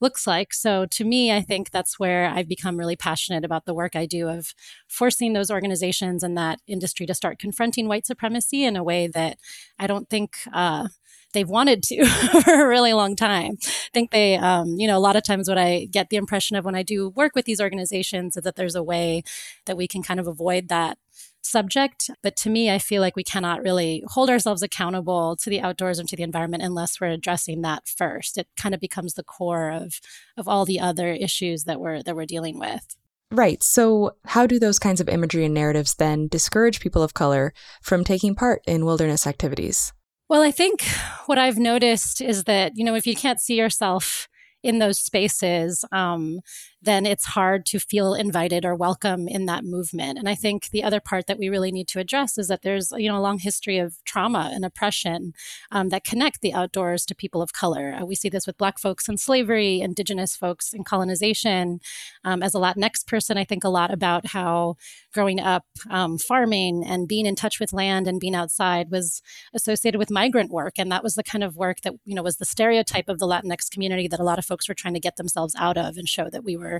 looks 0.04 0.28
like. 0.28 0.54
So 0.54 0.86
to 0.91 1.04
me, 1.04 1.32
I 1.32 1.41
think 1.41 1.72
that's 1.72 1.97
where 1.97 2.28
I've 2.28 2.47
become 2.47 2.78
really 2.78 2.95
passionate 2.95 3.43
about 3.43 3.66
the 3.66 3.74
work 3.74 3.95
I 3.95 4.06
do 4.06 4.28
of 4.28 4.54
forcing 4.88 5.34
those 5.34 5.49
organizations 5.49 6.22
and 6.22 6.38
that 6.38 6.60
industry 6.68 7.06
to 7.08 7.16
start 7.16 7.39
confronting 7.39 7.88
white 7.88 8.06
supremacy 8.06 8.64
in 8.66 8.76
a 8.76 8.84
way 8.84 9.08
that 9.08 9.38
I 9.80 9.88
don't 9.88 10.10
think 10.10 10.36
uh, 10.54 10.89
they've 11.34 11.49
wanted 11.49 11.82
to 11.84 12.06
for 12.43 12.64
a 12.64 12.68
really 12.68 12.93
long 12.93 13.16
time. 13.16 13.54
I 13.62 13.89
think 13.93 14.12
they, 14.12 14.36
um, 14.36 14.76
you 14.78 14.88
know, 14.88 14.97
a 14.97 14.99
lot 14.99 15.16
of 15.16 15.24
times 15.24 15.49
what 15.49 15.58
I 15.58 15.88
get 15.89 16.10
the 16.10 16.18
impression 16.18 16.56
of 16.58 16.66
when 16.66 16.76
I 16.76 16.84
do 16.84 17.10
work 17.10 17.34
with 17.34 17.45
these 17.45 17.62
organizations 17.62 18.38
is 18.38 18.43
that 18.43 18.56
there's 18.56 18.76
a 18.76 18.84
way 18.84 19.24
that 19.66 19.78
we 19.78 19.88
can 19.88 20.04
kind 20.04 20.20
of 20.20 20.28
avoid 20.28 20.68
that 20.68 20.97
subject. 21.45 22.09
But 22.21 22.35
to 22.37 22.49
me, 22.49 22.71
I 22.71 22.79
feel 22.79 23.01
like 23.01 23.15
we 23.15 23.23
cannot 23.23 23.63
really 23.63 24.03
hold 24.07 24.29
ourselves 24.29 24.61
accountable 24.61 25.35
to 25.37 25.49
the 25.49 25.61
outdoors 25.61 25.99
and 25.99 26.07
to 26.09 26.15
the 26.15 26.23
environment 26.23 26.63
unless 26.63 26.99
we're 26.99 27.07
addressing 27.07 27.61
that 27.61 27.87
first. 27.87 28.37
It 28.37 28.47
kind 28.57 28.75
of 28.75 28.81
becomes 28.81 29.13
the 29.13 29.23
core 29.23 29.69
of 29.69 29.99
of 30.37 30.47
all 30.47 30.65
the 30.65 30.79
other 30.79 31.09
issues 31.09 31.63
that 31.65 31.79
we're 31.79 32.03
that 32.03 32.15
we're 32.15 32.25
dealing 32.25 32.59
with. 32.59 32.95
Right. 33.33 33.63
So, 33.63 34.15
how 34.25 34.45
do 34.45 34.59
those 34.59 34.77
kinds 34.77 35.01
of 35.01 35.09
imagery 35.09 35.43
and 35.43 35.55
narratives 35.55 35.95
then 35.95 36.27
discourage 36.27 36.79
people 36.79 37.01
of 37.01 37.15
color 37.15 37.51
from 37.81 38.03
taking 38.03 38.35
part 38.35 38.61
in 38.67 38.85
wilderness 38.85 39.25
activities? 39.25 39.91
Well, 40.29 40.43
I 40.43 40.51
think 40.51 40.83
what 41.25 41.39
I've 41.39 41.57
noticed 41.57 42.21
is 42.21 42.43
that, 42.43 42.73
you 42.75 42.85
know, 42.85 42.95
if 42.95 43.07
you 43.07 43.15
can't 43.15 43.41
see 43.41 43.55
yourself 43.55 44.27
in 44.61 44.79
those 44.79 44.99
spaces, 44.99 45.83
um, 45.91 46.41
then 46.84 47.05
it's 47.05 47.25
hard 47.25 47.65
to 47.65 47.79
feel 47.79 48.13
invited 48.13 48.65
or 48.65 48.75
welcome 48.75 49.27
in 49.27 49.45
that 49.45 49.63
movement. 49.63 50.19
And 50.19 50.27
I 50.27 50.36
think 50.36 50.69
the 50.69 50.84
other 50.84 50.99
part 50.99 51.27
that 51.27 51.39
we 51.39 51.49
really 51.49 51.71
need 51.71 51.88
to 51.89 51.99
address 51.99 52.38
is 52.38 52.47
that 52.49 52.61
there's 52.61 52.91
you 52.97 53.09
know 53.09 53.17
a 53.17 53.21
long 53.21 53.39
history 53.39 53.77
of 53.77 54.03
trauma 54.03 54.51
and 54.53 54.65
oppression 54.65 55.34
um, 55.71 55.89
that 55.89 56.03
connect 56.03 56.41
the 56.41 56.53
outdoors 56.53 57.05
to 57.05 57.15
people 57.15 57.41
of 57.41 57.53
color. 57.53 57.95
Uh, 57.99 58.05
we 58.05 58.15
see 58.15 58.29
this 58.29 58.45
with 58.45 58.57
Black 58.57 58.79
folks 58.79 59.07
in 59.07 59.17
slavery, 59.17 59.81
Indigenous 59.81 60.36
folks 60.36 60.73
in 60.73 60.84
colonization. 60.84 61.79
Um, 62.23 62.43
as 62.43 62.53
a 62.53 62.59
Latinx 62.59 63.05
person, 63.07 63.38
I 63.38 63.45
think 63.45 63.63
a 63.63 63.69
lot 63.69 63.91
about 63.91 64.27
how 64.27 64.75
growing 65.13 65.39
up 65.39 65.65
um, 65.89 66.17
farming 66.17 66.84
and 66.86 67.07
being 67.07 67.25
in 67.25 67.36
touch 67.36 67.59
with 67.59 67.73
land 67.73 68.07
and 68.07 68.19
being 68.19 68.36
outside 68.36 68.91
was 68.91 69.21
associated 69.53 69.99
with 69.99 70.09
migrant 70.09 70.51
work, 70.51 70.73
and 70.77 70.91
that 70.91 71.03
was 71.03 71.15
the 71.15 71.23
kind 71.23 71.43
of 71.43 71.55
work 71.55 71.81
that 71.81 71.93
you 72.05 72.15
know 72.15 72.23
was 72.23 72.38
the 72.38 72.45
stereotype 72.45 73.07
of 73.07 73.19
the 73.19 73.27
Latinx 73.27 73.69
community 73.71 74.07
that 74.07 74.19
a 74.19 74.23
lot 74.23 74.39
of 74.39 74.45
folks 74.45 74.67
were 74.67 74.75
trying 74.75 74.93
to 74.93 74.99
get 74.99 75.15
themselves 75.15 75.55
out 75.57 75.77
of 75.77 75.97
and 75.97 76.07
show 76.09 76.29
that 76.29 76.43
we 76.43 76.57
were 76.57 76.72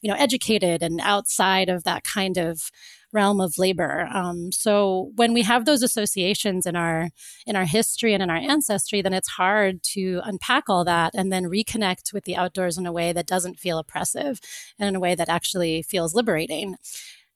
you 0.00 0.10
know, 0.10 0.16
educated 0.16 0.82
and 0.82 1.00
outside 1.00 1.68
of 1.68 1.84
that 1.84 2.04
kind 2.04 2.36
of 2.36 2.70
realm 3.12 3.40
of 3.40 3.58
labor. 3.58 4.08
Um, 4.12 4.52
so 4.52 5.10
when 5.16 5.32
we 5.32 5.42
have 5.42 5.64
those 5.64 5.82
associations 5.82 6.66
in 6.66 6.76
our 6.76 7.10
in 7.46 7.56
our 7.56 7.64
history 7.64 8.14
and 8.14 8.22
in 8.22 8.30
our 8.30 8.36
ancestry, 8.36 9.02
then 9.02 9.14
it's 9.14 9.30
hard 9.30 9.82
to 9.94 10.20
unpack 10.24 10.64
all 10.68 10.84
that 10.84 11.14
and 11.14 11.32
then 11.32 11.44
reconnect 11.44 12.12
with 12.12 12.24
the 12.24 12.36
outdoors 12.36 12.78
in 12.78 12.86
a 12.86 12.92
way 12.92 13.12
that 13.12 13.26
doesn't 13.26 13.58
feel 13.58 13.78
oppressive 13.78 14.40
and 14.78 14.88
in 14.88 14.96
a 14.96 15.00
way 15.00 15.14
that 15.14 15.28
actually 15.28 15.82
feels 15.82 16.14
liberating 16.14 16.76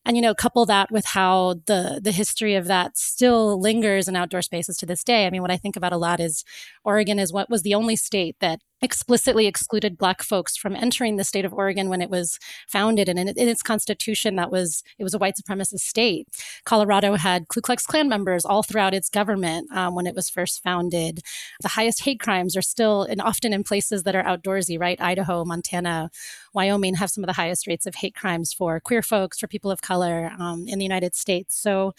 and 0.06 0.16
you 0.16 0.22
know 0.22 0.34
couple 0.34 0.66
that 0.66 0.90
with 0.90 1.06
how 1.06 1.54
the 1.66 2.00
the 2.02 2.12
history 2.12 2.54
of 2.54 2.66
that 2.66 2.96
still 2.96 3.60
lingers 3.60 4.08
in 4.08 4.16
outdoor 4.16 4.42
spaces 4.42 4.76
to 4.76 4.86
this 4.86 5.02
day 5.02 5.26
i 5.26 5.30
mean 5.30 5.42
what 5.42 5.50
i 5.50 5.56
think 5.56 5.76
about 5.76 5.92
a 5.92 5.96
lot 5.96 6.20
is 6.20 6.44
oregon 6.84 7.18
is 7.18 7.32
what 7.32 7.50
was 7.50 7.62
the 7.62 7.74
only 7.74 7.96
state 7.96 8.36
that 8.40 8.60
explicitly 8.84 9.46
excluded 9.46 9.96
black 9.96 10.22
folks 10.22 10.56
from 10.56 10.76
entering 10.76 11.16
the 11.16 11.24
state 11.24 11.46
of 11.46 11.54
Oregon 11.54 11.88
when 11.88 12.02
it 12.02 12.10
was 12.10 12.38
founded 12.68 13.08
and 13.08 13.18
in, 13.18 13.28
in, 13.28 13.48
its 13.48 13.62
constitution 13.62 14.36
that 14.36 14.52
was 14.52 14.82
it 14.98 15.04
was 15.04 15.14
a 15.14 15.18
white 15.18 15.34
supremacist 15.40 15.80
state. 15.80 16.28
Colorado 16.64 17.14
had 17.14 17.48
Ku 17.48 17.62
Klux 17.62 17.86
Klan 17.86 18.08
members 18.08 18.44
all 18.44 18.62
throughout 18.62 18.92
its 18.92 19.08
government 19.08 19.72
um, 19.72 19.94
when 19.94 20.06
it 20.06 20.14
was 20.14 20.28
first 20.28 20.62
founded. 20.62 21.20
The 21.62 21.68
highest 21.68 22.04
hate 22.04 22.20
crimes 22.20 22.56
are 22.56 22.62
still 22.62 23.04
and 23.04 23.22
often 23.22 23.54
in 23.54 23.64
places 23.64 24.02
that 24.02 24.14
are 24.14 24.22
outdoorsy, 24.22 24.78
right? 24.78 25.00
Idaho, 25.00 25.44
Montana, 25.44 26.10
Wyoming 26.52 26.94
have 26.96 27.10
some 27.10 27.24
of 27.24 27.26
the 27.26 27.34
highest 27.34 27.66
rates 27.66 27.86
of 27.86 27.96
hate 27.96 28.14
crimes 28.14 28.52
for 28.52 28.80
queer 28.80 29.02
folks, 29.02 29.38
for 29.38 29.46
people 29.46 29.70
of 29.70 29.80
color 29.80 30.30
um, 30.38 30.66
in 30.68 30.78
the 30.78 30.84
United 30.84 31.14
States. 31.14 31.58
So 31.58 31.94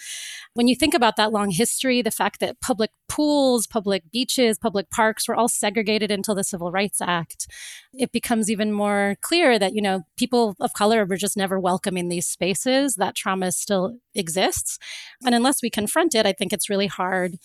when 0.53 0.67
you 0.67 0.75
think 0.75 0.93
about 0.93 1.15
that 1.17 1.31
long 1.31 1.49
history, 1.49 2.01
the 2.01 2.11
fact 2.11 2.39
that 2.39 2.61
public 2.61 2.91
pools, 3.09 3.67
public 3.67 4.09
beaches, 4.11 4.57
public 4.57 4.89
parks 4.89 5.27
were 5.27 5.35
all 5.35 5.49
segregated 5.49 6.11
until 6.11 6.35
the 6.35 6.43
Civil 6.43 6.71
Rights 6.75 7.01
Act, 7.01 7.47
it 7.93 8.11
becomes 8.11 8.51
even 8.51 8.71
more 8.71 9.15
clear 9.21 9.57
that, 9.57 9.73
you 9.73 9.81
know, 9.81 10.03
people 10.17 10.55
of 10.59 10.73
color 10.73 11.05
were 11.05 11.17
just 11.17 11.37
never 11.37 11.59
welcome 11.59 11.97
in 11.97 12.09
these 12.09 12.27
spaces. 12.27 12.95
That 12.95 13.15
trauma 13.15 13.51
still 13.51 13.97
exists. 14.13 14.77
And 15.25 15.33
unless 15.33 15.63
we 15.63 15.69
confront 15.69 16.13
it, 16.13 16.25
I 16.25 16.33
think 16.33 16.51
it's 16.53 16.69
really 16.69 16.87
hard 16.87 17.37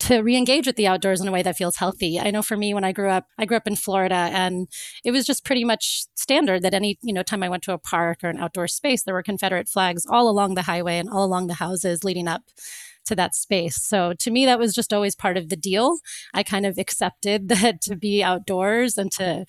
to 0.00 0.22
re-engage 0.22 0.66
with 0.66 0.76
the 0.76 0.86
outdoors 0.86 1.20
in 1.20 1.28
a 1.28 1.32
way 1.32 1.42
that 1.42 1.58
feels 1.58 1.76
healthy. 1.76 2.18
I 2.18 2.30
know 2.30 2.42
for 2.42 2.56
me 2.56 2.72
when 2.72 2.84
I 2.84 2.92
grew 2.92 3.10
up, 3.10 3.26
I 3.38 3.44
grew 3.44 3.58
up 3.58 3.66
in 3.66 3.76
Florida 3.76 4.30
and 4.32 4.66
it 5.04 5.10
was 5.10 5.26
just 5.26 5.44
pretty 5.44 5.62
much 5.62 6.06
standard 6.14 6.62
that 6.62 6.72
any, 6.72 6.98
you 7.02 7.12
know, 7.12 7.22
time 7.22 7.42
I 7.42 7.50
went 7.50 7.62
to 7.64 7.74
a 7.74 7.78
park 7.78 8.20
or 8.22 8.30
an 8.30 8.38
outdoor 8.38 8.66
space, 8.66 9.02
there 9.02 9.12
were 9.12 9.22
Confederate 9.22 9.68
flags 9.68 10.06
all 10.08 10.30
along 10.30 10.54
the 10.54 10.62
highway 10.62 10.98
and 10.98 11.10
all 11.10 11.24
along 11.24 11.48
the 11.48 11.60
houses 11.64 12.02
leading 12.02 12.28
up 12.28 12.44
to 13.10 13.16
that 13.16 13.34
space. 13.34 13.76
So 13.76 14.14
to 14.18 14.30
me, 14.30 14.46
that 14.46 14.58
was 14.58 14.72
just 14.72 14.92
always 14.92 15.14
part 15.14 15.36
of 15.36 15.48
the 15.50 15.56
deal. 15.56 15.98
I 16.32 16.42
kind 16.42 16.64
of 16.64 16.78
accepted 16.78 17.48
that 17.50 17.82
to 17.82 17.96
be 17.96 18.22
outdoors 18.22 18.96
and 18.96 19.12
to 19.12 19.44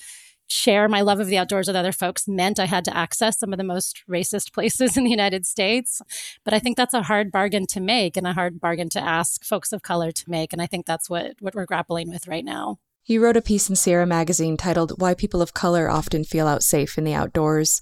share 0.47 0.89
my 0.89 0.99
love 0.99 1.22
of 1.22 1.28
the 1.28 1.38
outdoors 1.38 1.68
with 1.68 1.78
other 1.78 1.93
folks 1.93 2.28
meant 2.28 2.59
I 2.59 2.66
had 2.66 2.84
to 2.86 2.95
access 2.95 3.39
some 3.39 3.53
of 3.53 3.57
the 3.57 3.64
most 3.64 4.03
racist 4.09 4.51
places 4.53 4.97
in 4.97 5.05
the 5.05 5.09
United 5.09 5.45
States. 5.45 6.01
But 6.43 6.53
I 6.53 6.59
think 6.59 6.76
that's 6.76 6.93
a 6.93 7.03
hard 7.03 7.32
bargain 7.32 7.66
to 7.68 7.80
make 7.80 8.18
and 8.18 8.28
a 8.28 8.34
hard 8.34 8.59
bargain 8.59 8.89
to 8.89 8.99
ask 8.99 9.45
folks 9.45 9.72
of 9.72 9.82
color 9.82 10.12
to 10.12 10.30
make. 10.30 10.51
And 10.51 10.62
I 10.62 10.68
think 10.68 10.86
that's 10.86 11.09
what, 11.09 11.36
what 11.39 11.55
we're 11.55 11.66
grappling 11.66 12.09
with 12.09 12.28
right 12.28 12.43
now. 12.43 12.80
You 13.05 13.24
wrote 13.24 13.38
a 13.38 13.41
piece 13.41 13.70
in 13.70 13.76
Sierra 13.76 14.05
Magazine 14.05 14.57
titled 14.57 14.99
Why 14.99 15.14
People 15.16 15.41
of 15.41 15.53
Color 15.53 15.89
Often 15.89 16.26
Feel 16.26 16.47
Out 16.47 16.64
Safe 16.64 16.97
in 16.97 17.03
the 17.03 17.14
Outdoors. 17.14 17.82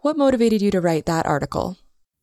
What 0.00 0.16
motivated 0.16 0.62
you 0.62 0.70
to 0.70 0.80
write 0.80 1.06
that 1.06 1.26
article? 1.26 1.76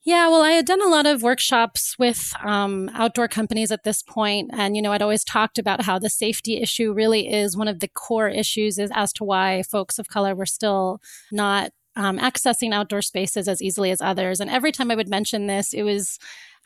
Yeah, 0.08 0.30
well, 0.30 0.42
I 0.42 0.52
had 0.52 0.66
done 0.66 0.82
a 0.82 0.88
lot 0.88 1.06
of 1.06 1.22
workshops 1.22 2.00
with 2.00 2.32
um, 2.42 2.90
outdoor 2.94 3.28
companies 3.28 3.74
at 3.74 3.84
this 3.84 4.02
point, 4.02 4.52
and 4.54 4.74
you 4.74 4.82
know, 4.82 4.94
I'd 4.94 5.02
always 5.02 5.26
talked 5.26 5.60
about 5.60 5.82
how 5.82 6.00
the 6.00 6.10
safety 6.10 6.62
issue 6.62 6.94
really 6.94 7.28
is 7.28 7.58
one 7.58 7.68
of 7.68 7.82
the 7.82 7.90
core 7.90 8.30
issues 8.30 8.80
is 8.80 8.90
as 8.96 9.12
to 9.14 9.26
why 9.26 9.64
folks 9.64 10.00
of 10.00 10.08
color 10.08 10.34
were 10.34 10.46
still 10.46 11.02
not 11.30 11.72
um, 11.98 12.20
accessing 12.20 12.74
outdoor 12.74 13.02
spaces 13.02 13.50
as 13.50 13.62
easily 13.62 13.92
as 13.92 14.00
others. 14.00 14.40
And 14.40 14.50
every 14.50 14.72
time 14.72 14.92
I 14.92 14.96
would 14.96 15.10
mention 15.10 15.48
this, 15.48 15.74
it 15.74 15.84
was 15.84 16.18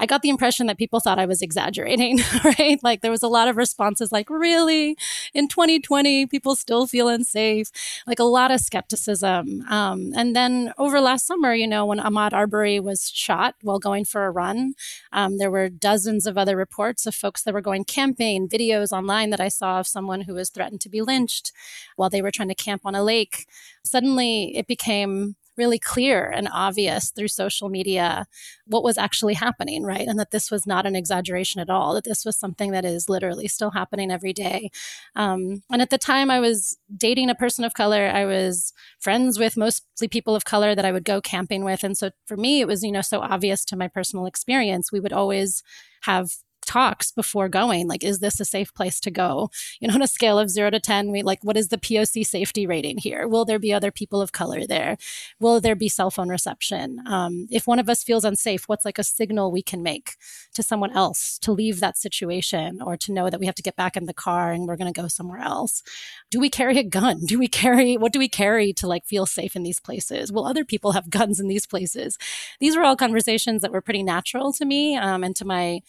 I 0.02 0.08
got 0.08 0.24
the 0.24 0.30
impression 0.30 0.66
that 0.66 0.80
people 0.80 0.99
thought 0.99 1.20
I 1.20 1.28
was 1.28 1.43
exaggerating, 1.43 2.20
right? 2.43 2.80
Like 2.82 3.02
there 3.02 3.12
was 3.12 3.22
a 3.22 3.28
lot 3.28 3.47
of 3.47 3.56
responses 3.56 4.12
like, 4.12 4.32
really? 4.32 4.97
In 5.32 5.47
2020, 5.47 6.26
people 6.26 6.56
still 6.56 6.88
feel 6.88 7.08
unsafe? 7.08 7.68
Like 8.08 8.18
a 8.18 8.24
lot 8.24 8.49
of 8.49 8.62
skepticism. 8.62 9.62
Um, 9.70 10.12
and 10.16 10.36
then 10.36 10.74
over 10.80 10.99
last 10.99 11.28
summer, 11.28 11.54
you 11.54 11.68
know, 11.68 11.86
when 11.86 11.99
Ahmaud 11.99 12.34
Arbery 12.34 12.80
was 12.80 13.12
shot 13.14 13.54
while 13.62 13.78
going 13.78 14.04
for 14.04 14.26
a 14.26 14.32
run, 14.32 14.74
um, 15.14 15.38
there 15.38 15.52
were 15.52 15.70
dozens 15.70 16.26
of 16.26 16.36
other 16.36 16.58
reports 16.58 17.06
of 17.06 17.14
folks 17.14 17.43
that 17.43 17.54
were 17.54 17.62
going 17.62 17.86
camping, 17.86 18.49
videos 18.49 18.91
online 18.91 19.30
that 19.30 19.39
I 19.39 19.49
saw 19.49 19.80
of 19.80 19.88
someone 19.88 20.22
who 20.22 20.34
was 20.34 20.49
threatened 20.49 20.82
to 20.82 20.89
be 20.89 21.04
lynched 21.04 21.52
while 21.95 22.10
they 22.10 22.24
were 22.24 22.32
trying 22.32 22.49
to 22.49 22.56
camp 22.56 22.82
on 22.86 22.95
a 22.95 23.04
lake. 23.04 23.45
Suddenly 23.84 24.58
it 24.58 24.66
became 24.66 25.36
really 25.58 25.80
clear 25.80 26.30
and 26.30 26.47
obvious 26.52 27.12
through 27.12 27.28
social 27.28 27.70
media 27.70 28.26
what 28.66 28.84
was 28.84 28.97
actually 28.97 29.34
happening, 29.34 29.84
right? 29.84 30.08
And 30.08 30.18
that 30.20 30.32
this 30.32 30.49
was 30.49 30.66
not 30.66 30.86
an 30.86 30.95
exaggeration 30.95 31.62
at 31.62 31.70
all, 31.70 31.93
that 31.93 32.04
this 32.06 32.26
was 32.26 32.38
something 32.38 32.72
that 32.72 32.86
is 32.86 33.10
literally 33.10 33.47
still 33.47 33.72
happening 33.72 34.12
every 34.12 34.34
day. 34.34 34.70
Um, 35.16 35.64
and 35.72 35.82
at 35.82 35.89
the 35.89 35.97
time 35.97 36.32
I 36.32 36.39
was 36.39 36.78
dating 36.95 37.30
a 37.30 37.36
person 37.36 37.66
of 37.66 37.74
color, 37.74 38.08
I 38.08 38.26
was 38.26 38.74
friends 38.99 39.38
with 39.38 39.58
mostly 39.58 40.08
people 40.08 40.36
of 40.36 40.45
color 40.45 40.74
that 40.76 40.86
I 40.86 40.91
would 40.91 41.06
go 41.06 41.22
camping 41.22 41.64
with. 41.64 41.84
And 41.84 41.97
so 41.97 42.12
for 42.26 42.38
me, 42.38 42.62
it 42.62 42.68
was, 42.68 42.84
you 42.84 42.91
know, 42.91 43.02
so 43.02 43.20
obvious 43.20 43.66
to 43.66 43.76
my 43.76 43.88
personal 43.88 44.26
experience. 44.26 44.91
We 44.91 44.99
would 44.99 45.14
always 45.14 45.64
have 46.04 46.32
talks 46.72 47.12
before 47.12 47.50
going 47.50 47.86
like 47.86 48.02
is 48.02 48.20
this 48.20 48.40
a 48.40 48.46
safe 48.46 48.74
place 48.74 49.00
to 49.02 49.12
go? 49.12 49.50
You 49.80 49.88
know 49.88 49.96
on 49.96 50.02
a 50.02 50.08
scale 50.08 50.40
of 50.40 50.50
0 50.50 50.70
to 50.70 50.80
10 50.80 51.12
we 51.12 51.22
like 51.22 51.44
what 51.44 51.58
is 51.58 51.68
the 51.68 51.78
poc 51.78 52.26
safety 52.26 52.66
rating 52.66 52.98
here? 52.98 53.28
Will 53.28 53.44
there 53.44 53.60
be 53.60 53.74
other 53.74 53.92
people 53.92 54.22
of 54.22 54.32
color 54.32 54.66
there? 54.66 54.98
Will 55.40 55.60
there 55.60 55.76
be 55.76 55.90
cell 55.90 56.12
phone 56.12 56.30
reception? 56.30 57.02
Um, 57.06 57.48
if 57.52 57.68
one 57.68 57.80
of 57.80 57.90
us 57.90 58.04
feels 58.04 58.24
unsafe 58.24 58.70
what's 58.70 58.86
like 58.86 59.00
a 59.00 59.04
signal 59.04 59.52
we 59.52 59.62
can 59.62 59.84
make 59.84 60.16
to 60.54 60.64
someone 60.64 60.92
else 60.92 61.38
to 61.40 61.52
leave 61.52 61.82
that 61.82 61.98
situation 61.98 62.82
or 62.82 62.96
to 62.96 63.12
know 63.12 63.30
that 63.30 63.40
we 63.42 63.48
have 63.48 63.56
to 63.56 63.64
get 63.64 63.76
back 63.76 63.98
in 63.98 64.06
the 64.06 64.14
car 64.14 64.54
and 64.54 64.66
we're 64.66 64.78
going 64.78 64.94
to 64.94 65.02
go 65.02 65.10
somewhere 65.10 65.42
else? 65.42 65.84
Do 66.30 66.40
we 66.40 66.50
carry 66.50 66.78
a 66.78 66.84
gun? 66.84 67.26
Do 67.26 67.38
we 67.38 67.50
carry 67.50 67.98
what 67.98 68.14
do 68.14 68.20
we 68.20 68.30
carry 68.30 68.72
to 68.74 68.88
like 68.88 69.06
feel 69.06 69.26
safe 69.26 69.58
in 69.58 69.64
these 69.64 69.82
places? 69.82 70.32
Will 70.32 70.46
other 70.46 70.64
people 70.64 70.94
have 70.94 71.10
guns 71.10 71.38
in 71.42 71.50
these 71.50 71.68
places? 71.68 72.18
These 72.62 72.78
were 72.78 72.84
all 72.84 72.96
conversations 72.96 73.62
that 73.62 73.74
were 73.74 73.82
pretty 73.82 74.04
natural 74.04 74.54
to 74.54 74.64
me 74.64 74.96
um, 74.96 75.22
and 75.26 75.36
to 75.36 75.44
my 75.44 75.82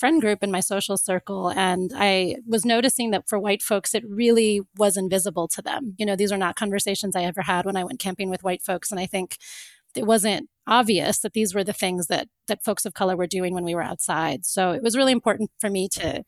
friend 0.00 0.20
group 0.20 0.42
in 0.42 0.50
my 0.50 0.60
social 0.60 0.96
circle. 0.96 1.48
And 1.50 1.92
I 1.94 2.36
was 2.46 2.64
noticing 2.64 3.10
that 3.10 3.28
for 3.28 3.38
white 3.38 3.62
folks, 3.62 3.94
it 3.94 4.02
really 4.08 4.62
was 4.78 4.96
invisible 4.96 5.46
to 5.48 5.60
them. 5.60 5.94
You 5.98 6.06
know, 6.06 6.16
these 6.16 6.32
are 6.32 6.38
not 6.38 6.56
conversations 6.56 7.14
I 7.14 7.24
ever 7.24 7.42
had 7.42 7.66
when 7.66 7.76
I 7.76 7.84
went 7.84 8.00
camping 8.00 8.30
with 8.30 8.42
white 8.42 8.62
folks. 8.62 8.90
And 8.90 8.98
I 8.98 9.04
think 9.04 9.36
it 9.94 10.06
wasn't 10.06 10.48
obvious 10.66 11.18
that 11.18 11.34
these 11.34 11.54
were 11.54 11.64
the 11.64 11.74
things 11.74 12.06
that 12.06 12.28
that 12.46 12.64
folks 12.64 12.86
of 12.86 12.94
color 12.94 13.16
were 13.16 13.26
doing 13.26 13.52
when 13.52 13.64
we 13.64 13.74
were 13.74 13.82
outside. 13.82 14.46
So 14.46 14.70
it 14.70 14.82
was 14.82 14.96
really 14.96 15.12
important 15.12 15.50
for 15.60 15.68
me 15.68 15.88
to 15.92 16.24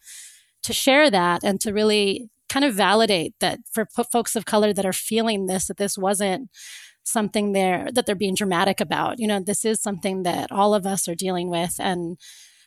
to 0.64 0.72
share 0.72 1.10
that 1.10 1.42
and 1.42 1.60
to 1.62 1.72
really 1.72 2.28
kind 2.48 2.64
of 2.64 2.74
validate 2.74 3.34
that 3.40 3.60
for 3.72 3.86
folks 4.12 4.36
of 4.36 4.44
color 4.44 4.74
that 4.74 4.84
are 4.84 4.92
feeling 4.92 5.46
this 5.46 5.68
that 5.68 5.78
this 5.78 5.96
wasn't 5.96 6.50
something 7.04 7.52
there 7.52 7.88
that 7.94 8.04
they're 8.04 8.14
being 8.14 8.34
dramatic 8.34 8.80
about. 8.80 9.18
You 9.18 9.26
know, 9.26 9.40
this 9.40 9.64
is 9.64 9.80
something 9.80 10.24
that 10.24 10.52
all 10.52 10.74
of 10.74 10.86
us 10.86 11.08
are 11.08 11.14
dealing 11.14 11.48
with 11.48 11.76
and 11.78 12.18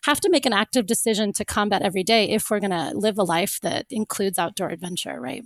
have 0.05 0.21
to 0.21 0.29
make 0.29 0.45
an 0.45 0.53
active 0.53 0.85
decision 0.85 1.33
to 1.33 1.43
combat 1.43 1.81
every 1.81 2.03
day 2.03 2.29
if 2.29 2.49
we're 2.49 2.59
going 2.59 2.69
to 2.71 2.91
live 2.95 3.17
a 3.17 3.23
life 3.23 3.59
that 3.63 3.85
includes 3.89 4.37
outdoor 4.37 4.69
adventure, 4.69 5.19
right? 5.19 5.43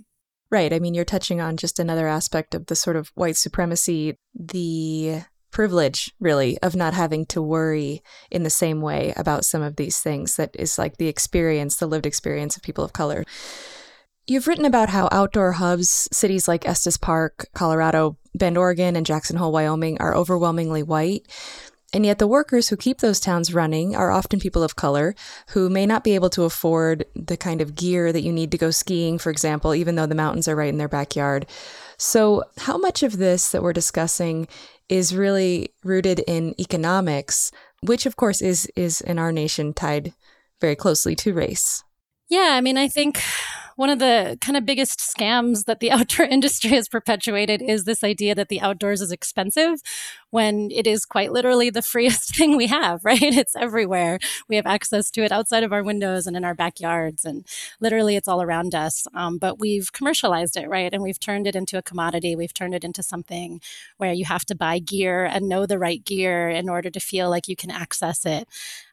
Right. 0.50 0.72
I 0.72 0.80
mean, 0.80 0.94
you're 0.94 1.04
touching 1.04 1.40
on 1.40 1.56
just 1.56 1.78
another 1.78 2.06
aspect 2.06 2.54
of 2.54 2.66
the 2.66 2.76
sort 2.76 2.96
of 2.96 3.10
white 3.14 3.36
supremacy, 3.36 4.18
the 4.34 5.22
privilege, 5.50 6.12
really, 6.20 6.58
of 6.58 6.76
not 6.76 6.92
having 6.92 7.24
to 7.26 7.40
worry 7.40 8.02
in 8.30 8.42
the 8.42 8.50
same 8.50 8.80
way 8.80 9.14
about 9.16 9.44
some 9.44 9.62
of 9.62 9.76
these 9.76 10.00
things 10.00 10.36
that 10.36 10.54
is 10.58 10.78
like 10.78 10.98
the 10.98 11.08
experience, 11.08 11.76
the 11.76 11.86
lived 11.86 12.06
experience 12.06 12.56
of 12.56 12.62
people 12.62 12.84
of 12.84 12.92
color. 12.92 13.24
You've 14.26 14.46
written 14.46 14.64
about 14.64 14.90
how 14.90 15.08
outdoor 15.10 15.52
hubs, 15.52 16.08
cities 16.12 16.46
like 16.46 16.68
Estes 16.68 16.98
Park, 16.98 17.48
Colorado, 17.54 18.18
Bend, 18.34 18.58
Oregon, 18.58 18.94
and 18.94 19.06
Jackson 19.06 19.36
Hole, 19.36 19.52
Wyoming, 19.52 19.98
are 20.00 20.14
overwhelmingly 20.14 20.82
white. 20.82 21.26
And 21.92 22.06
yet, 22.06 22.18
the 22.18 22.26
workers 22.26 22.68
who 22.68 22.76
keep 22.76 22.98
those 22.98 23.18
towns 23.18 23.52
running 23.52 23.96
are 23.96 24.12
often 24.12 24.38
people 24.38 24.62
of 24.62 24.76
color 24.76 25.14
who 25.48 25.68
may 25.68 25.86
not 25.86 26.04
be 26.04 26.14
able 26.14 26.30
to 26.30 26.44
afford 26.44 27.04
the 27.16 27.36
kind 27.36 27.60
of 27.60 27.74
gear 27.74 28.12
that 28.12 28.22
you 28.22 28.32
need 28.32 28.52
to 28.52 28.58
go 28.58 28.70
skiing, 28.70 29.18
for 29.18 29.30
example, 29.30 29.74
even 29.74 29.96
though 29.96 30.06
the 30.06 30.14
mountains 30.14 30.46
are 30.46 30.54
right 30.54 30.68
in 30.68 30.78
their 30.78 30.88
backyard. 30.88 31.46
So, 31.96 32.44
how 32.58 32.78
much 32.78 33.02
of 33.02 33.18
this 33.18 33.50
that 33.50 33.62
we're 33.62 33.72
discussing 33.72 34.46
is 34.88 35.14
really 35.14 35.74
rooted 35.82 36.20
in 36.20 36.54
economics, 36.60 37.50
which, 37.82 38.06
of 38.06 38.16
course, 38.16 38.40
is, 38.40 38.70
is 38.76 39.00
in 39.00 39.18
our 39.18 39.32
nation 39.32 39.72
tied 39.72 40.12
very 40.60 40.76
closely 40.76 41.16
to 41.16 41.34
race? 41.34 41.82
Yeah, 42.28 42.50
I 42.52 42.60
mean, 42.60 42.78
I 42.78 42.86
think 42.86 43.20
one 43.80 43.88
of 43.88 43.98
the 43.98 44.36
kind 44.42 44.58
of 44.58 44.66
biggest 44.66 44.98
scams 44.98 45.64
that 45.64 45.80
the 45.80 45.90
outdoor 45.96 46.26
industry 46.26 46.72
has 46.72 46.86
perpetuated 46.86 47.62
is 47.62 47.84
this 47.84 48.04
idea 48.04 48.34
that 48.34 48.50
the 48.50 48.60
outdoors 48.60 49.00
is 49.00 49.10
expensive 49.10 49.80
when 50.28 50.68
it 50.70 50.86
is 50.86 51.06
quite 51.06 51.32
literally 51.32 51.70
the 51.70 51.80
freest 51.92 52.36
thing 52.36 52.58
we 52.58 52.66
have, 52.66 53.02
right? 53.06 53.22
It's 53.22 53.56
everywhere. 53.56 54.18
We 54.50 54.56
have 54.56 54.66
access 54.66 55.10
to 55.12 55.22
it 55.22 55.32
outside 55.32 55.62
of 55.62 55.72
our 55.72 55.82
windows 55.82 56.26
and 56.26 56.36
in 56.36 56.44
our 56.44 56.54
backyards, 56.54 57.24
and 57.24 57.46
literally 57.80 58.16
it's 58.16 58.28
all 58.28 58.42
around 58.42 58.74
us. 58.74 59.06
Um, 59.14 59.38
but 59.38 59.58
we've 59.58 59.90
commercialized 59.94 60.58
it, 60.58 60.68
right? 60.68 60.92
And 60.92 61.02
we've 61.02 61.18
turned 61.18 61.46
it 61.46 61.56
into 61.56 61.78
a 61.78 61.82
commodity. 61.82 62.36
We've 62.36 62.52
turned 62.52 62.74
it 62.74 62.84
into 62.84 63.02
something 63.02 63.62
where 63.96 64.12
you 64.12 64.26
have 64.26 64.44
to 64.44 64.54
buy 64.54 64.78
gear 64.78 65.24
and 65.24 65.48
know 65.48 65.64
the 65.64 65.78
right 65.78 66.04
gear 66.04 66.50
in 66.50 66.68
order 66.68 66.90
to 66.90 67.00
feel 67.00 67.30
like 67.30 67.48
you 67.48 67.56
can 67.56 67.70
access 67.70 68.26
it. 68.26 68.46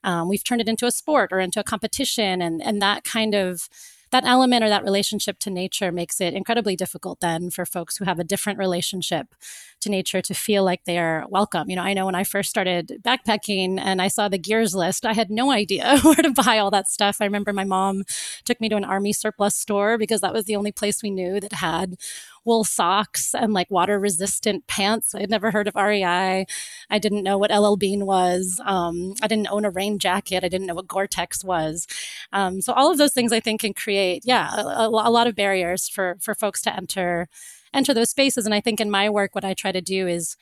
Um, 0.06 0.30
we've 0.30 0.46
turned 0.46 0.62
it 0.62 0.70
into 0.70 0.86
a 0.86 0.92
sport 0.92 1.34
or 1.34 1.42
into 1.42 1.60
a 1.60 1.66
competition, 1.66 2.42
and 2.42 2.64
and 2.64 2.82
that 2.82 3.04
kind 3.04 3.36
of 3.36 3.68
that 4.12 4.26
element 4.26 4.64
or 4.64 4.70
that 4.70 4.84
relationship 4.84 5.40
to 5.40 5.50
nature 5.50 5.92
makes 5.92 6.22
it 6.22 6.34
incredibly 6.34 6.76
difficult 6.76 7.20
then 7.20 7.50
for 7.50 7.66
folks 7.66 7.98
who 7.98 8.06
have 8.06 8.20
a 8.20 8.24
different 8.24 8.60
relationship 8.60 9.36
to 9.82 9.90
nature 9.90 10.22
to 10.22 10.34
feel 10.34 10.64
like 10.64 10.86
they're 10.86 11.26
welcome. 11.30 11.70
You 11.70 11.76
know, 11.76 11.84
I 11.84 11.94
know 11.94 12.06
when 12.06 12.16
I 12.16 12.24
first 12.24 12.50
started 12.50 13.00
backpacking 13.04 13.80
and 13.80 14.02
I 14.02 14.08
saw 14.08 14.28
the 14.28 14.38
gears 14.38 14.74
list, 14.74 15.06
I 15.06 15.14
had 15.14 15.30
no 15.30 15.52
idea 15.52 16.00
where 16.04 16.16
to 16.16 16.32
buy 16.32 16.58
all 16.58 16.72
that 16.72 16.88
stuff. 16.88 17.18
I 17.20 17.26
remember 17.26 17.54
my 17.54 17.64
mom 17.64 18.04
took 18.46 18.60
me 18.60 18.70
to 18.70 18.76
an 18.76 18.84
army 18.84 19.14
surplus 19.14 19.56
store 19.56 19.98
because 19.98 20.22
that 20.22 20.34
was 20.34 20.46
the 20.46 20.56
only 20.56 20.72
place 20.72 21.04
we 21.04 21.12
knew 21.12 21.40
that 21.40 21.54
had 21.54 21.96
wool 22.48 22.64
socks 22.64 23.36
and 23.36 23.54
like 23.54 23.70
water 23.70 24.00
resistant 24.00 24.66
pants. 24.66 25.14
I 25.14 25.20
had 25.20 25.30
never 25.30 25.52
heard 25.52 25.68
of 25.68 25.76
REI. 25.76 26.46
I 26.90 27.00
didn't 27.00 27.24
know 27.24 27.38
what 27.38 27.52
LL 27.52 27.76
Bean 27.76 28.06
was. 28.06 28.60
Um, 28.66 29.14
I 29.22 29.28
didn't 29.28 29.52
own 29.52 29.66
a 29.66 29.70
rain 29.70 30.00
jacket. 30.00 30.44
I 30.44 30.50
didn't 30.50 30.66
know 30.66 30.76
what 30.76 30.88
Gore 30.88 31.08
Tex 31.08 31.44
was. 31.44 31.86
Um, 32.34 32.62
so 32.62 32.74
all 32.74 32.92
of 32.92 32.98
those 32.98 33.14
things 33.14 33.32
I 33.32 33.40
think 33.40 33.62
can 33.62 33.74
create, 33.74 34.24
yeah, 34.26 34.50
a, 34.56 34.88
a 34.88 35.12
lot 35.12 35.28
of 35.28 35.36
barriers 35.36 35.88
for 35.88 36.18
for 36.22 36.34
folks 36.34 36.62
to 36.64 36.76
enter 36.76 37.28
enter 37.74 37.94
those 37.94 38.10
spaces. 38.10 38.46
And 38.46 38.56
I 38.56 38.62
think 38.62 38.80
in 38.80 38.90
my 38.90 39.10
work, 39.10 39.36
what 39.36 39.46
I 39.46 39.54
try 39.54 39.72
to 39.72 39.82
do 39.82 40.08
is 40.08 40.38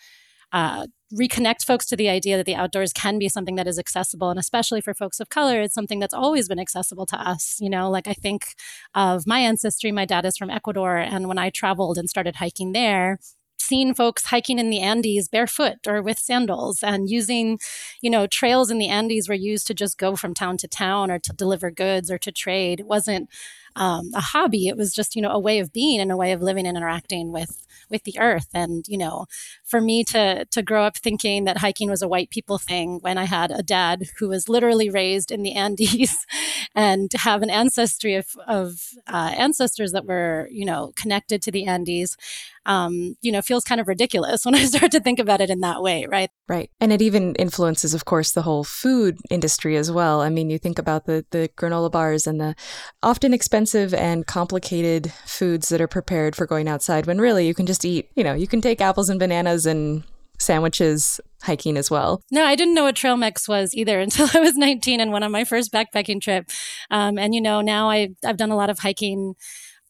uh, 0.55 0.87
reconnect 1.13 1.65
folks 1.65 1.85
to 1.85 1.97
the 1.97 2.09
idea 2.09 2.37
that 2.37 2.45
the 2.45 2.55
outdoors 2.55 2.93
can 2.93 3.19
be 3.19 3.29
something 3.29 3.55
that 3.55 3.67
is 3.67 3.77
accessible 3.77 4.29
and 4.29 4.39
especially 4.39 4.81
for 4.81 4.93
folks 4.93 5.19
of 5.19 5.29
color 5.29 5.61
it's 5.61 5.73
something 5.73 5.99
that's 5.99 6.13
always 6.13 6.47
been 6.47 6.59
accessible 6.59 7.05
to 7.05 7.19
us 7.19 7.57
you 7.59 7.69
know 7.69 7.91
like 7.91 8.07
i 8.07 8.13
think 8.13 8.55
of 8.95 9.27
my 9.27 9.39
ancestry 9.39 9.91
my 9.91 10.05
dad 10.05 10.25
is 10.25 10.37
from 10.37 10.49
ecuador 10.49 10.97
and 10.97 11.27
when 11.27 11.37
i 11.37 11.49
traveled 11.49 11.97
and 11.97 12.09
started 12.09 12.37
hiking 12.37 12.71
there 12.71 13.19
seen 13.59 13.93
folks 13.93 14.25
hiking 14.25 14.59
in 14.59 14.69
the 14.69 14.79
Andes 14.79 15.27
barefoot 15.27 15.87
or 15.87 16.01
with 16.01 16.19
sandals 16.19 16.83
and 16.83 17.09
using, 17.09 17.57
you 18.01 18.09
know, 18.09 18.27
trails 18.27 18.69
in 18.69 18.77
the 18.77 18.89
Andes 18.89 19.27
were 19.27 19.33
used 19.33 19.65
to 19.67 19.73
just 19.73 19.97
go 19.97 20.15
from 20.15 20.33
town 20.33 20.57
to 20.57 20.67
town 20.67 21.09
or 21.09 21.17
to 21.19 21.33
deliver 21.33 21.71
goods 21.71 22.11
or 22.11 22.19
to 22.19 22.31
trade. 22.31 22.79
It 22.79 22.85
wasn't 22.85 23.29
um, 23.75 24.11
a 24.15 24.21
hobby. 24.21 24.67
It 24.67 24.77
was 24.77 24.93
just, 24.93 25.15
you 25.15 25.21
know, 25.21 25.31
a 25.31 25.39
way 25.39 25.59
of 25.59 25.73
being 25.73 25.99
and 25.99 26.11
a 26.11 26.17
way 26.17 26.31
of 26.31 26.41
living 26.41 26.65
and 26.67 26.77
interacting 26.77 27.31
with 27.31 27.65
with 27.89 28.03
the 28.03 28.17
earth. 28.19 28.47
And, 28.53 28.85
you 28.87 28.97
know, 28.97 29.25
for 29.63 29.81
me 29.81 30.03
to 30.05 30.45
to 30.45 30.61
grow 30.63 30.85
up 30.85 30.97
thinking 30.97 31.43
that 31.45 31.57
hiking 31.59 31.89
was 31.89 32.01
a 32.01 32.07
white 32.07 32.29
people 32.29 32.57
thing 32.57 32.99
when 33.01 33.17
I 33.17 33.25
had 33.25 33.51
a 33.51 33.63
dad 33.63 34.03
who 34.19 34.29
was 34.29 34.49
literally 34.49 34.89
raised 34.89 35.31
in 35.31 35.43
the 35.43 35.53
Andes 35.53 36.25
and 36.75 37.11
have 37.17 37.41
an 37.41 37.49
ancestry 37.49 38.15
of, 38.15 38.27
of 38.47 38.81
uh, 39.07 39.33
ancestors 39.37 39.91
that 39.91 40.05
were, 40.05 40.47
you 40.51 40.65
know, 40.65 40.91
connected 40.95 41.41
to 41.43 41.51
the 41.51 41.65
Andes, 41.65 42.17
um, 42.65 43.15
you 43.21 43.31
know, 43.31 43.41
feels 43.41 43.63
kind 43.63 43.81
of 43.81 43.87
ridiculous 43.87 44.45
when 44.45 44.55
I 44.55 44.65
start 44.65 44.91
to 44.91 44.99
think 44.99 45.19
about 45.19 45.41
it 45.41 45.49
in 45.49 45.59
that 45.61 45.81
way, 45.81 46.05
right? 46.09 46.29
Right. 46.47 46.69
And 46.79 46.91
it 46.91 47.01
even 47.01 47.35
influences, 47.35 47.93
of 47.93 48.05
course, 48.05 48.31
the 48.31 48.43
whole 48.43 48.63
food 48.63 49.17
industry 49.29 49.77
as 49.77 49.91
well. 49.91 50.21
I 50.21 50.29
mean, 50.29 50.49
you 50.49 50.57
think 50.57 50.79
about 50.79 51.05
the, 51.05 51.25
the 51.31 51.49
granola 51.57 51.91
bars 51.91 52.27
and 52.27 52.39
the 52.39 52.55
often 53.01 53.33
expensive 53.33 53.93
and 53.93 54.25
complicated 54.25 55.11
foods 55.25 55.69
that 55.69 55.81
are 55.81 55.87
prepared 55.87 56.35
for 56.35 56.45
going 56.45 56.67
outside 56.67 57.05
when 57.05 57.19
really 57.19 57.47
you 57.47 57.53
can 57.53 57.65
just 57.65 57.85
eat, 57.85 58.09
you 58.15 58.23
know, 58.23 58.33
you 58.33 58.47
can 58.47 58.61
take 58.61 58.81
apples 58.81 59.09
and 59.09 59.19
bananas 59.19 59.65
and 59.65 60.03
sandwiches 60.39 61.19
hiking 61.43 61.77
as 61.77 61.89
well. 61.89 62.21
No, 62.31 62.45
I 62.45 62.55
didn't 62.55 62.73
know 62.73 62.83
what 62.83 62.95
trail 62.95 63.17
mix 63.17 63.47
was 63.47 63.73
either 63.73 63.99
until 64.01 64.29
I 64.33 64.39
was 64.39 64.55
19 64.57 64.99
and 64.99 65.11
went 65.11 65.25
on 65.25 65.31
my 65.31 65.43
first 65.43 65.71
backpacking 65.71 66.21
trip. 66.21 66.49
Um, 66.91 67.17
and, 67.17 67.33
you 67.33 67.41
know, 67.41 67.61
now 67.61 67.89
I, 67.89 68.09
I've 68.25 68.37
done 68.37 68.51
a 68.51 68.57
lot 68.57 68.69
of 68.69 68.79
hiking 68.79 69.35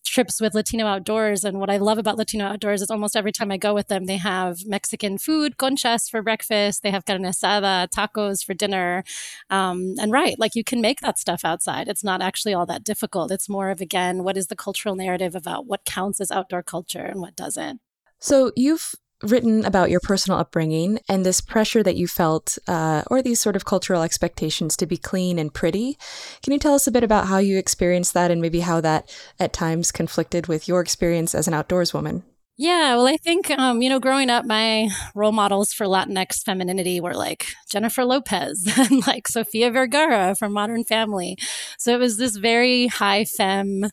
trips 0.05 0.39
with 0.39 0.53
Latino 0.53 0.85
Outdoors. 0.85 1.43
And 1.43 1.59
what 1.59 1.69
I 1.69 1.77
love 1.77 1.97
about 1.97 2.17
Latino 2.17 2.45
Outdoors 2.45 2.81
is 2.81 2.89
almost 2.89 3.15
every 3.15 3.31
time 3.31 3.51
I 3.51 3.57
go 3.57 3.73
with 3.73 3.87
them, 3.87 4.05
they 4.05 4.17
have 4.17 4.59
Mexican 4.65 5.17
food, 5.17 5.57
conchas 5.57 6.09
for 6.09 6.21
breakfast. 6.21 6.83
They 6.83 6.91
have 6.91 7.05
carne 7.05 7.23
asada, 7.23 7.89
tacos 7.89 8.43
for 8.43 8.53
dinner. 8.53 9.03
Um, 9.49 9.95
and 9.99 10.11
right, 10.11 10.39
like 10.39 10.55
you 10.55 10.63
can 10.63 10.81
make 10.81 11.01
that 11.01 11.19
stuff 11.19 11.43
outside. 11.43 11.87
It's 11.87 12.03
not 12.03 12.21
actually 12.21 12.53
all 12.53 12.65
that 12.67 12.83
difficult. 12.83 13.31
It's 13.31 13.49
more 13.49 13.69
of, 13.69 13.81
again, 13.81 14.23
what 14.23 14.37
is 14.37 14.47
the 14.47 14.55
cultural 14.55 14.95
narrative 14.95 15.35
about 15.35 15.65
what 15.65 15.85
counts 15.85 16.21
as 16.21 16.31
outdoor 16.31 16.63
culture 16.63 17.03
and 17.03 17.19
what 17.19 17.35
doesn't. 17.35 17.81
So 18.19 18.51
you've 18.55 18.95
written 19.31 19.65
about 19.65 19.89
your 19.89 19.99
personal 19.99 20.39
upbringing 20.39 20.99
and 21.09 21.25
this 21.25 21.41
pressure 21.41 21.83
that 21.83 21.95
you 21.95 22.07
felt, 22.07 22.57
uh, 22.67 23.03
or 23.07 23.21
these 23.21 23.39
sort 23.39 23.55
of 23.55 23.65
cultural 23.65 24.01
expectations 24.01 24.75
to 24.77 24.85
be 24.85 24.97
clean 24.97 25.39
and 25.39 25.53
pretty. 25.53 25.97
Can 26.43 26.53
you 26.53 26.59
tell 26.59 26.75
us 26.75 26.87
a 26.87 26.91
bit 26.91 27.03
about 27.03 27.27
how 27.27 27.37
you 27.37 27.57
experienced 27.57 28.13
that 28.13 28.31
and 28.31 28.41
maybe 28.41 28.61
how 28.61 28.81
that 28.81 29.13
at 29.39 29.53
times 29.53 29.91
conflicted 29.91 30.47
with 30.47 30.67
your 30.67 30.81
experience 30.81 31.35
as 31.35 31.47
an 31.47 31.53
outdoors 31.53 31.93
woman? 31.93 32.23
Yeah, 32.57 32.95
well, 32.95 33.07
I 33.07 33.17
think, 33.17 33.51
um, 33.51 33.81
you 33.81 33.89
know, 33.89 33.99
growing 33.99 34.29
up, 34.29 34.45
my 34.45 34.87
role 35.13 35.33
models 35.33 35.73
for 35.73 35.87
Latinx 35.87 36.41
femininity 36.45 37.01
were 37.01 37.13
like 37.13 37.47
Jennifer 37.69 38.05
Lopez 38.05 38.65
and 38.77 39.05
like 39.05 39.27
Sofia 39.27 39.71
Vergara 39.71 40.35
from 40.35 40.53
Modern 40.53 40.85
Family. 40.85 41.37
So 41.77 41.93
it 41.93 41.99
was 41.99 42.17
this 42.17 42.37
very 42.37 42.87
high 42.87 43.25
femme 43.25 43.87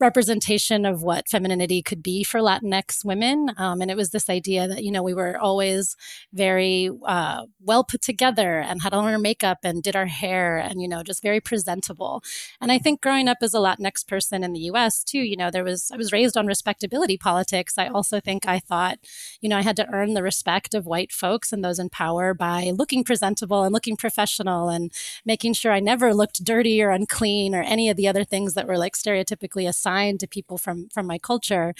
representation 0.00 0.86
of 0.86 1.02
what 1.02 1.28
femininity 1.28 1.82
could 1.82 2.02
be 2.02 2.22
for 2.22 2.40
Latinx 2.40 3.04
women. 3.04 3.50
Um, 3.56 3.80
and 3.80 3.90
it 3.90 3.96
was 3.96 4.10
this 4.10 4.30
idea 4.30 4.68
that, 4.68 4.84
you 4.84 4.92
know, 4.92 5.02
we 5.02 5.14
were 5.14 5.36
always 5.36 5.96
very 6.32 6.90
uh, 7.04 7.46
well 7.60 7.82
put 7.82 8.00
together 8.00 8.60
and 8.60 8.82
had 8.82 8.94
on 8.94 9.04
our 9.04 9.18
makeup 9.18 9.58
and 9.64 9.82
did 9.82 9.96
our 9.96 10.06
hair 10.06 10.58
and, 10.58 10.80
you 10.80 10.86
know, 10.86 11.02
just 11.02 11.22
very 11.22 11.40
presentable. 11.40 12.22
And 12.60 12.70
I 12.70 12.78
think 12.78 13.00
growing 13.00 13.26
up 13.26 13.38
as 13.42 13.54
a 13.54 13.58
Latinx 13.58 14.06
person 14.06 14.44
in 14.44 14.52
the 14.52 14.60
US 14.60 15.02
too, 15.02 15.18
you 15.18 15.36
know, 15.36 15.50
there 15.50 15.64
was, 15.64 15.90
I 15.92 15.96
was 15.96 16.12
raised 16.12 16.36
on 16.36 16.46
respectability 16.46 17.18
politics. 17.18 17.76
I 17.76 17.88
also 17.88 18.20
think 18.20 18.46
I 18.46 18.60
thought, 18.60 18.98
you 19.40 19.48
know, 19.48 19.58
I 19.58 19.62
had 19.62 19.76
to 19.76 19.88
earn 19.92 20.14
the 20.14 20.22
respect 20.22 20.74
of 20.74 20.86
white 20.86 21.10
folks 21.10 21.52
and 21.52 21.64
those 21.64 21.80
in 21.80 21.88
power 21.88 22.34
by 22.34 22.70
looking 22.72 23.02
presentable 23.02 23.64
and 23.64 23.72
looking 23.72 23.96
professional 23.96 24.68
and 24.68 24.92
making 25.24 25.54
sure 25.54 25.72
I 25.72 25.80
never 25.80 26.14
looked 26.14 26.44
dirty 26.44 26.80
or 26.80 26.90
unclean 26.90 27.52
or 27.52 27.62
any 27.62 27.90
of 27.90 27.96
the 27.96 28.06
other 28.06 28.24
things 28.24 28.54
that 28.54 28.68
were 28.68 28.78
like 28.78 28.94
stereotypically 28.94 29.68
assigned 29.68 29.87
to 29.88 30.26
people 30.26 30.58
from 30.58 30.88
from 30.92 31.06
my 31.06 31.18
culture. 31.18 31.74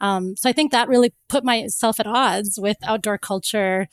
Um, 0.00 0.36
so 0.36 0.48
I 0.48 0.52
think 0.52 0.72
that 0.72 0.88
really 0.88 1.12
put 1.28 1.44
myself 1.44 2.00
at 2.00 2.06
odds 2.06 2.58
with 2.60 2.76
outdoor 2.84 3.18
culture 3.18 3.88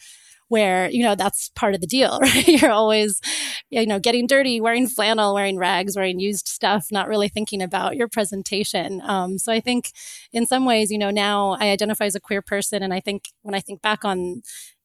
where 0.48 0.90
you 0.90 1.02
know 1.02 1.16
that's 1.16 1.50
part 1.56 1.74
of 1.74 1.80
the 1.80 1.88
deal 1.88 2.20
right? 2.22 2.48
You're 2.48 2.72
always 2.72 3.22
you 3.70 3.86
know 3.86 4.00
getting 4.00 4.28
dirty 4.28 4.60
wearing 4.60 4.88
flannel 4.88 5.34
wearing 5.34 5.58
rags 5.58 5.96
wearing 5.96 6.20
used 6.20 6.48
stuff 6.48 6.88
not 6.92 7.08
really 7.08 7.30
thinking 7.30 7.62
about 7.62 7.96
your 7.96 8.10
presentation. 8.10 9.02
Um, 9.06 9.38
so 9.38 9.54
i 9.54 9.62
think 9.62 9.92
in 10.34 10.46
some 10.46 10.66
ways 10.66 10.92
you 10.92 10.98
know 10.98 11.12
now 11.12 11.52
i 11.60 11.70
identify 11.70 12.06
as 12.06 12.16
a 12.16 12.20
queer 12.20 12.42
person. 12.42 12.84
And 12.84 12.94
i 12.94 13.00
think 13.00 13.30
when 13.44 13.56
i 13.56 13.62
think 13.62 13.82
back 13.82 14.04
on 14.04 14.42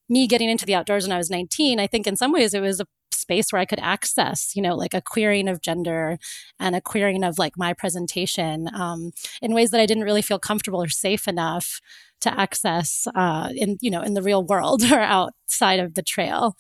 me 0.08 0.26
getting 0.26 0.48
into 0.48 0.66
the 0.66 0.74
outdoors 0.74 1.04
when 1.04 1.12
I 1.12 1.18
was 1.18 1.30
19, 1.30 1.80
I 1.80 1.86
think 1.86 2.06
in 2.06 2.16
some 2.16 2.32
ways 2.32 2.54
it 2.54 2.60
was 2.60 2.80
a 2.80 2.86
space 3.26 3.52
where 3.52 3.60
I 3.60 3.66
could 3.66 3.80
access, 3.80 4.54
you 4.54 4.62
know, 4.62 4.76
like 4.76 4.94
a 4.94 5.02
querying 5.02 5.48
of 5.48 5.60
gender 5.60 6.18
and 6.60 6.76
a 6.76 6.80
querying 6.80 7.24
of 7.24 7.38
like 7.38 7.54
my 7.56 7.72
presentation 7.72 8.68
um, 8.72 9.10
in 9.42 9.52
ways 9.52 9.70
that 9.70 9.80
I 9.80 9.86
didn't 9.86 10.04
really 10.04 10.22
feel 10.22 10.38
comfortable 10.38 10.80
or 10.82 10.88
safe 10.88 11.26
enough 11.26 11.80
to 12.20 12.40
access 12.40 13.06
uh, 13.14 13.48
in, 13.54 13.78
you 13.80 13.90
know, 13.90 14.02
in 14.02 14.14
the 14.14 14.22
real 14.22 14.44
world 14.44 14.82
or 14.92 15.00
outside 15.00 15.80
of 15.80 15.94
the 15.94 16.02
trail. 16.02 16.56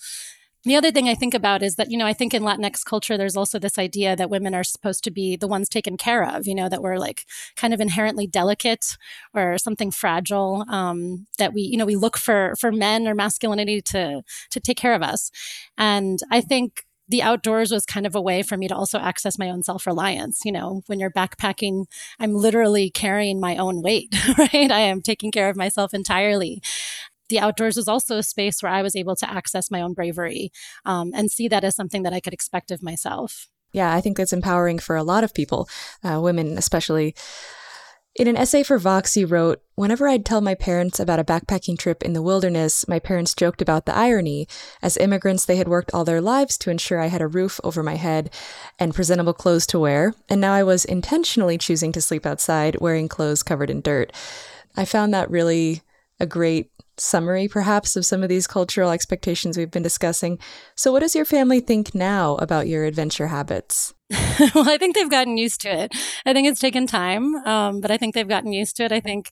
The 0.66 0.74
other 0.74 0.90
thing 0.90 1.08
I 1.08 1.14
think 1.14 1.32
about 1.32 1.62
is 1.62 1.76
that, 1.76 1.92
you 1.92 1.96
know, 1.96 2.06
I 2.06 2.12
think 2.12 2.34
in 2.34 2.42
Latinx 2.42 2.84
culture, 2.84 3.16
there's 3.16 3.36
also 3.36 3.60
this 3.60 3.78
idea 3.78 4.16
that 4.16 4.30
women 4.30 4.52
are 4.52 4.64
supposed 4.64 5.04
to 5.04 5.12
be 5.12 5.36
the 5.36 5.46
ones 5.46 5.68
taken 5.68 5.96
care 5.96 6.24
of, 6.24 6.48
you 6.48 6.56
know, 6.56 6.68
that 6.68 6.82
we're 6.82 6.98
like 6.98 7.24
kind 7.54 7.72
of 7.72 7.80
inherently 7.80 8.26
delicate 8.26 8.96
or 9.32 9.58
something 9.58 9.92
fragile, 9.92 10.64
um, 10.68 11.28
that 11.38 11.54
we, 11.54 11.62
you 11.62 11.76
know, 11.76 11.86
we 11.86 11.94
look 11.94 12.18
for, 12.18 12.54
for 12.58 12.72
men 12.72 13.06
or 13.06 13.14
masculinity 13.14 13.80
to, 13.80 14.22
to 14.50 14.58
take 14.58 14.76
care 14.76 14.94
of 14.94 15.04
us. 15.04 15.30
And 15.78 16.18
I 16.32 16.40
think 16.40 16.84
the 17.08 17.22
outdoors 17.22 17.70
was 17.70 17.86
kind 17.86 18.04
of 18.04 18.16
a 18.16 18.20
way 18.20 18.42
for 18.42 18.56
me 18.56 18.66
to 18.66 18.74
also 18.74 18.98
access 18.98 19.38
my 19.38 19.48
own 19.48 19.62
self 19.62 19.86
reliance. 19.86 20.40
You 20.44 20.50
know, 20.50 20.82
when 20.88 20.98
you're 20.98 21.12
backpacking, 21.12 21.84
I'm 22.18 22.34
literally 22.34 22.90
carrying 22.90 23.38
my 23.38 23.56
own 23.56 23.82
weight, 23.82 24.16
right? 24.36 24.72
I 24.72 24.80
am 24.80 25.00
taking 25.00 25.30
care 25.30 25.48
of 25.48 25.56
myself 25.56 25.94
entirely 25.94 26.60
the 27.28 27.40
outdoors 27.40 27.76
was 27.76 27.88
also 27.88 28.18
a 28.18 28.22
space 28.22 28.62
where 28.62 28.72
I 28.72 28.82
was 28.82 28.96
able 28.96 29.16
to 29.16 29.30
access 29.30 29.70
my 29.70 29.80
own 29.80 29.94
bravery 29.94 30.50
um, 30.84 31.12
and 31.14 31.30
see 31.30 31.48
that 31.48 31.64
as 31.64 31.74
something 31.74 32.02
that 32.02 32.12
I 32.12 32.20
could 32.20 32.32
expect 32.32 32.70
of 32.70 32.82
myself. 32.82 33.48
Yeah, 33.72 33.92
I 33.92 34.00
think 34.00 34.16
that's 34.16 34.32
empowering 34.32 34.78
for 34.78 34.96
a 34.96 35.02
lot 35.02 35.24
of 35.24 35.34
people, 35.34 35.68
uh, 36.02 36.20
women 36.20 36.56
especially. 36.56 37.14
In 38.18 38.28
an 38.28 38.36
essay 38.38 38.62
for 38.62 38.78
Vox, 38.78 39.14
you 39.14 39.26
wrote, 39.26 39.60
Whenever 39.74 40.08
I'd 40.08 40.24
tell 40.24 40.40
my 40.40 40.54
parents 40.54 40.98
about 40.98 41.18
a 41.18 41.24
backpacking 41.24 41.78
trip 41.78 42.02
in 42.02 42.14
the 42.14 42.22
wilderness, 42.22 42.88
my 42.88 42.98
parents 42.98 43.34
joked 43.34 43.60
about 43.60 43.84
the 43.84 43.94
irony. 43.94 44.48
As 44.80 44.96
immigrants, 44.96 45.44
they 45.44 45.56
had 45.56 45.68
worked 45.68 45.92
all 45.92 46.06
their 46.06 46.22
lives 46.22 46.56
to 46.58 46.70
ensure 46.70 46.98
I 46.98 47.08
had 47.08 47.20
a 47.20 47.26
roof 47.26 47.60
over 47.62 47.82
my 47.82 47.96
head 47.96 48.32
and 48.78 48.94
presentable 48.94 49.34
clothes 49.34 49.66
to 49.66 49.78
wear, 49.78 50.14
and 50.30 50.40
now 50.40 50.54
I 50.54 50.62
was 50.62 50.86
intentionally 50.86 51.58
choosing 51.58 51.92
to 51.92 52.00
sleep 52.00 52.24
outside, 52.24 52.80
wearing 52.80 53.06
clothes 53.06 53.42
covered 53.42 53.68
in 53.68 53.82
dirt. 53.82 54.10
I 54.78 54.86
found 54.86 55.12
that 55.12 55.30
really 55.30 55.82
a 56.18 56.24
great 56.24 56.70
summary, 56.98 57.48
perhaps, 57.48 57.96
of 57.96 58.06
some 58.06 58.22
of 58.22 58.28
these 58.28 58.46
cultural 58.46 58.90
expectations 58.90 59.56
we've 59.56 59.70
been 59.70 59.82
discussing. 59.82 60.38
So, 60.74 60.92
what 60.92 61.00
does 61.00 61.14
your 61.14 61.24
family 61.24 61.60
think 61.60 61.94
now 61.94 62.36
about 62.36 62.68
your 62.68 62.84
adventure 62.84 63.28
habits? 63.28 63.94
well, 64.54 64.68
I 64.68 64.78
think 64.78 64.94
they've 64.94 65.10
gotten 65.10 65.36
used 65.36 65.60
to 65.62 65.68
it. 65.68 65.92
I 66.24 66.32
think 66.32 66.46
it's 66.46 66.60
taken 66.60 66.86
time, 66.86 67.34
um, 67.46 67.80
but 67.80 67.90
I 67.90 67.96
think 67.96 68.14
they've 68.14 68.28
gotten 68.28 68.52
used 68.52 68.76
to 68.76 68.84
it. 68.84 68.92
I 68.92 69.00
think 69.00 69.30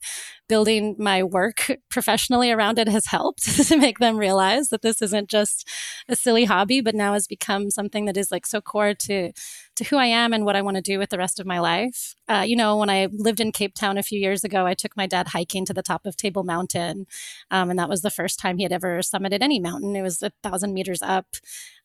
building 0.49 0.97
my 0.99 1.23
work 1.23 1.71
professionally 1.91 2.51
around 2.51 2.81
it 2.81 2.89
has 2.89 3.07
helped 3.07 3.45
to 3.69 3.77
make 3.77 3.99
them 3.99 4.17
realize 4.17 4.69
that 4.69 4.83
this 4.83 5.01
isn't 5.01 5.31
just 5.31 5.69
a 6.09 6.17
silly 6.17 6.45
hobby, 6.47 6.81
but 6.81 6.97
now 6.97 7.13
has 7.13 7.29
become 7.29 7.71
something 7.71 8.07
that 8.07 8.17
is 8.17 8.33
like 8.33 8.47
so 8.47 8.61
core 8.61 8.95
to 8.95 9.31
to 9.77 9.85
who 9.85 9.97
I 9.97 10.07
am 10.07 10.33
and 10.33 10.45
what 10.45 10.57
I 10.57 10.63
want 10.63 10.77
to 10.77 10.83
do 10.83 10.99
with 10.99 11.11
the 11.11 11.19
rest 11.19 11.41
of 11.41 11.47
my 11.47 11.59
life. 11.59 12.15
Uh, 12.29 12.45
you 12.47 12.57
know, 12.57 12.77
when 12.77 12.91
I 12.91 13.09
lived 13.13 13.41
in 13.41 13.53
Cape 13.53 13.75
Town 13.75 13.99
a 13.99 14.03
few 14.03 14.19
years 14.19 14.45
ago, 14.45 14.67
I 14.67 14.75
took 14.75 14.97
my 14.97 15.07
dad 15.07 15.29
hiking 15.29 15.65
to 15.67 15.75
the 15.75 15.83
top 15.83 16.07
of 16.07 16.17
Table 16.17 16.45
Mountain, 16.45 17.07
um, 17.51 17.71
and 17.71 17.79
that 17.79 17.89
was 17.89 18.03
the 18.03 18.11
first 18.11 18.39
time 18.39 18.57
he 18.57 18.63
had 18.63 18.73
ever 18.73 19.01
summited 19.01 19.43
any 19.43 19.59
mountain. 19.61 19.97
It 19.97 20.03
was 20.03 20.23
a 20.23 20.33
thousand 20.43 20.75
meters 20.75 21.03
up. 21.03 21.27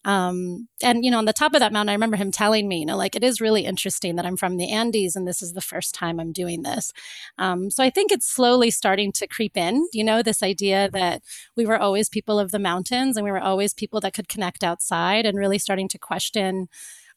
Um, 0.06 0.70
and, 0.82 1.04
you 1.04 1.12
know, 1.12 1.18
on 1.18 1.26
the 1.26 1.34
top 1.34 1.54
of 1.54 1.60
that 1.60 1.74
mountain, 1.74 1.90
I 1.90 1.94
remember 1.94 2.16
him 2.16 2.32
telling 2.32 2.70
me, 2.70 2.80
you 2.80 2.86
know, 2.86 2.96
like, 2.96 3.16
it 3.16 3.24
is 3.24 3.42
really 3.42 3.66
interesting 3.66 4.16
that 4.16 4.26
I'm 4.26 4.38
from 4.38 4.56
the 4.56 4.72
Andes 4.72 5.16
and 5.16 5.28
this 5.28 5.42
is 5.42 5.54
the 5.54 5.62
first 5.62 5.94
time 5.94 6.20
I'm 6.20 6.32
doing 6.32 6.64
this. 6.64 6.94
Um, 7.38 7.70
so 7.70 7.84
I 7.84 7.90
think 7.90 8.12
it's 8.12 8.26
slowly 8.26 8.72
starting 8.72 9.12
to 9.14 9.28
creep 9.28 9.58
in, 9.58 9.88
you 9.92 10.06
know, 10.06 10.24
this 10.24 10.42
idea 10.42 10.90
that 10.94 11.22
we 11.58 11.66
were 11.66 11.78
always 11.78 12.08
people 12.08 12.40
of 12.40 12.52
the 12.52 12.60
mountains 12.60 13.18
and 13.18 13.26
we 13.26 13.32
were 13.32 13.42
always 13.42 13.74
people 13.74 14.00
that 14.00 14.14
could 14.14 14.30
connect 14.30 14.64
outside 14.64 15.26
and 15.26 15.38
really 15.38 15.60
starting 15.60 15.90
to 15.90 16.00
question 16.00 16.70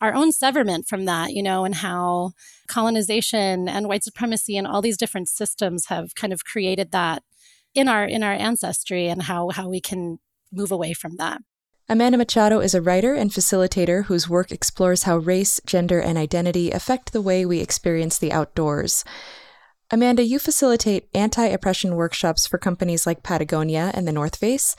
our 0.03 0.14
own 0.14 0.32
severment 0.32 0.88
from 0.88 1.05
that, 1.05 1.32
you 1.32 1.42
know, 1.42 1.64
and 1.64 1.76
how 1.76 2.32
colonization 2.66 3.68
and 3.68 3.88
white 3.88 4.03
supremacy 4.03 4.57
and 4.57 4.66
all 4.66 4.82
these 4.82 4.98
different 4.98 5.28
systems 5.28 5.86
have 5.86 6.16
kind 6.16 6.32
of 6.32 6.44
created 6.44 6.90
that 6.90 7.22
in 7.72 7.88
our 7.88 8.05
in 8.05 8.22
our 8.22 8.32
ancestry 8.32 9.07
and 9.07 9.22
how 9.22 9.48
how 9.50 9.68
we 9.68 9.80
can 9.80 10.18
move 10.50 10.72
away 10.72 10.92
from 10.92 11.16
that. 11.16 11.40
Amanda 11.88 12.18
Machado 12.18 12.59
is 12.61 12.74
a 12.74 12.82
writer 12.82 13.14
and 13.14 13.30
facilitator 13.30 14.07
whose 14.07 14.28
work 14.28 14.50
explores 14.50 15.05
how 15.05 15.18
race, 15.18 15.61
gender, 15.66 16.00
and 16.00 16.18
identity 16.18 16.70
affect 16.70 17.12
the 17.12 17.22
way 17.22 17.46
we 17.46 17.61
experience 17.61 18.18
the 18.18 18.32
outdoors. 18.32 19.05
Amanda, 19.90 20.24
you 20.24 20.38
facilitate 20.38 21.09
anti 21.14 21.44
oppression 21.44 21.94
workshops 21.94 22.46
for 22.46 22.59
companies 22.59 23.07
like 23.07 23.22
Patagonia 23.22 23.92
and 23.94 24.09
the 24.09 24.12
North 24.12 24.36
Face. 24.36 24.74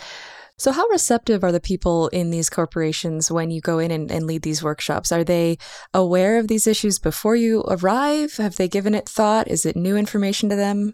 So, 0.58 0.72
how 0.72 0.88
receptive 0.88 1.44
are 1.44 1.52
the 1.52 1.60
people 1.60 2.10
in 2.10 2.30
these 2.30 2.50
corporations 2.50 3.32
when 3.32 3.50
you 3.50 3.60
go 3.60 3.80
in 3.80 3.92
and, 3.92 4.12
and, 4.12 4.28
lead 4.28 4.44
these 4.44 4.64
workshops? 4.64 5.12
Are 5.12 5.24
they 5.24 5.58
aware 5.94 6.38
of 6.38 6.48
these 6.48 6.68
issues 6.68 7.00
before 7.00 7.36
you 7.36 7.64
arrive? 7.68 8.38
Have 8.38 8.56
they 8.56 8.68
given 8.68 8.94
it 8.94 9.10
thought? 9.10 9.48
Is 9.48 9.66
it 9.66 9.76
new 9.76 9.98
information 9.98 10.50
to 10.50 10.56
them? 10.56 10.94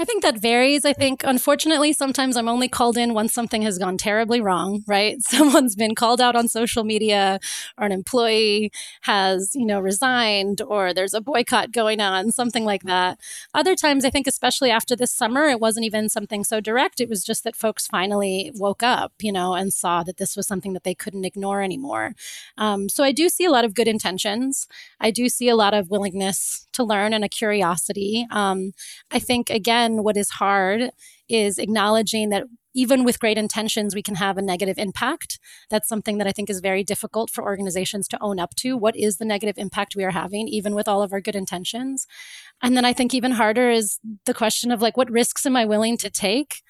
I 0.00 0.04
think 0.06 0.22
that 0.22 0.38
varies. 0.38 0.86
I 0.86 0.94
think, 0.94 1.24
unfortunately, 1.24 1.92
sometimes 1.92 2.34
I'm 2.38 2.48
only 2.48 2.68
called 2.68 2.96
in 2.96 3.12
once 3.12 3.34
something 3.34 3.60
has 3.60 3.76
gone 3.76 3.98
terribly 3.98 4.40
wrong, 4.40 4.82
right? 4.86 5.18
Someone's 5.20 5.76
been 5.76 5.94
called 5.94 6.22
out 6.22 6.34
on 6.34 6.48
social 6.48 6.84
media, 6.84 7.38
or 7.76 7.84
an 7.84 7.92
employee 7.92 8.72
has, 9.02 9.50
you 9.54 9.66
know, 9.66 9.78
resigned, 9.78 10.62
or 10.62 10.94
there's 10.94 11.12
a 11.12 11.20
boycott 11.20 11.70
going 11.70 12.00
on, 12.00 12.32
something 12.32 12.64
like 12.64 12.84
that. 12.84 13.20
Other 13.52 13.74
times, 13.74 14.06
I 14.06 14.10
think, 14.10 14.26
especially 14.26 14.70
after 14.70 14.96
this 14.96 15.12
summer, 15.12 15.44
it 15.44 15.60
wasn't 15.60 15.84
even 15.84 16.08
something 16.08 16.44
so 16.44 16.60
direct. 16.62 17.02
It 17.02 17.10
was 17.10 17.22
just 17.22 17.44
that 17.44 17.54
folks 17.54 17.86
finally 17.86 18.52
woke 18.54 18.82
up, 18.82 19.12
you 19.20 19.32
know, 19.32 19.52
and 19.52 19.70
saw 19.70 20.02
that 20.04 20.16
this 20.16 20.34
was 20.34 20.46
something 20.46 20.72
that 20.72 20.84
they 20.84 20.94
couldn't 20.94 21.26
ignore 21.26 21.60
anymore. 21.60 22.14
Um, 22.56 22.88
so 22.88 23.04
I 23.04 23.12
do 23.12 23.28
see 23.28 23.44
a 23.44 23.50
lot 23.50 23.66
of 23.66 23.74
good 23.74 23.86
intentions. 23.86 24.66
I 24.98 25.10
do 25.10 25.28
see 25.28 25.50
a 25.50 25.56
lot 25.56 25.74
of 25.74 25.90
willingness 25.90 26.68
to 26.72 26.84
learn 26.84 27.12
and 27.12 27.24
a 27.24 27.28
curiosity. 27.28 28.26
Um, 28.30 28.72
I 29.10 29.18
think, 29.18 29.50
again, 29.50 30.02
what 30.02 30.16
is 30.16 30.30
hard 30.30 30.90
is 31.28 31.58
acknowledging 31.58 32.30
that 32.30 32.44
even 32.74 33.02
with 33.02 33.18
great 33.18 33.36
intentions, 33.36 33.94
we 33.94 34.02
can 34.02 34.14
have 34.14 34.38
a 34.38 34.42
negative 34.42 34.78
impact. 34.78 35.40
That's 35.70 35.88
something 35.88 36.18
that 36.18 36.26
I 36.26 36.32
think 36.32 36.48
is 36.48 36.60
very 36.60 36.84
difficult 36.84 37.28
for 37.30 37.42
organizations 37.42 38.06
to 38.08 38.22
own 38.22 38.38
up 38.38 38.54
to. 38.56 38.76
What 38.76 38.96
is 38.96 39.16
the 39.16 39.24
negative 39.24 39.58
impact 39.58 39.96
we 39.96 40.04
are 40.04 40.12
having, 40.12 40.46
even 40.46 40.74
with 40.74 40.86
all 40.86 41.02
of 41.02 41.12
our 41.12 41.20
good 41.20 41.34
intentions? 41.34 42.06
And 42.62 42.76
then 42.76 42.84
I 42.84 42.92
think 42.92 43.12
even 43.12 43.32
harder 43.32 43.70
is 43.70 43.98
the 44.24 44.34
question 44.34 44.70
of 44.70 44.80
like, 44.80 44.96
what 44.96 45.10
risks 45.10 45.44
am 45.46 45.56
I 45.56 45.64
willing 45.64 45.96
to 45.98 46.10
take? 46.10 46.62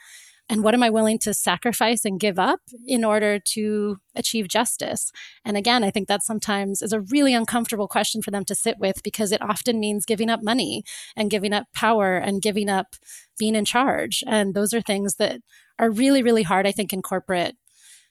And 0.51 0.65
what 0.65 0.75
am 0.75 0.83
I 0.83 0.91
willing 0.91 1.21
to 1.21 1.33
sacrifice 1.33 2.05
and 2.05 2.19
give 2.19 2.37
up 2.37 2.61
in 2.85 3.05
order 3.05 3.39
to 3.53 3.99
achieve 4.17 4.49
justice? 4.49 5.13
And 5.45 5.57
again, 5.57 5.85
I 5.85 5.93
think 5.93 6.09
that 6.09 6.25
sometimes 6.25 6.83
is 6.83 6.93
a 6.93 7.01
really 7.01 7.33
uncomfortable 7.33 7.87
question 7.87 8.21
for 8.21 8.33
them 8.33 8.45
to 8.47 8.57
sit 8.57 8.77
with 8.81 9.05
because 9.05 9.31
it 9.31 9.41
often 9.41 9.79
means 9.79 10.05
giving 10.05 10.29
up 10.29 10.43
money 10.43 10.83
and 11.17 11.31
giving 11.31 11.53
up 11.53 11.69
power 11.73 12.17
and 12.17 12.43
giving 12.43 12.69
up 12.69 12.97
being 13.39 13.55
in 13.55 13.65
charge. 13.65 14.25
And 14.27 14.53
those 14.53 14.75
are 14.75 14.81
things 14.81 15.15
that 15.15 15.41
are 15.79 15.89
really, 15.91 16.21
really 16.21 16.43
hard, 16.43 16.67
I 16.67 16.73
think, 16.73 16.93
in 16.93 17.01
corporate 17.01 17.57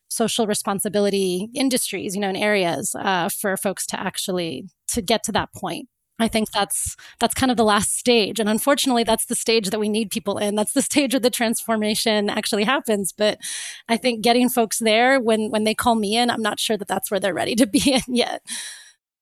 social 0.07 0.47
responsibility 0.47 1.49
industries, 1.53 2.15
you 2.15 2.21
know, 2.21 2.29
in 2.29 2.37
areas 2.37 2.95
uh, 2.97 3.27
for 3.27 3.57
folks 3.57 3.85
to 3.87 3.99
actually 3.99 4.69
to 4.87 5.01
get 5.01 5.23
to 5.23 5.33
that 5.33 5.53
point. 5.53 5.89
I 6.19 6.27
think 6.27 6.51
that's 6.51 6.95
that's 7.19 7.33
kind 7.33 7.49
of 7.49 7.57
the 7.57 7.63
last 7.63 7.97
stage. 7.97 8.39
And 8.39 8.49
unfortunately, 8.49 9.03
that's 9.03 9.25
the 9.25 9.35
stage 9.35 9.69
that 9.69 9.79
we 9.79 9.89
need 9.89 10.11
people 10.11 10.37
in. 10.37 10.55
That's 10.55 10.73
the 10.73 10.81
stage 10.89 11.13
where 11.13 11.19
the 11.19 11.29
transformation 11.29 12.29
actually 12.29 12.65
happens. 12.65 13.13
But 13.13 13.39
I 13.87 13.97
think 13.97 14.21
getting 14.21 14.49
folks 14.49 14.79
there 14.79 15.19
when 15.19 15.49
when 15.49 15.63
they 15.63 15.73
call 15.73 15.95
me 15.95 16.15
in, 16.17 16.29
I'm 16.29 16.41
not 16.41 16.59
sure 16.59 16.77
that 16.77 16.87
that's 16.87 17.09
where 17.09 17.19
they're 17.19 17.33
ready 17.33 17.55
to 17.55 17.65
be 17.65 17.93
in 18.07 18.15
yet. 18.15 18.41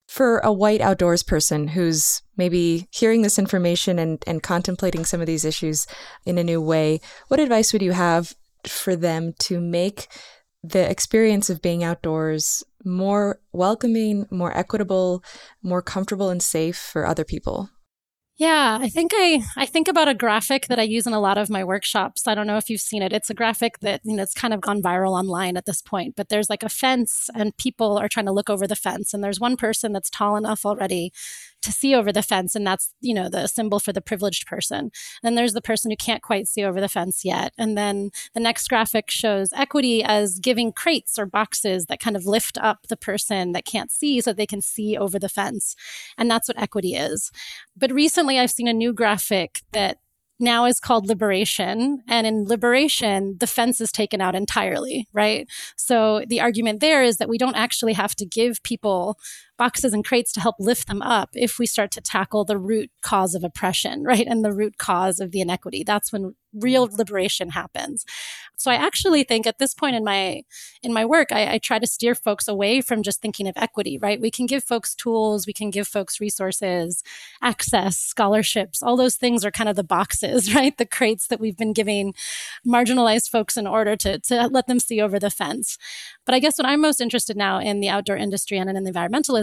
For 0.07 0.39
a 0.39 0.53
white 0.53 0.79
outdoors 0.79 1.21
person 1.21 1.67
who's 1.67 2.21
maybe 2.37 2.87
hearing 2.91 3.23
this 3.23 3.37
information 3.37 3.99
and, 3.99 4.23
and 4.25 4.41
contemplating 4.41 5.03
some 5.03 5.19
of 5.19 5.27
these 5.27 5.43
issues 5.43 5.85
in 6.25 6.37
a 6.37 6.45
new 6.45 6.61
way, 6.61 7.01
what 7.27 7.41
advice 7.41 7.73
would 7.73 7.81
you 7.81 7.91
have 7.91 8.33
for 8.65 8.95
them 8.95 9.33
to 9.39 9.59
make 9.59 10.07
the 10.69 10.89
experience 10.89 11.49
of 11.49 11.61
being 11.61 11.83
outdoors 11.83 12.63
more 12.83 13.39
welcoming, 13.51 14.25
more 14.31 14.55
equitable, 14.55 15.23
more 15.61 15.81
comfortable 15.81 16.29
and 16.29 16.41
safe 16.41 16.77
for 16.77 17.05
other 17.05 17.23
people? 17.23 17.69
Yeah, 18.39 18.77
I 18.79 18.87
think 18.87 19.11
I 19.15 19.41
I 19.55 19.65
think 19.65 19.87
about 19.87 20.07
a 20.07 20.13
graphic 20.13 20.67
that 20.67 20.77
I 20.77 20.83
use 20.83 21.07
in 21.07 21.13
a 21.13 21.19
lot 21.19 21.39
of 21.39 21.49
my 21.49 21.63
workshops. 21.63 22.27
I 22.27 22.35
don't 22.35 22.45
know 22.45 22.57
if 22.57 22.69
you've 22.69 22.81
seen 22.81 23.01
it. 23.01 23.11
It's 23.11 23.31
a 23.31 23.33
graphic 23.33 23.79
that, 23.79 24.01
you 24.03 24.15
know, 24.15 24.21
it's 24.21 24.35
kind 24.35 24.53
of 24.53 24.61
gone 24.61 24.79
viral 24.79 25.17
online 25.17 25.57
at 25.57 25.65
this 25.65 25.81
point, 25.81 26.15
but 26.15 26.29
there's 26.29 26.49
like 26.49 26.61
a 26.61 26.69
fence 26.69 27.31
and 27.33 27.57
people 27.57 27.97
are 27.97 28.07
trying 28.07 28.27
to 28.27 28.31
look 28.31 28.49
over 28.51 28.67
the 28.67 28.75
fence 28.75 29.11
and 29.11 29.23
there's 29.23 29.39
one 29.39 29.57
person 29.57 29.91
that's 29.91 30.11
tall 30.11 30.35
enough 30.35 30.67
already 30.67 31.11
to 31.61 31.71
see 31.71 31.95
over 31.95 32.11
the 32.11 32.21
fence 32.21 32.55
and 32.55 32.65
that's 32.65 32.93
you 33.01 33.13
know 33.13 33.29
the 33.29 33.47
symbol 33.47 33.79
for 33.79 33.91
the 33.91 34.01
privileged 34.01 34.45
person 34.45 34.91
then 35.23 35.35
there's 35.35 35.53
the 35.53 35.61
person 35.61 35.91
who 35.91 35.97
can't 35.97 36.21
quite 36.21 36.47
see 36.47 36.63
over 36.63 36.79
the 36.79 36.89
fence 36.89 37.25
yet 37.25 37.53
and 37.57 37.77
then 37.77 38.09
the 38.33 38.39
next 38.39 38.67
graphic 38.67 39.09
shows 39.09 39.49
equity 39.53 40.03
as 40.03 40.39
giving 40.39 40.71
crates 40.71 41.17
or 41.17 41.25
boxes 41.25 41.85
that 41.85 41.99
kind 41.99 42.15
of 42.15 42.25
lift 42.25 42.57
up 42.59 42.87
the 42.87 42.97
person 42.97 43.51
that 43.51 43.65
can't 43.65 43.91
see 43.91 44.21
so 44.21 44.31
they 44.31 44.45
can 44.45 44.61
see 44.61 44.97
over 44.97 45.17
the 45.19 45.29
fence 45.29 45.75
and 46.17 46.29
that's 46.29 46.47
what 46.47 46.59
equity 46.59 46.95
is 46.95 47.31
but 47.75 47.91
recently 47.91 48.39
i've 48.39 48.51
seen 48.51 48.67
a 48.67 48.73
new 48.73 48.93
graphic 48.93 49.61
that 49.71 49.97
now 50.39 50.65
is 50.65 50.79
called 50.79 51.07
liberation. 51.07 52.03
And 52.07 52.27
in 52.27 52.45
liberation, 52.45 53.37
the 53.39 53.47
fence 53.47 53.81
is 53.81 53.91
taken 53.91 54.21
out 54.21 54.35
entirely, 54.35 55.07
right? 55.13 55.47
So 55.75 56.23
the 56.27 56.41
argument 56.41 56.79
there 56.79 57.03
is 57.03 57.17
that 57.17 57.29
we 57.29 57.37
don't 57.37 57.55
actually 57.55 57.93
have 57.93 58.15
to 58.15 58.25
give 58.25 58.61
people 58.63 59.17
boxes 59.57 59.93
and 59.93 60.05
crates 60.05 60.31
to 60.33 60.39
help 60.39 60.55
lift 60.59 60.87
them 60.87 61.01
up 61.01 61.29
if 61.33 61.59
we 61.59 61.65
start 61.65 61.91
to 61.91 62.01
tackle 62.01 62.45
the 62.45 62.57
root 62.57 62.91
cause 63.01 63.35
of 63.35 63.43
oppression, 63.43 64.03
right? 64.03 64.27
And 64.27 64.43
the 64.43 64.53
root 64.53 64.77
cause 64.77 65.19
of 65.19 65.31
the 65.31 65.41
inequity. 65.41 65.83
That's 65.83 66.11
when 66.11 66.35
real 66.53 66.87
mm-hmm. 66.87 66.97
liberation 66.97 67.49
happens. 67.49 68.05
So 68.55 68.71
I 68.71 68.75
actually 68.75 69.23
think 69.23 69.45
at 69.45 69.59
this 69.59 69.73
point 69.73 69.95
in 69.95 70.03
my 70.03 70.41
in 70.81 70.93
my 70.93 71.05
work, 71.05 71.31
I, 71.31 71.53
I, 71.53 71.57
try 71.59 71.79
to 71.79 71.85
steer 71.85 72.15
folks 72.15 72.47
away 72.47 72.81
from 72.81 73.03
just 73.03 73.21
thinking 73.21 73.47
of 73.47 73.53
equity, 73.55 73.99
right? 73.99 74.19
We 74.19 74.31
can 74.31 74.45
give 74.45 74.63
folks 74.63 74.95
tools, 74.95 75.45
we 75.45 75.53
can 75.53 75.69
give 75.69 75.87
folks 75.87 76.19
resources, 76.19 77.03
access, 77.41 77.97
scholarships, 77.97 78.81
all 78.81 78.97
those 78.97 79.15
things 79.15 79.45
are 79.45 79.51
kind 79.51 79.69
of 79.69 79.75
the 79.75 79.83
boxes, 79.83 80.55
right? 80.55 80.75
The 80.75 80.85
crates 80.85 81.27
that 81.27 81.39
we've 81.39 81.57
been 81.57 81.73
giving 81.73 82.13
marginalized 82.65 83.29
folks 83.29 83.57
in 83.57 83.67
order 83.67 83.95
to, 83.97 84.19
to 84.19 84.47
let 84.47 84.67
them 84.67 84.79
see 84.79 85.01
over 85.01 85.19
the 85.19 85.29
fence. 85.29 85.77
But 86.25 86.33
I 86.33 86.39
guess 86.39 86.57
what 86.57 86.67
I'm 86.67 86.81
most 86.81 87.01
interested 87.01 87.37
now 87.37 87.59
in 87.59 87.79
the 87.79 87.89
outdoor 87.89 88.17
industry 88.17 88.57
and 88.57 88.69
in 88.69 88.83
the 88.83 88.91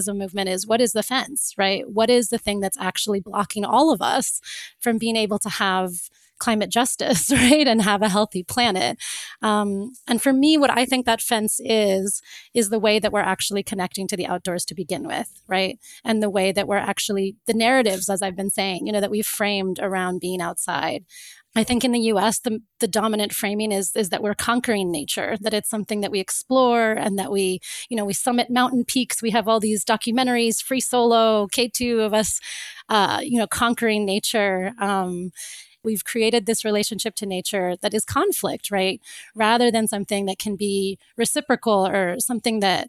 environmentalism 0.05 0.17
movement 0.17 0.49
is 0.49 0.67
what 0.67 0.81
is 0.81 0.93
the 0.93 1.03
fence, 1.03 1.55
right? 1.57 1.85
What 1.89 2.11
is 2.11 2.29
the 2.29 2.39
thing 2.39 2.61
that's 2.61 2.79
actually 2.79 3.21
blocking 3.21 3.65
all 3.65 3.93
of 3.93 4.03
us 4.03 4.41
from 4.81 4.99
being 4.99 5.17
able 5.17 5.39
to 5.41 5.49
have 5.49 5.93
climate 6.39 6.69
justice, 6.69 7.31
right? 7.33 7.67
And 7.67 7.83
have 7.83 8.03
a 8.03 8.09
healthy 8.09 8.43
planet. 8.43 8.99
Um, 9.41 9.93
and 10.09 10.21
for 10.21 10.33
me, 10.33 10.59
what 10.59 10.71
I 10.71 10.85
think 10.85 11.07
that 11.07 11.23
fence 11.23 11.61
is, 11.65 12.21
is 12.53 12.71
the 12.71 12.79
way 12.79 12.99
that 12.99 13.13
we're 13.13 13.21
actually 13.21 13.63
connecting 13.63 14.09
to 14.09 14.17
the 14.17 14.27
outdoors 14.27 14.65
to 14.67 14.75
begin 14.75 15.07
with, 15.07 15.31
right? 15.47 15.79
And 16.05 16.23
the 16.23 16.31
way 16.31 16.51
that 16.51 16.67
we're 16.67 16.77
actually, 16.77 17.37
the 17.47 17.55
narratives, 17.55 18.11
as 18.11 18.21
I've 18.21 18.37
been 18.37 18.51
saying, 18.51 18.87
you 18.87 18.93
know, 18.93 19.01
that 19.01 19.13
we've 19.13 19.27
framed 19.27 19.79
around 19.81 20.21
being 20.21 20.41
outside. 20.41 21.05
I 21.57 21.63
think 21.63 21.85
in 21.85 21.93
the 21.93 22.01
US, 22.01 22.41
the, 22.41 22.61
the 22.81 22.89
dominant 22.89 23.33
framing 23.33 23.71
is, 23.71 23.95
is 23.95 24.09
that 24.09 24.23
we're 24.23 24.35
conquering 24.35 24.91
nature, 24.91 25.37
that 25.41 25.55
it's 25.55 25.71
something 25.71 26.01
that 26.01 26.11
we 26.11 26.19
explore 26.19 26.93
and 26.93 27.17
that 27.19 27.31
we, 27.31 27.61
you 27.89 27.97
know, 27.97 28.05
we 28.05 28.13
summit 28.13 28.51
mountain 28.51 28.85
peaks. 28.85 29.23
We 29.23 29.31
have 29.31 29.47
all 29.47 29.61
these 29.61 29.85
documentaries, 29.85 30.63
Free 30.63 30.81
Solo, 30.81 31.47
K2 31.47 32.05
of 32.05 32.13
us, 32.13 32.41
uh, 32.89 33.21
you 33.23 33.39
know, 33.39 33.47
conquering 33.47 34.05
nature. 34.05 34.73
Um, 34.81 35.31
we've 35.85 36.05
created 36.05 36.47
this 36.47 36.65
relationship 36.65 37.15
to 37.17 37.27
nature 37.27 37.77
that 37.83 37.95
is 37.95 38.05
conflict, 38.05 38.71
right? 38.71 39.01
Rather 39.35 39.71
than 39.71 39.87
something 39.87 40.27
that 40.27 40.39
can 40.39 40.57
be 40.57 40.99
reciprocal 41.17 41.87
or 41.87 42.19
something 42.19 42.61
that 42.61 42.89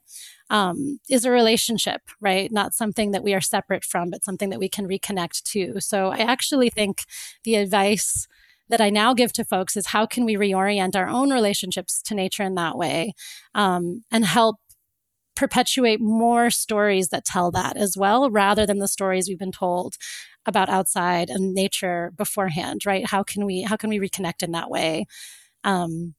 um, 0.50 1.00
is 1.10 1.26
a 1.26 1.32
relationship, 1.32 2.02
right? 2.20 2.52
Not 2.52 2.74
something 2.74 3.12
that 3.12 3.24
we 3.24 3.34
are 3.34 3.42
separate 3.42 3.84
from, 3.84 4.10
but 4.10 4.24
something 4.24 4.50
that 4.50 4.60
we 4.60 4.70
can 4.70 4.88
reconnect 4.88 5.44
to. 5.44 5.82
So 5.82 6.10
I 6.10 6.20
actually 6.20 6.70
think 6.70 7.04
the 7.44 7.56
advice 7.56 8.28
that 8.70 8.82
I 8.82 8.90
now 8.90 9.14
give 9.14 9.32
to 9.34 9.46
folks 9.46 9.76
is 9.78 9.88
how 9.88 10.06
can 10.06 10.26
we 10.26 10.36
reorient 10.36 10.96
our 10.96 11.08
own 11.08 11.32
relationships 11.32 12.02
to 12.04 12.16
nature 12.16 12.44
in 12.44 12.56
that 12.56 12.78
way 12.78 13.14
um, 13.54 14.04
and 14.12 14.26
help 14.26 14.58
perpetuate 15.36 16.00
more 16.00 16.50
stories 16.50 17.10
that 17.10 17.26
tell 17.26 17.52
that 17.52 17.76
as 17.78 17.96
well, 17.98 18.30
rather 18.30 18.66
than 18.66 18.80
the 18.80 18.88
stories 18.88 19.28
we've 19.28 19.40
been 19.40 19.52
told 19.52 19.96
about 20.46 20.70
outside 20.70 21.30
and 21.30 21.54
nature 21.54 22.14
beforehand, 22.16 22.86
right? 22.86 23.08
How 23.08 23.24
can 23.24 23.46
we 23.46 23.64
how 23.64 23.76
can 23.76 23.90
we 23.90 24.00
reconnect 24.00 24.44
in 24.44 24.52
that 24.52 24.70
way? 24.70 25.06
Um, 25.64 26.16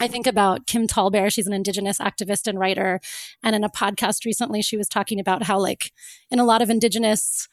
I 0.00 0.08
think 0.08 0.26
about 0.26 0.66
Kim 0.66 0.86
Tallbear. 0.86 1.32
She's 1.32 1.46
an 1.46 1.52
Indigenous 1.52 1.98
activist 1.98 2.46
and 2.46 2.58
writer. 2.58 3.00
And 3.42 3.54
in 3.54 3.62
a 3.62 3.68
podcast 3.68 4.24
recently, 4.24 4.60
she 4.60 4.76
was 4.76 4.88
talking 4.88 5.20
about 5.20 5.44
how, 5.44 5.58
like, 5.60 5.92
in 6.30 6.40
a 6.40 6.44
lot 6.44 6.62
of 6.62 6.70
Indigenous, 6.70 7.48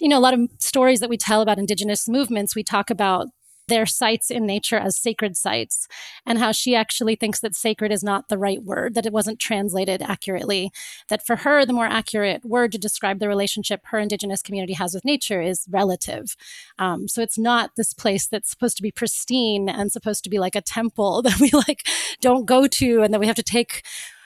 you 0.00 0.08
know, 0.08 0.18
a 0.18 0.20
lot 0.20 0.34
of 0.34 0.48
stories 0.60 1.00
that 1.00 1.10
we 1.10 1.16
tell 1.16 1.40
about 1.42 1.58
Indigenous 1.58 2.08
movements, 2.08 2.54
we 2.54 2.62
talk 2.62 2.90
about 2.90 3.28
their 3.68 3.86
sites 3.86 4.30
in 4.30 4.46
nature 4.46 4.76
as 4.76 4.96
sacred 4.96 5.36
sites, 5.36 5.88
and 6.26 6.38
how 6.38 6.52
she 6.52 6.74
actually 6.74 7.16
thinks 7.16 7.40
that 7.40 7.54
sacred 7.54 7.92
is 7.92 8.02
not 8.02 8.28
the 8.28 8.38
right 8.38 8.62
word, 8.62 8.94
that 8.94 9.06
it 9.06 9.12
wasn't 9.12 9.38
translated 9.38 10.02
accurately. 10.02 10.70
That 11.08 11.26
for 11.26 11.36
her, 11.36 11.64
the 11.64 11.72
more 11.72 11.86
accurate 11.86 12.44
word 12.44 12.72
to 12.72 12.78
describe 12.78 13.18
the 13.18 13.28
relationship 13.28 13.80
her 13.84 13.98
Indigenous 13.98 14.42
community 14.42 14.74
has 14.74 14.94
with 14.94 15.04
nature 15.04 15.40
is 15.40 15.66
relative. 15.70 16.36
Um, 16.78 17.08
so 17.08 17.22
it's 17.22 17.38
not 17.38 17.72
this 17.76 17.92
place 17.92 18.26
that's 18.26 18.50
supposed 18.50 18.76
to 18.76 18.82
be 18.82 18.90
pristine 18.90 19.68
and 19.68 19.92
supposed 19.92 20.24
to 20.24 20.30
be 20.30 20.38
like 20.38 20.54
a 20.54 20.60
temple 20.60 21.22
that 21.22 21.40
we 21.40 21.50
like 21.50 21.86
don't 22.20 22.46
go 22.46 22.66
to 22.66 23.02
and 23.02 23.12
that 23.12 23.20
we 23.20 23.26
have 23.26 23.36
to 23.36 23.42
take 23.42 23.82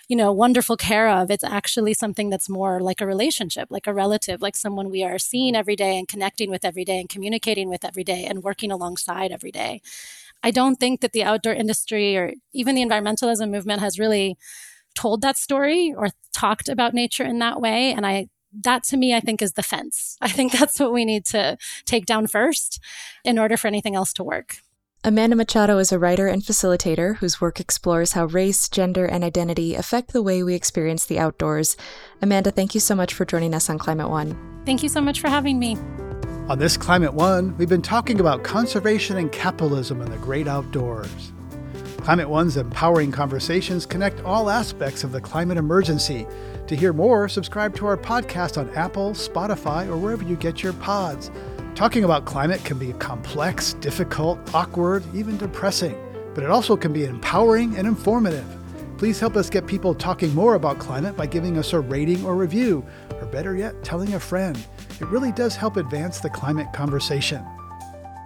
you 0.08 0.16
know, 0.16 0.32
wonderful 0.32 0.76
care 0.76 1.08
of. 1.08 1.30
It's 1.30 1.44
actually 1.44 1.94
something 1.94 2.30
that's 2.30 2.48
more 2.48 2.80
like 2.80 3.00
a 3.00 3.06
relationship, 3.06 3.68
like 3.70 3.86
a 3.86 3.94
relative, 3.94 4.40
like 4.40 4.56
someone 4.56 4.90
we 4.90 5.04
are 5.04 5.18
seeing 5.18 5.54
every 5.54 5.76
day 5.76 5.98
and 5.98 6.08
connecting 6.08 6.50
with 6.50 6.64
every 6.64 6.84
day 6.84 6.98
and 6.98 7.08
communicating 7.08 7.68
with 7.68 7.84
every 7.84 8.04
day 8.04 8.24
and 8.24 8.42
working 8.42 8.72
alongside 8.72 9.30
every 9.30 9.52
day. 9.52 9.82
I 10.42 10.50
don't 10.50 10.76
think 10.76 11.02
that 11.02 11.12
the 11.12 11.24
outdoor 11.24 11.52
industry 11.52 12.16
or 12.16 12.32
even 12.54 12.74
the 12.74 12.84
environmentalism 12.84 13.50
movement 13.50 13.80
has 13.80 13.98
really 13.98 14.36
told 14.94 15.20
that 15.22 15.36
story 15.36 15.94
or 15.96 16.08
talked 16.32 16.68
about 16.68 16.94
nature 16.94 17.24
in 17.24 17.38
that 17.40 17.60
way. 17.60 17.92
And 17.92 18.06
I 18.06 18.28
that 18.64 18.82
to 18.84 18.96
me, 18.96 19.14
I 19.14 19.20
think 19.20 19.42
is 19.42 19.52
the 19.52 19.62
fence. 19.62 20.16
I 20.22 20.28
think 20.28 20.52
that's 20.58 20.80
what 20.80 20.92
we 20.92 21.04
need 21.04 21.26
to 21.26 21.58
take 21.84 22.06
down 22.06 22.26
first 22.26 22.80
in 23.24 23.38
order 23.38 23.56
for 23.56 23.68
anything 23.68 23.94
else 23.94 24.12
to 24.14 24.24
work. 24.24 24.58
Amanda 25.04 25.36
Machado 25.36 25.78
is 25.78 25.92
a 25.92 25.98
writer 25.98 26.26
and 26.26 26.42
facilitator 26.42 27.18
whose 27.18 27.40
work 27.40 27.60
explores 27.60 28.12
how 28.12 28.24
race, 28.24 28.68
gender, 28.68 29.04
and 29.04 29.22
identity 29.22 29.76
affect 29.76 30.12
the 30.12 30.22
way 30.22 30.42
we 30.42 30.56
experience 30.56 31.06
the 31.06 31.20
outdoors. 31.20 31.76
Amanda, 32.20 32.50
thank 32.50 32.74
you 32.74 32.80
so 32.80 32.96
much 32.96 33.14
for 33.14 33.24
joining 33.24 33.54
us 33.54 33.70
on 33.70 33.78
Climate 33.78 34.10
One. 34.10 34.36
Thank 34.66 34.82
you 34.82 34.88
so 34.88 35.00
much 35.00 35.20
for 35.20 35.28
having 35.28 35.60
me. 35.60 35.76
On 36.48 36.58
this 36.58 36.76
Climate 36.76 37.14
One, 37.14 37.56
we've 37.56 37.68
been 37.68 37.80
talking 37.80 38.18
about 38.18 38.42
conservation 38.42 39.18
and 39.18 39.30
capitalism 39.30 40.02
in 40.02 40.10
the 40.10 40.18
great 40.18 40.48
outdoors. 40.48 41.32
Climate 41.98 42.28
One's 42.28 42.56
empowering 42.56 43.12
conversations 43.12 43.86
connect 43.86 44.20
all 44.24 44.50
aspects 44.50 45.04
of 45.04 45.12
the 45.12 45.20
climate 45.20 45.58
emergency. 45.58 46.26
To 46.66 46.74
hear 46.74 46.92
more, 46.92 47.28
subscribe 47.28 47.76
to 47.76 47.86
our 47.86 47.96
podcast 47.96 48.58
on 48.58 48.68
Apple, 48.70 49.12
Spotify, 49.12 49.86
or 49.86 49.96
wherever 49.96 50.24
you 50.24 50.34
get 50.34 50.64
your 50.64 50.72
pods. 50.72 51.30
Talking 51.78 52.02
about 52.02 52.24
climate 52.24 52.64
can 52.64 52.76
be 52.76 52.92
complex, 52.94 53.74
difficult, 53.74 54.52
awkward, 54.52 55.04
even 55.14 55.36
depressing, 55.36 55.96
but 56.34 56.42
it 56.42 56.50
also 56.50 56.76
can 56.76 56.92
be 56.92 57.04
empowering 57.04 57.76
and 57.76 57.86
informative. 57.86 58.44
Please 58.96 59.20
help 59.20 59.36
us 59.36 59.48
get 59.48 59.64
people 59.64 59.94
talking 59.94 60.34
more 60.34 60.56
about 60.56 60.80
climate 60.80 61.16
by 61.16 61.24
giving 61.24 61.56
us 61.56 61.72
a 61.72 61.78
rating 61.78 62.24
or 62.24 62.34
review, 62.34 62.84
or 63.20 63.26
better 63.26 63.54
yet, 63.54 63.84
telling 63.84 64.14
a 64.14 64.18
friend. 64.18 64.58
It 65.00 65.06
really 65.06 65.30
does 65.30 65.54
help 65.54 65.76
advance 65.76 66.18
the 66.18 66.28
climate 66.28 66.66
conversation. 66.72 67.46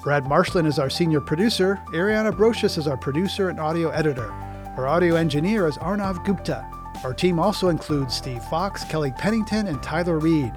Brad 0.03 0.27
Marshland 0.27 0.67
is 0.67 0.79
our 0.79 0.89
senior 0.89 1.21
producer. 1.21 1.79
Ariana 1.89 2.33
Brocious 2.33 2.79
is 2.79 2.87
our 2.89 2.97
producer 2.97 3.51
and 3.51 3.61
audio 3.61 3.91
editor. 3.91 4.33
Our 4.79 4.87
audio 4.87 5.17
engineer 5.17 5.67
is 5.67 5.77
Arnav 5.77 6.25
Gupta. 6.25 6.67
Our 7.05 7.13
team 7.13 7.39
also 7.39 7.69
includes 7.69 8.15
Steve 8.15 8.43
Fox, 8.45 8.83
Kelly 8.85 9.13
Pennington, 9.19 9.67
and 9.67 9.83
Tyler 9.83 10.19
Reed. 10.19 10.53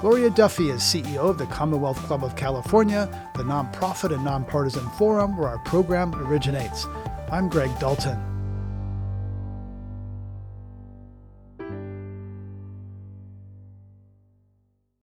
Gloria 0.00 0.30
Duffy 0.30 0.70
is 0.70 0.80
CEO 0.80 1.28
of 1.28 1.36
the 1.36 1.44
Commonwealth 1.44 1.98
Club 2.04 2.24
of 2.24 2.34
California, 2.34 3.06
the 3.34 3.42
nonprofit 3.42 4.14
and 4.14 4.24
nonpartisan 4.24 4.88
forum 4.92 5.36
where 5.36 5.50
our 5.50 5.58
program 5.58 6.14
originates. 6.14 6.86
I'm 7.30 7.50
Greg 7.50 7.70
Dalton. 7.78 8.29